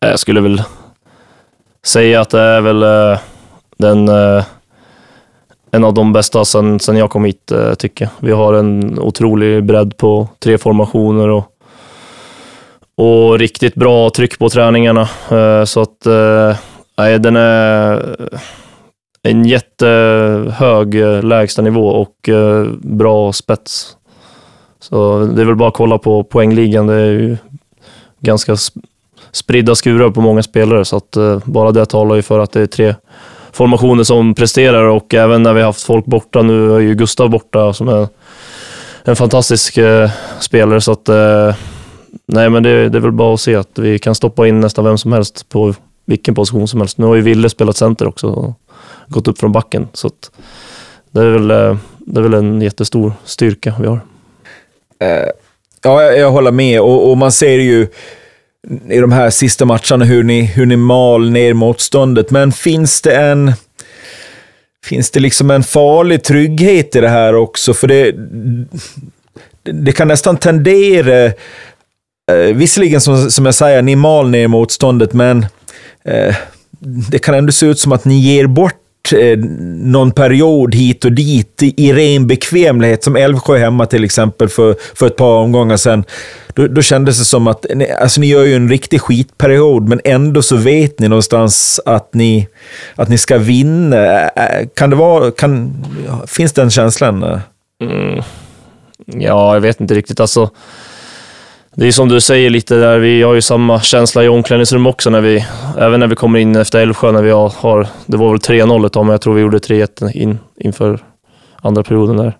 Jag 0.00 0.18
skulle 0.18 0.40
väl 0.40 0.62
säga 1.86 2.20
att 2.20 2.30
det 2.30 2.40
är 2.40 2.60
väl 2.60 2.82
eh, 2.82 3.18
den, 3.78 4.08
en 5.70 5.84
av 5.84 5.94
de 5.94 6.12
bästa 6.12 6.44
sen, 6.44 6.80
sen 6.80 6.96
jag 6.96 7.10
kom 7.10 7.24
hit, 7.24 7.52
tycker 7.78 8.04
jag. 8.04 8.10
Vi 8.26 8.32
har 8.32 8.54
en 8.54 8.98
otrolig 8.98 9.64
bredd 9.64 9.96
på 9.96 10.28
tre 10.38 10.58
formationer 10.58 11.28
och, 11.28 11.44
och 12.96 13.38
riktigt 13.38 13.74
bra 13.74 14.10
tryck 14.10 14.38
på 14.38 14.48
träningarna. 14.48 15.08
Så 15.66 15.80
att, 15.80 16.06
nej, 16.96 17.18
den 17.18 17.36
är 17.36 18.16
en 19.22 19.44
jättehög 19.44 20.94
eh, 20.94 21.22
lägstanivå 21.22 21.86
och 21.88 22.28
eh, 22.28 22.66
bra 22.80 23.32
spets. 23.32 23.96
Så 24.80 25.18
det 25.24 25.42
är 25.42 25.46
väl 25.46 25.56
bara 25.56 25.68
att 25.68 25.74
kolla 25.74 25.98
på 25.98 26.24
poängligan. 26.24 26.86
Det 26.86 26.94
är 26.94 27.10
ju 27.10 27.36
ganska 28.20 28.56
spridda 29.32 29.74
skurar 29.74 30.10
på 30.10 30.20
många 30.20 30.42
spelare, 30.42 30.84
så 30.84 30.96
att 30.96 31.16
eh, 31.16 31.38
bara 31.44 31.72
det 31.72 31.86
talar 31.86 32.16
ju 32.16 32.22
för 32.22 32.38
att 32.38 32.52
det 32.52 32.60
är 32.60 32.66
tre 32.66 32.94
formationer 33.52 34.04
som 34.04 34.34
presterar 34.34 34.84
och 34.84 35.14
även 35.14 35.42
när 35.42 35.52
vi 35.52 35.60
har 35.60 35.66
haft 35.66 35.82
folk 35.82 36.06
borta, 36.06 36.42
nu 36.42 36.74
är 36.74 36.78
ju 36.78 36.94
Gustav 36.94 37.30
borta 37.30 37.72
som 37.72 37.88
är 37.88 38.08
en 39.04 39.16
fantastisk 39.16 39.78
spelare, 40.40 40.80
så 40.80 40.92
att 40.92 41.08
nej, 42.26 42.50
men 42.50 42.62
det, 42.62 42.88
det 42.88 42.98
är 42.98 43.00
väl 43.00 43.12
bara 43.12 43.34
att 43.34 43.40
se 43.40 43.54
att 43.54 43.78
vi 43.78 43.98
kan 43.98 44.14
stoppa 44.14 44.48
in 44.48 44.60
nästan 44.60 44.84
vem 44.84 44.98
som 44.98 45.12
helst 45.12 45.48
på 45.48 45.74
vilken 46.06 46.34
position 46.34 46.68
som 46.68 46.80
helst. 46.80 46.98
Nu 46.98 47.06
har 47.06 47.14
ju 47.14 47.20
Ville 47.20 47.48
spelat 47.48 47.76
center 47.76 48.08
också 48.08 48.54
gått 49.08 49.28
upp 49.28 49.38
från 49.38 49.52
backen. 49.52 49.88
Så 49.92 50.10
det, 51.10 51.20
är 51.20 51.26
väl, 51.26 51.50
eh, 51.50 51.76
det 51.98 52.20
är 52.20 52.22
väl 52.22 52.34
en 52.34 52.60
jättestor 52.60 53.12
styrka 53.24 53.74
vi 53.80 53.86
har. 53.86 54.00
Eh, 55.00 55.30
ja, 55.82 56.02
jag, 56.02 56.18
jag 56.18 56.30
håller 56.30 56.50
med 56.50 56.80
och, 56.80 57.10
och, 57.10 57.18
man 57.18 57.32
ser 57.32 57.58
ju 57.58 57.86
i 58.88 58.98
de 58.98 59.12
här 59.12 59.30
sista 59.30 59.64
matcherna 59.64 60.04
hur 60.04 60.22
ni, 60.22 60.42
hur 60.42 60.66
ni 60.66 60.76
mal 60.76 61.30
ner 61.30 61.54
motståndet. 61.54 62.30
Men 62.30 62.52
finns 62.52 63.02
det 63.02 63.16
en... 63.16 63.52
Finns 64.86 65.10
det 65.10 65.20
liksom 65.20 65.50
en 65.50 65.62
farlig 65.62 66.22
trygghet 66.22 66.96
i 66.96 67.00
det 67.00 67.08
här 67.08 67.34
också? 67.34 67.74
För 67.74 67.88
det, 67.88 68.14
det 69.62 69.92
kan 69.92 70.08
nästan 70.08 70.36
tendera... 70.36 71.24
Eh, 72.30 72.54
visserligen 72.54 73.00
som, 73.00 73.30
som 73.30 73.44
jag 73.44 73.54
säger, 73.54 73.82
ni 73.82 73.96
mal 73.96 74.30
ner 74.30 74.48
motståndet, 74.48 75.12
men 75.12 75.46
eh, 76.04 76.36
det 76.80 77.18
kan 77.18 77.34
ändå 77.34 77.52
se 77.52 77.66
ut 77.66 77.78
som 77.78 77.92
att 77.92 78.04
ni 78.04 78.18
ger 78.18 78.46
bort 78.46 79.12
eh, 79.12 79.38
någon 79.78 80.10
period 80.12 80.74
hit 80.74 81.04
och 81.04 81.12
dit 81.12 81.62
i 81.62 81.92
ren 81.92 82.26
bekvämlighet, 82.26 83.04
som 83.04 83.16
Älvsjö 83.16 83.58
hemma 83.58 83.86
till 83.86 84.04
exempel 84.04 84.48
för, 84.48 84.76
för 84.94 85.06
ett 85.06 85.16
par 85.16 85.36
omgångar 85.36 85.76
sedan. 85.76 86.04
Då, 86.54 86.66
då 86.66 86.82
kändes 86.82 87.18
det 87.18 87.24
som 87.24 87.46
att, 87.46 87.66
alltså 88.00 88.20
ni 88.20 88.26
gör 88.26 88.44
ju 88.44 88.54
en 88.54 88.68
riktig 88.68 89.00
skitperiod, 89.00 89.88
men 89.88 90.00
ändå 90.04 90.42
så 90.42 90.56
vet 90.56 90.98
ni 90.98 91.08
någonstans 91.08 91.80
att 91.86 92.14
ni, 92.14 92.48
att 92.94 93.08
ni 93.08 93.18
ska 93.18 93.38
vinna. 93.38 94.30
Kan 94.74 94.90
det 94.90 94.96
vara, 94.96 95.30
kan, 95.30 95.84
finns 96.26 96.52
den 96.52 96.70
känslan? 96.70 97.40
Mm. 97.82 98.22
Ja, 99.06 99.54
jag 99.54 99.60
vet 99.60 99.80
inte 99.80 99.94
riktigt. 99.94 100.20
Alltså, 100.20 100.50
det 101.80 101.86
är 101.86 101.92
som 101.92 102.08
du 102.08 102.20
säger 102.20 102.50
lite 102.50 102.74
där, 102.74 102.98
vi 102.98 103.22
har 103.22 103.34
ju 103.34 103.42
samma 103.42 103.80
känsla 103.80 104.24
i 104.24 104.28
omklädningsrum 104.28 104.86
också, 104.86 105.10
när 105.10 105.20
vi, 105.20 105.44
även 105.78 106.00
när 106.00 106.06
vi 106.06 106.16
kommer 106.16 106.38
in 106.38 106.56
efter 106.56 106.80
Älvsjö, 106.80 107.12
när 107.12 107.22
vi 107.22 107.30
har, 107.30 107.86
det 108.06 108.16
var 108.16 108.30
väl 108.30 108.38
3-0 108.38 108.86
ett 108.86 108.92
tag, 108.92 109.06
men 109.06 109.10
jag 109.10 109.20
tror 109.20 109.34
vi 109.34 109.40
gjorde 109.40 109.58
3-1 109.58 110.16
in, 110.16 110.38
inför 110.56 110.98
andra 111.56 111.82
perioden 111.82 112.16
där. 112.16 112.36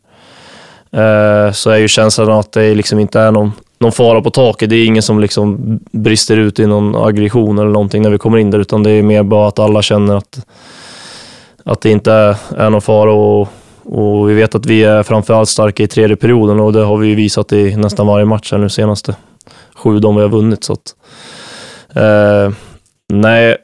Eh, 1.47 1.53
så 1.53 1.71
är 1.71 1.77
ju 1.77 1.89
känslan 1.89 2.31
att 2.31 2.53
det 2.53 2.75
liksom 2.75 2.99
inte 2.99 3.21
är 3.21 3.33
någon, 3.33 3.53
någon 3.79 3.93
fara 3.93 4.23
på 4.23 4.31
taket. 4.31 4.71
Det 4.71 4.77
är 4.77 4.85
ingen 4.85 5.03
som 5.03 5.21
liksom 5.21 5.79
brister 5.91 6.37
ut 6.37 6.59
i 6.59 6.67
någon 6.67 6.97
aggression 6.97 7.59
eller 7.59 7.71
någonting 7.71 8.03
när 8.03 8.11
vi 8.11 8.19
kommer 8.19 8.39
in 8.39 8.51
där, 8.51 8.59
utan 8.59 8.83
det 8.83 8.91
är 8.91 9.03
mer 9.03 9.23
bara 9.23 9.49
att 9.49 9.59
alla 9.59 9.83
känner 9.83 10.17
att, 10.17 10.47
att 11.65 11.81
det 11.81 11.91
inte 11.91 12.13
är, 12.13 12.37
är 12.57 12.71
någon 12.71 12.83
fara 12.83 13.13
och, 13.13 13.49
och 13.85 14.31
vi 14.31 14.35
vet 14.35 14.55
att 14.55 14.67
vi 14.67 14.85
är 14.85 15.03
framförallt 15.03 15.49
starka 15.49 15.83
i 15.83 15.87
tredje 15.87 16.17
perioden 16.17 16.61
och 16.61 16.73
det 16.73 16.85
har 16.85 16.97
vi 16.97 17.15
visat 17.15 17.53
i 17.53 17.77
nästan 17.77 18.07
varje 18.07 18.25
match 18.25 18.53
här 18.53 18.59
nu 18.59 18.69
senaste 18.69 19.15
sju 19.81 19.99
de 19.99 20.17
vi 20.17 20.23
har 20.23 20.29
vunnit. 20.29 20.65
Så 20.65 20.73
att, 20.73 20.95
eh, 21.95 22.55
nej, 23.13 23.57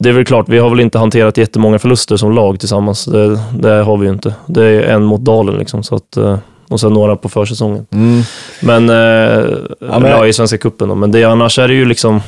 det 0.00 0.08
är 0.08 0.12
väl 0.12 0.24
klart, 0.24 0.48
vi 0.48 0.58
har 0.58 0.70
väl 0.70 0.80
inte 0.80 0.98
hanterat 0.98 1.36
jättemånga 1.36 1.78
förluster 1.78 2.16
som 2.16 2.32
lag 2.32 2.60
tillsammans. 2.60 3.04
Det, 3.04 3.40
det 3.60 3.70
har 3.70 3.96
vi 3.96 4.06
ju 4.06 4.12
inte. 4.12 4.34
Det 4.46 4.64
är 4.64 4.82
en 4.82 5.04
mot 5.04 5.20
Dalen 5.20 5.54
liksom, 5.54 5.82
så 5.82 5.94
att, 5.94 6.16
eh, 6.16 6.38
och 6.68 6.80
sen 6.80 6.92
några 6.92 7.16
på 7.16 7.28
försäsongen. 7.28 7.86
Mm. 7.90 8.22
Men, 8.62 8.90
eh, 8.90 9.46
ja, 9.80 9.98
men, 9.98 10.10
ja, 10.10 10.26
i 10.26 10.32
Svenska 10.32 10.58
cupen 10.58 10.88
då. 10.88 10.94
Men 10.94 11.12
det, 11.12 11.24
annars 11.24 11.58
är 11.58 11.68
det 11.68 11.74
ju 11.74 11.84
liksom... 11.84 12.20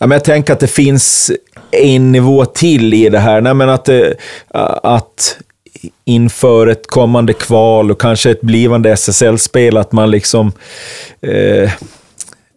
Ja, 0.00 0.06
men 0.06 0.16
jag 0.16 0.24
tänker 0.24 0.52
att 0.52 0.60
det 0.60 0.66
finns 0.66 1.30
en 1.70 2.12
nivå 2.12 2.44
till 2.44 2.94
i 2.94 3.08
det 3.08 3.18
här. 3.18 3.40
Nej, 3.40 3.54
men 3.54 3.68
att, 3.68 3.84
det, 3.84 4.14
att 4.82 5.38
inför 6.04 6.66
ett 6.66 6.86
kommande 6.86 7.32
kval 7.32 7.90
och 7.90 8.00
kanske 8.00 8.30
ett 8.30 8.40
blivande 8.40 8.90
SSL-spel, 8.90 9.76
att 9.76 9.92
man 9.92 10.10
liksom 10.10 10.52
eh, 11.20 11.70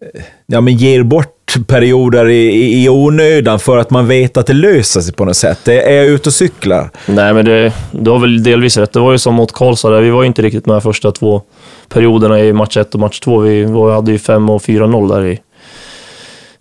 Eh, 0.01 0.21
ja, 0.45 0.61
men 0.61 0.73
ger 0.73 1.03
bort 1.03 1.33
perioder 1.67 2.29
i, 2.29 2.83
i 2.83 2.89
onödan 2.89 3.59
för 3.59 3.77
att 3.77 3.89
man 3.89 4.07
vet 4.07 4.37
att 4.37 4.47
det 4.47 4.53
löser 4.53 5.01
sig 5.01 5.13
på 5.13 5.25
något 5.25 5.37
sätt. 5.37 5.67
Är 5.67 5.91
jag 5.91 6.05
ute 6.05 6.29
och 6.29 6.33
cyklar? 6.33 6.89
Nej, 7.05 7.33
men 7.33 7.45
det, 7.45 7.73
du 7.91 8.11
har 8.11 8.19
väl 8.19 8.43
delvis 8.43 8.77
rätt. 8.77 8.93
Det 8.93 8.99
var 8.99 9.11
ju 9.11 9.17
som 9.17 9.35
mot 9.35 9.51
Karlstad, 9.51 9.89
där. 9.89 10.01
vi 10.01 10.09
var 10.09 10.21
ju 10.21 10.27
inte 10.27 10.41
riktigt 10.41 10.65
med 10.65 10.83
första 10.83 11.11
två 11.11 11.41
perioderna 11.89 12.39
i 12.39 12.53
match 12.53 12.77
1 12.77 12.93
och 12.93 12.99
match 12.99 13.19
2. 13.19 13.39
Vi 13.39 13.63
vi 13.63 13.91
hade 13.91 14.11
ju 14.11 14.19
5 14.19 14.49
och 14.49 14.61
4-0 14.61 15.15
där 15.15 15.25
i, 15.25 15.39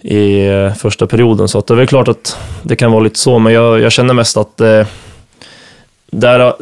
i 0.01 0.47
eh, 0.49 0.75
första 0.75 1.07
perioden, 1.07 1.49
så 1.49 1.59
att 1.59 1.67
det 1.67 1.75
är 1.75 1.77
väl 1.79 1.87
klart 1.87 2.09
att 2.09 2.39
det 2.63 2.77
kan 2.77 2.93
vara 2.93 3.03
lite 3.03 3.19
så, 3.19 3.39
men 3.39 3.53
jag, 3.53 3.81
jag 3.81 3.93
känner 3.93 4.15
mest 4.15 4.37
att 4.37 4.61
eh, 4.61 4.87
där, 6.11 6.55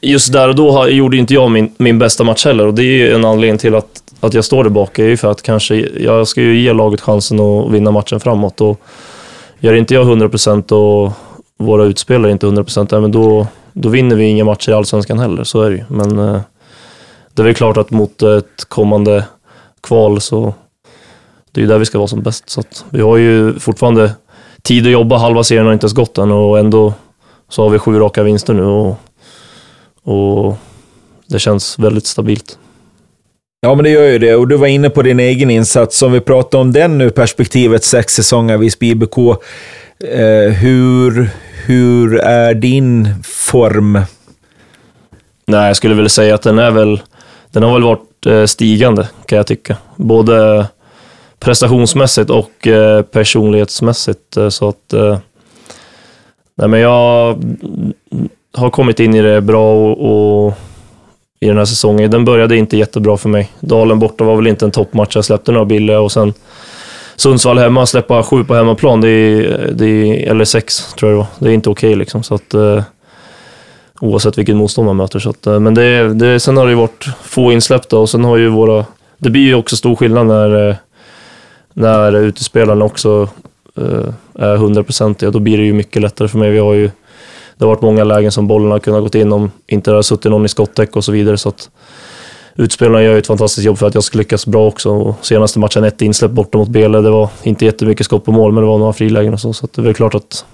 just 0.00 0.32
där 0.32 0.48
och 0.48 0.54
då 0.54 0.88
gjorde 0.88 1.16
inte 1.16 1.34
jag 1.34 1.50
min, 1.50 1.74
min 1.78 1.98
bästa 1.98 2.24
match 2.24 2.44
heller 2.44 2.66
och 2.66 2.74
det 2.74 2.82
är 2.82 2.96
ju 2.96 3.14
en 3.14 3.24
anledning 3.24 3.58
till 3.58 3.74
att 3.74 4.02
att 4.20 4.34
jag 4.34 4.44
står 4.44 4.64
där 4.64 4.70
bak 4.70 4.98
är 4.98 5.08
ju 5.08 5.16
för 5.16 5.30
att 5.30 5.42
kanske, 5.42 5.74
jag 5.98 6.28
ska 6.28 6.40
ju 6.40 6.60
ge 6.60 6.72
laget 6.72 7.00
chansen 7.00 7.40
att 7.40 7.70
vinna 7.70 7.90
matchen 7.90 8.20
framåt. 8.20 8.60
Och 8.60 8.80
gör 9.58 9.74
inte 9.74 9.94
jag 9.94 10.06
100% 10.06 10.72
och 10.72 11.12
våra 11.58 11.84
utspelare 11.84 12.32
inte 12.32 12.46
100% 12.46 13.00
men 13.00 13.12
då, 13.12 13.46
då 13.72 13.88
vinner 13.88 14.16
vi 14.16 14.24
inga 14.24 14.44
matcher 14.44 14.70
i 14.70 14.74
Allsvenskan 14.74 15.18
heller. 15.18 15.44
Så 15.44 15.62
är 15.62 15.70
det 15.70 15.76
ju. 15.76 15.84
Men 15.88 16.18
eh, 16.18 16.40
det 17.34 17.42
är 17.42 17.44
väl 17.44 17.54
klart 17.54 17.76
att 17.76 17.90
mot 17.90 18.22
ett 18.22 18.64
kommande 18.68 19.24
kval 19.80 20.20
så 20.20 20.54
det 21.52 21.60
är 21.60 21.62
ju 21.62 21.68
där 21.68 21.78
vi 21.78 21.84
ska 21.84 21.98
vara 21.98 22.08
som 22.08 22.22
bäst. 22.22 22.50
Så 22.50 22.62
vi 22.90 23.00
har 23.00 23.16
ju 23.16 23.58
fortfarande 23.58 24.12
tid 24.62 24.86
att 24.86 24.92
jobba. 24.92 25.18
Halva 25.18 25.44
serien 25.44 25.66
har 25.66 25.72
inte 25.72 25.84
ens 25.84 25.94
gått 25.94 26.18
än 26.18 26.30
och 26.32 26.58
ändå 26.58 26.92
så 27.48 27.62
har 27.62 27.70
vi 27.70 27.78
sju 27.78 27.98
raka 27.98 28.22
vinster 28.22 28.54
nu 28.54 28.64
och, 28.64 28.98
och 30.02 30.56
det 31.26 31.38
känns 31.38 31.78
väldigt 31.78 32.06
stabilt. 32.06 32.58
Ja, 33.60 33.74
men 33.74 33.84
det 33.84 33.90
gör 33.90 34.04
ju 34.04 34.18
det. 34.18 34.34
Och 34.34 34.48
du 34.48 34.56
var 34.56 34.66
inne 34.66 34.90
på 34.90 35.02
din 35.02 35.20
egen 35.20 35.50
insats. 35.50 36.02
Om 36.02 36.12
vi 36.12 36.20
pratar 36.20 36.58
om 36.58 36.72
den 36.72 36.98
nu, 36.98 37.10
perspektivet 37.10 37.84
sex 37.84 38.14
säsonger 38.14 38.56
Visby 38.56 38.90
IBK. 38.90 39.18
Eh, 39.18 40.52
hur, 40.52 41.30
hur 41.66 42.18
är 42.18 42.54
din 42.54 43.14
form? 43.24 43.98
Nej, 45.46 45.66
jag 45.66 45.76
skulle 45.76 45.94
väl 45.94 46.10
säga 46.10 46.34
att 46.34 46.42
den 46.42 46.58
är 46.58 46.70
väl... 46.70 47.00
Den 47.50 47.62
har 47.62 47.72
väl 47.72 47.82
varit 47.82 48.26
eh, 48.26 48.44
stigande, 48.44 49.08
kan 49.26 49.36
jag 49.36 49.46
tycka. 49.46 49.76
Både 49.96 50.66
prestationsmässigt 51.40 52.30
och 52.30 52.66
eh, 52.66 53.02
personlighetsmässigt. 53.02 54.36
Eh, 54.36 54.48
så 54.48 54.68
att... 54.68 54.94
Nej, 56.58 56.68
men 56.68 56.80
jag 56.80 57.38
har 58.54 58.70
kommit 58.70 59.00
in 59.00 59.14
i 59.14 59.22
det 59.22 59.40
bra 59.40 59.72
och, 59.72 60.46
och 60.46 60.54
i 61.40 61.46
den 61.46 61.58
här 61.58 61.64
säsongen. 61.64 62.10
Den 62.10 62.24
började 62.24 62.56
inte 62.56 62.76
jättebra 62.76 63.16
för 63.16 63.28
mig. 63.28 63.52
Dalen 63.60 63.98
borta 63.98 64.24
var 64.24 64.36
väl 64.36 64.46
inte 64.46 64.64
en 64.64 64.70
toppmatch. 64.70 65.16
Jag 65.16 65.24
släppte 65.24 65.52
några 65.52 65.64
billiga 65.64 66.00
och 66.00 66.12
sen 66.12 66.34
Sundsvall 67.16 67.58
hemma, 67.58 67.86
släppa 67.86 68.22
sju 68.22 68.44
på 68.44 68.54
hemmaplan, 68.54 69.00
det 69.00 69.08
är, 69.08 69.70
det 69.74 69.86
är, 69.86 70.30
eller 70.30 70.44
sex 70.44 70.94
tror 70.94 71.10
jag 71.12 71.18
det 71.18 71.18
var. 71.18 71.26
Det 71.38 71.48
är 71.48 71.54
inte 71.54 71.70
okej 71.70 71.90
okay 71.90 71.98
liksom. 71.98 72.22
Så 72.22 72.34
att, 72.34 72.54
eh, 72.54 72.82
oavsett 74.00 74.38
vilken 74.38 74.56
motstånd 74.56 74.86
man 74.86 74.96
möter. 74.96 75.18
Så 75.18 75.30
att, 75.30 75.46
eh, 75.46 75.60
men 75.60 75.74
det, 75.74 76.14
det, 76.14 76.40
sen 76.40 76.56
har 76.56 76.64
det 76.64 76.70
ju 76.70 76.76
varit 76.76 77.06
få 77.22 77.52
insläppta 77.52 77.98
och 77.98 78.10
sen 78.10 78.24
har 78.24 78.36
ju 78.36 78.48
våra... 78.48 78.84
Det 79.18 79.30
blir 79.30 79.42
ju 79.42 79.54
också 79.54 79.76
stor 79.76 79.96
skillnad 79.96 80.26
när, 80.26 80.68
eh, 80.68 80.76
när 81.74 82.16
utespelarna 82.16 82.84
också 82.84 83.28
eh, 83.76 84.44
är 84.44 84.56
hundraprocentiga. 84.56 85.30
Då 85.30 85.38
blir 85.38 85.58
det 85.58 85.64
ju 85.64 85.72
mycket 85.72 86.02
lättare 86.02 86.28
för 86.28 86.38
mig. 86.38 86.50
Vi 86.50 86.58
har 86.58 86.74
ju 86.74 86.90
det 87.58 87.64
har 87.64 87.68
varit 87.68 87.82
många 87.82 88.04
lägen 88.04 88.32
som 88.32 88.46
bollen 88.46 88.70
har 88.70 88.78
kunnat 88.78 89.02
gått 89.02 89.14
in 89.14 89.32
om 89.32 89.50
inte 89.66 89.90
det 89.90 89.94
har 89.94 90.02
suttit 90.02 90.30
någon 90.30 90.44
i 90.44 90.48
skottäck 90.48 90.96
och 90.96 91.04
så 91.04 91.12
vidare. 91.12 91.36
Så 91.36 91.48
att 91.48 91.70
utspelarna 92.54 93.02
gör 93.02 93.12
ju 93.12 93.18
ett 93.18 93.26
fantastiskt 93.26 93.66
jobb 93.66 93.78
för 93.78 93.86
att 93.86 93.94
jag 93.94 94.04
ska 94.04 94.18
lyckas 94.18 94.46
bra 94.46 94.66
också. 94.66 94.90
Och 94.90 95.26
senaste 95.26 95.58
matchen, 95.58 95.84
ett 95.84 96.02
insläpp 96.02 96.30
borta 96.30 96.58
mot 96.58 96.68
Bele, 96.68 97.00
det 97.00 97.10
var 97.10 97.28
inte 97.42 97.64
jättemycket 97.64 98.06
skott 98.06 98.24
på 98.24 98.32
mål, 98.32 98.52
men 98.52 98.62
det 98.62 98.68
var 98.68 98.78
några 98.78 98.92
frilägen 98.92 99.32
och 99.32 99.40
så. 99.40 99.52
Så 99.52 99.68
det 99.74 99.80
är 99.80 99.84
väl 99.84 99.94
klart 99.94 100.14
att, 100.14 100.44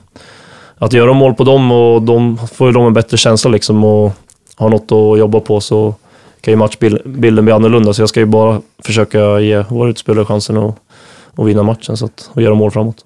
att 0.78 0.92
göra 0.92 1.12
mål 1.12 1.34
på 1.34 1.44
dem 1.44 1.72
och 1.72 2.02
de 2.02 2.38
får 2.52 2.66
ju 2.66 2.72
de 2.72 2.86
en 2.86 2.94
bättre 2.94 3.16
känsla 3.16 3.50
liksom 3.50 3.84
och 3.84 4.12
har 4.56 4.68
något 4.68 4.92
att 4.92 5.18
jobba 5.18 5.40
på 5.40 5.60
så 5.60 5.94
kan 6.40 6.52
ju 6.52 6.56
matchbilden 6.56 7.44
bli 7.44 7.52
annorlunda. 7.52 7.92
Så 7.92 8.02
jag 8.02 8.08
ska 8.08 8.20
ju 8.20 8.26
bara 8.26 8.60
försöka 8.84 9.40
ge 9.40 9.64
våra 9.68 9.90
utspelare 9.90 10.24
chansen 10.24 10.56
att, 10.56 10.76
att 11.36 11.46
vinna 11.46 11.62
matchen 11.62 11.96
så 11.96 12.04
att, 12.04 12.30
och 12.32 12.42
göra 12.42 12.54
mål 12.54 12.70
framåt. 12.70 13.04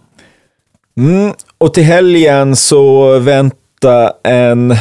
Mm, 0.97 1.32
och 1.59 1.74
till 1.74 1.82
helgen 1.82 2.57
så 2.57 3.18
möta 3.83 4.12
en 4.22 4.77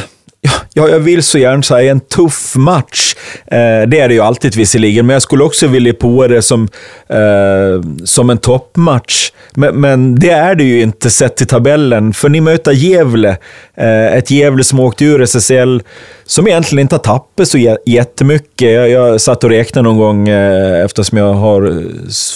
Ja, 0.74 0.88
jag 0.88 0.98
vill 0.98 1.22
så 1.22 1.38
gärna 1.38 1.62
säga 1.62 1.90
en 1.90 2.00
tuff 2.00 2.56
match. 2.56 3.14
Eh, 3.46 3.88
det 3.88 4.00
är 4.00 4.08
det 4.08 4.14
ju 4.14 4.20
alltid 4.20 4.56
visserligen, 4.56 5.06
men 5.06 5.14
jag 5.14 5.22
skulle 5.22 5.44
också 5.44 5.66
vilja 5.66 5.94
på 5.94 6.26
det 6.26 6.42
som, 6.42 6.68
eh, 7.08 8.04
som 8.04 8.30
en 8.30 8.38
toppmatch. 8.38 9.32
Men, 9.54 9.80
men, 9.80 10.14
det 10.14 10.30
är 10.30 10.54
det 10.54 10.64
ju 10.64 10.80
inte 10.82 11.10
sett 11.10 11.36
till 11.36 11.46
tabellen, 11.46 12.12
för 12.12 12.28
ni 12.28 12.40
möter 12.40 12.72
Gävle. 12.72 13.36
Eh, 13.76 14.06
ett 14.06 14.30
Gävle 14.30 14.64
som 14.64 14.80
åkte 14.80 15.04
ur 15.04 15.22
SSL, 15.22 15.82
som 16.26 16.46
egentligen 16.46 16.82
inte 16.82 16.94
har 16.94 17.00
tappat 17.00 17.48
så 17.48 17.76
jättemycket. 17.86 18.72
Jag, 18.72 18.90
jag 18.90 19.20
satt 19.20 19.44
och 19.44 19.50
räknade 19.50 19.88
någon 19.88 19.98
gång, 19.98 20.28
eh, 20.28 20.84
eftersom 20.84 21.18
jag 21.18 21.34
har 21.34 21.62
eh, 21.62 21.82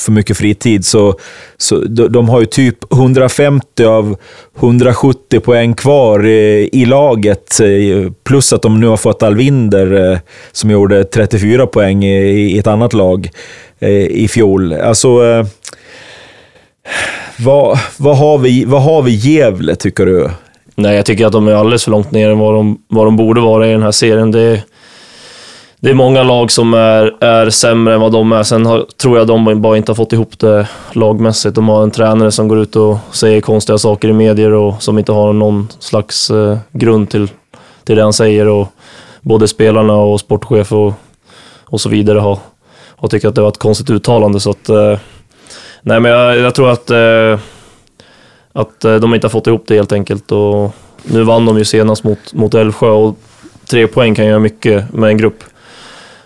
för 0.05 0.13
mycket 0.13 0.37
fritid, 0.37 0.85
så, 0.85 1.15
så 1.59 1.77
de, 1.81 2.13
de 2.13 2.29
har 2.29 2.41
ju 2.41 2.47
typ 2.47 2.93
150 2.93 3.85
av 3.85 4.17
170 4.59 5.41
poäng 5.41 5.75
kvar 5.75 6.27
i, 6.27 6.71
i 6.73 6.85
laget. 6.85 7.61
Eh, 7.61 8.13
plus 8.25 8.53
att 8.53 8.63
de 8.63 8.81
nu 8.81 8.87
har 8.87 8.97
fått 8.97 9.23
Alvinder, 9.23 10.13
eh, 10.13 10.19
som 10.53 10.71
gjorde 10.71 11.05
34 11.05 11.67
poäng 11.67 12.05
i, 12.05 12.55
i 12.55 12.59
ett 12.59 12.67
annat 12.67 12.93
lag 12.93 13.31
eh, 13.81 14.07
i 14.07 14.29
fjol. 14.29 14.73
Alltså... 14.73 15.25
Eh, 15.25 15.47
vad, 17.37 17.79
vad, 17.97 18.19
har 18.19 18.39
vi, 18.39 18.65
vad 18.65 18.83
har 18.83 19.03
vi 19.03 19.11
Gävle, 19.11 19.77
tycker 19.77 20.07
du? 20.07 20.31
Nej, 20.81 20.97
jag 20.97 21.07
tycker 21.07 21.27
att 21.27 21.33
de 21.33 21.49
är 21.49 21.53
alldeles 21.55 21.85
för 21.85 21.91
långt 21.91 22.11
ner 22.11 22.31
än 22.31 22.39
vad 22.39 22.55
de, 22.55 22.79
vad 22.89 23.07
de 23.07 23.17
borde 23.17 23.41
vara 23.41 23.69
i 23.69 23.73
den 23.73 23.83
här 23.83 23.91
serien. 23.91 24.31
Det, 24.31 24.63
det 25.81 25.91
är 25.91 25.95
många 25.95 26.23
lag 26.23 26.51
som 26.51 26.75
är, 26.75 27.25
är 27.25 27.51
sämre 27.51 27.95
än 27.95 28.01
vad 28.01 28.13
de 28.13 28.33
är. 28.33 28.43
Sen 28.43 28.67
har, 28.67 28.87
tror 29.03 29.19
jag 29.19 29.27
de 29.27 29.63
bara 29.63 29.77
inte 29.77 29.93
har 29.93 29.95
fått 29.97 30.13
ihop 30.13 30.39
det 30.39 30.69
lagmässigt. 30.93 31.55
De 31.55 31.69
har 31.69 31.83
en 31.83 31.91
tränare 31.91 32.31
som 32.31 32.49
går 32.49 32.59
ut 32.59 32.77
och 32.77 32.99
säger 33.13 33.41
konstiga 33.41 33.79
saker 33.79 34.09
i 34.09 34.13
medier 34.13 34.53
och 34.53 34.83
som 34.83 34.99
inte 34.99 35.13
har 35.13 35.33
någon 35.33 35.69
slags 35.79 36.31
eh, 36.31 36.59
grund 36.73 37.11
till, 37.11 37.29
till 37.85 37.97
det 37.97 38.03
han 38.03 38.13
säger. 38.13 38.49
Och 38.49 38.69
både 39.21 39.49
spelarna 39.49 39.95
och 39.95 40.21
sportchef 40.21 40.73
och, 40.73 40.93
och 41.65 41.81
så 41.81 41.89
vidare 41.89 42.19
har, 42.19 42.39
har 42.97 43.09
tyckt 43.09 43.25
att 43.25 43.35
det 43.35 43.41
var 43.41 43.49
ett 43.49 43.59
konstigt 43.59 43.91
uttalande. 43.91 44.41
Så 44.41 44.51
att, 44.51 44.69
eh, 44.69 44.99
nej, 45.83 46.01
men 46.01 46.13
jag, 46.13 46.39
jag 46.39 46.55
tror 46.55 46.71
att 46.71 46.91
eh, 46.91 47.39
att 48.53 48.85
eh, 48.85 48.95
de 48.95 49.15
inte 49.15 49.27
har 49.27 49.31
fått 49.31 49.47
ihop 49.47 49.65
det 49.67 49.75
helt 49.75 49.93
enkelt. 49.93 50.33
Och 50.33 50.75
nu 51.05 51.23
vann 51.23 51.47
de 51.47 51.59
ju 51.59 51.65
senast 51.65 52.05
mot, 52.05 52.35
mot 52.35 52.55
Älvsjö 52.55 52.89
och 52.89 53.19
tre 53.67 53.87
poäng 53.87 54.15
kan 54.15 54.27
göra 54.27 54.39
mycket 54.39 54.93
med 54.93 55.11
en 55.11 55.19
grupp. 55.19 55.45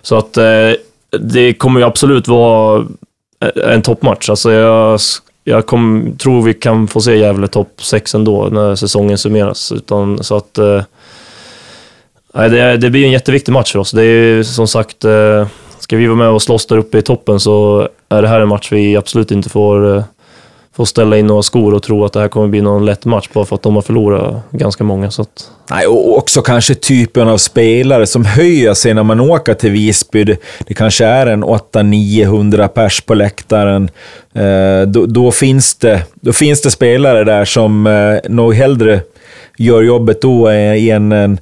Så 0.03 0.17
att 0.17 0.37
eh, 0.37 0.71
det 1.21 1.55
kommer 1.55 1.81
ju 1.81 1.87
absolut 1.87 2.29
vara 2.29 2.87
eh, 3.41 3.73
en 3.75 3.83
toppmatch. 3.83 4.31
Alltså 4.31 4.53
jag, 4.53 5.01
jag 5.45 5.67
kom, 5.67 6.15
tror 6.19 6.43
vi 6.43 6.55
kan 6.55 6.89
få 6.89 7.01
se 7.01 7.17
Gävle 7.17 7.49
topp 7.49 7.73
6 7.83 8.15
ändå 8.15 8.49
när 8.53 8.75
säsongen 8.75 9.19
summeras. 9.19 9.73
Utan, 9.73 10.25
så 10.25 10.37
att, 10.37 10.59
eh, 10.59 10.83
det, 12.33 12.77
det 12.77 12.91
blir 12.91 13.05
en 13.05 13.13
jätteviktig 13.13 13.53
match 13.53 13.73
för 13.73 13.79
oss. 13.79 13.91
Det 13.91 14.03
är 14.03 14.43
som 14.43 14.69
sagt, 14.69 15.05
eh, 15.05 15.47
ska 15.79 15.97
vi 15.97 16.07
vara 16.07 16.19
med 16.19 16.29
och 16.29 16.43
slåss 16.43 16.67
där 16.67 16.79
uppe 16.79 16.99
i 16.99 17.03
toppen 17.03 17.41
så 17.41 17.89
är 18.09 18.23
det 18.23 18.29
här 18.29 18.41
en 18.41 18.49
match 18.49 18.73
vi 18.73 18.97
absolut 18.97 19.31
inte 19.31 19.49
får 19.49 20.05
får 20.77 20.85
ställa 20.85 21.19
in 21.19 21.27
några 21.27 21.43
skor 21.43 21.75
och 21.75 21.83
tro 21.83 22.05
att 22.05 22.13
det 22.13 22.21
här 22.21 22.29
kommer 22.29 22.49
bli 22.49 22.61
någon 22.61 22.85
lätt 22.85 23.05
match 23.05 23.29
bara 23.33 23.45
för 23.45 23.57
att 23.57 23.63
de 23.63 23.75
har 23.75 23.83
förlorat 23.83 24.43
ganska 24.51 24.85
många. 24.85 25.11
Så 25.11 25.23
att... 25.23 25.51
Nej, 25.71 25.87
och 25.87 26.19
också 26.19 26.43
kanske 26.43 26.75
typen 26.75 27.29
av 27.29 27.39
spelare 27.39 28.07
som 28.07 28.25
höjer 28.25 28.75
sig 28.75 28.95
när 28.95 29.03
man 29.03 29.21
åker 29.21 29.55
till 29.55 29.71
Visby. 29.71 30.25
Det, 30.25 30.37
det 30.67 30.75
kanske 30.75 31.05
är 31.05 31.27
en 31.27 31.45
800-900 31.45 32.69
pers 32.69 33.01
på 33.01 33.15
läktaren. 33.15 33.91
Eh, 34.35 34.83
då, 34.87 35.07
då, 35.07 35.31
finns 35.31 35.75
det, 35.75 36.03
då 36.15 36.33
finns 36.33 36.63
det 36.63 36.71
spelare 36.71 37.25
där 37.25 37.45
som 37.45 37.87
eh, 37.87 38.31
nog 38.31 38.55
hellre 38.55 39.01
gör 39.59 39.83
jobbet 39.83 40.23
då 40.23 40.53
i 40.53 40.91
en, 40.91 41.13
en, 41.13 41.41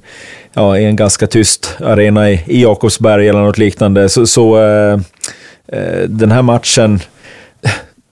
ja, 0.53 0.77
i 0.77 0.85
en 0.85 0.95
ganska 0.95 1.27
tyst 1.27 1.75
arena 1.79 2.31
i, 2.31 2.43
i 2.47 2.61
Jakobsberg 2.61 3.29
eller 3.29 3.39
något 3.39 3.57
liknande. 3.57 4.09
Så, 4.09 4.27
så 4.27 4.57
eh, 4.57 4.99
eh 5.67 6.03
den 6.07 6.31
här 6.31 6.41
matchen 6.41 6.99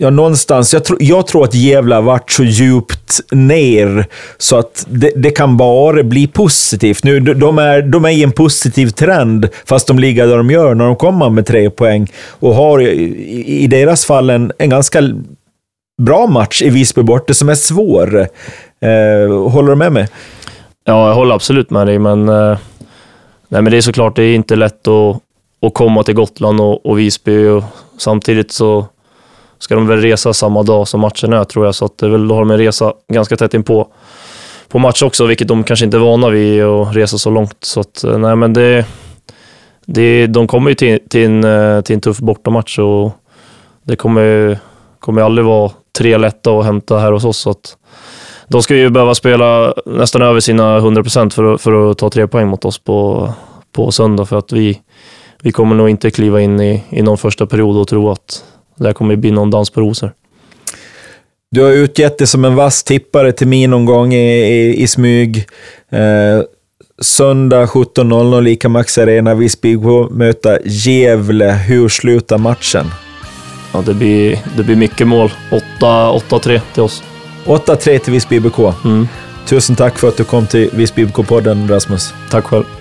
Ja, 0.03 0.09
någonstans. 0.09 0.73
Jag, 0.73 0.83
tro, 0.85 0.97
jag 0.99 1.27
tror 1.27 1.43
att 1.43 1.53
Gävle 1.53 1.95
har 1.95 2.01
varit 2.01 2.31
så 2.31 2.43
djupt 2.43 3.19
ner 3.31 4.05
så 4.37 4.57
att 4.57 4.85
det, 4.89 5.11
det, 5.15 5.31
kan 5.31 5.57
bara 5.57 6.03
bli 6.03 6.27
positivt. 6.27 7.03
Nu, 7.03 7.19
de, 7.19 7.57
är, 7.57 7.81
de 7.81 8.05
är 8.05 8.09
i 8.09 8.23
en 8.23 8.31
positiv 8.31 8.87
trend, 8.87 9.49
fast 9.65 9.87
de 9.87 9.99
ligger 9.99 10.27
där 10.27 10.37
de 10.37 10.51
gör 10.51 10.75
när 10.75 10.85
de 10.85 10.95
kommer 10.95 11.29
med 11.29 11.45
tre 11.45 11.69
poäng 11.69 12.11
och 12.39 12.55
har 12.55 12.81
i, 12.81 13.63
i 13.63 13.67
deras 13.67 14.05
fall 14.05 14.29
en, 14.29 14.51
en 14.57 14.69
ganska 14.69 15.01
bra 16.01 16.27
match 16.27 16.61
i 16.61 16.69
Visby 16.69 17.03
borta 17.03 17.33
som 17.33 17.49
är 17.49 17.55
svår. 17.55 18.19
Eh, 18.19 19.49
håller 19.49 19.69
du 19.69 19.75
med 19.75 19.91
mig? 19.91 20.07
Ja, 20.83 21.07
jag 21.07 21.15
håller 21.15 21.35
absolut 21.35 21.69
med 21.69 21.87
dig, 21.87 21.99
men, 21.99 22.29
eh, 22.29 22.57
nej, 23.47 23.61
men 23.61 23.65
det 23.65 23.77
är 23.77 23.81
såklart 23.81 24.15
det 24.15 24.23
är 24.23 24.35
inte 24.35 24.55
lätt 24.55 24.87
att, 24.87 25.17
att 25.61 25.73
komma 25.73 26.03
till 26.03 26.15
Gotland 26.15 26.61
och, 26.61 26.85
och 26.85 26.99
Visby 26.99 27.47
och 27.47 27.63
samtidigt 27.97 28.51
så 28.51 28.87
ska 29.61 29.75
de 29.75 29.87
väl 29.87 30.01
resa 30.01 30.33
samma 30.33 30.63
dag 30.63 30.87
som 30.87 30.99
matchen 30.99 31.33
är 31.33 31.43
tror 31.43 31.65
jag, 31.65 31.75
så 31.75 31.85
att 31.85 31.97
det 31.97 32.09
väl, 32.09 32.27
då 32.27 32.35
har 32.35 32.41
de 32.41 32.51
en 32.51 32.57
resa 32.57 32.93
ganska 33.13 33.37
tätt 33.37 33.53
in 33.53 33.63
på, 33.63 33.87
på 34.67 34.79
match 34.79 35.03
också, 35.03 35.25
vilket 35.25 35.47
de 35.47 35.63
kanske 35.63 35.85
inte 35.85 35.97
är 35.97 36.01
vana 36.01 36.29
vid 36.29 36.63
att 36.63 36.95
resa 36.95 37.17
så 37.17 37.29
långt. 37.29 37.57
Så 37.59 37.79
att, 37.79 38.03
eh, 38.03 38.17
nej 38.17 38.35
men 38.35 38.53
det, 38.53 38.85
det, 39.85 40.27
de 40.27 40.47
kommer 40.47 40.69
ju 40.69 40.75
till, 40.75 40.99
till, 41.09 41.25
en, 41.25 41.43
eh, 41.43 41.81
till 41.81 41.93
en 41.93 42.01
tuff 42.01 42.17
bortamatch 42.17 42.79
och 42.79 43.11
det 43.83 43.95
kommer, 43.95 44.59
kommer 44.99 45.21
aldrig 45.21 45.45
vara 45.45 45.71
tre 45.97 46.17
lätta 46.17 46.51
att 46.51 46.65
hämta 46.65 46.97
här 46.97 47.11
hos 47.11 47.25
oss. 47.25 47.37
Så 47.37 47.49
att 47.49 47.77
de 48.47 48.61
ska 48.61 48.75
ju 48.75 48.89
behöva 48.89 49.15
spela 49.15 49.73
nästan 49.85 50.21
över 50.21 50.39
sina 50.39 50.79
100% 50.79 51.29
för, 51.29 51.53
att, 51.53 51.61
för 51.61 51.91
att 51.91 51.97
ta 51.97 52.09
tre 52.09 52.27
poäng 52.27 52.47
mot 52.47 52.65
oss 52.65 52.79
på, 52.79 53.29
på 53.71 53.91
söndag, 53.91 54.25
för 54.25 54.37
att 54.37 54.51
vi, 54.51 54.81
vi 55.41 55.51
kommer 55.51 55.75
nog 55.75 55.89
inte 55.89 56.11
kliva 56.11 56.41
in 56.41 56.59
i, 56.59 56.83
i 56.89 57.01
någon 57.01 57.17
första 57.17 57.45
period 57.45 57.77
och 57.77 57.87
tro 57.87 58.09
att 58.09 58.43
det 58.83 58.93
kommer 58.93 59.15
bli 59.15 59.31
någon 59.31 59.49
dans 59.49 59.69
på 59.69 59.81
rosor. 59.81 60.13
Du 61.51 61.61
har 61.61 61.71
utgett 61.71 62.17
dig 62.17 62.27
som 62.27 62.45
en 62.45 62.55
vass 62.55 62.83
tippare 62.83 63.31
till 63.31 63.47
min 63.47 63.69
någon 63.69 63.85
gång 63.85 64.13
i, 64.13 64.17
i, 64.17 64.83
i 64.83 64.87
smyg. 64.87 65.45
Eh, 65.89 66.43
söndag 67.01 67.65
17.00 67.65 68.41
lika 68.41 68.69
Max 68.69 68.97
Arena. 68.97 69.35
Visby 69.35 69.77
möta 70.11 70.59
Gävle. 70.65 71.51
Hur 71.51 71.89
slutar 71.89 72.37
matchen? 72.37 72.85
Ja, 73.73 73.81
det 73.85 73.93
blir, 73.93 74.39
det 74.57 74.63
blir 74.63 74.75
mycket 74.75 75.07
mål. 75.07 75.31
8-3 75.49 76.61
till 76.73 76.83
oss. 76.83 77.03
8-3 77.45 77.99
till 77.99 78.13
Visby 78.13 78.39
BK. 78.39 78.59
Mm. 78.85 79.07
Tusen 79.45 79.75
tack 79.75 79.99
för 79.99 80.07
att 80.07 80.17
du 80.17 80.23
kom 80.23 80.47
till 80.47 80.69
Visby 80.73 81.05
BK-podden, 81.05 81.67
Rasmus. 81.69 82.13
Tack 82.29 82.45
själv. 82.45 82.80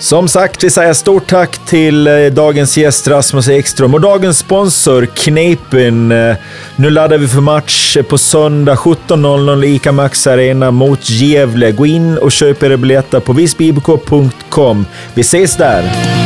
Som 0.00 0.28
sagt, 0.28 0.64
vi 0.64 0.70
säger 0.70 0.92
stort 0.92 1.26
tack 1.26 1.58
till 1.66 2.06
eh, 2.06 2.14
dagens 2.32 2.76
gäst 2.76 3.08
Rasmus 3.08 3.48
Ekström 3.48 3.94
och 3.94 4.00
dagens 4.00 4.38
sponsor 4.38 5.06
Kneipin. 5.06 6.12
Eh, 6.12 6.36
nu 6.76 6.90
laddar 6.90 7.18
vi 7.18 7.28
för 7.28 7.40
match 7.40 7.96
på 8.08 8.18
söndag 8.18 8.74
17.00 8.74 9.64
i 9.64 9.74
ICA 9.74 9.92
Max 9.92 10.26
Arena 10.26 10.70
mot 10.70 11.10
Gävle. 11.10 11.72
Gå 11.72 11.86
in 11.86 12.18
och 12.18 12.32
köp 12.32 12.62
era 12.62 12.76
biljetter 12.76 13.20
på 13.20 13.32
visbibk.com. 13.32 14.86
Vi 15.14 15.20
ses 15.20 15.56
där! 15.56 16.19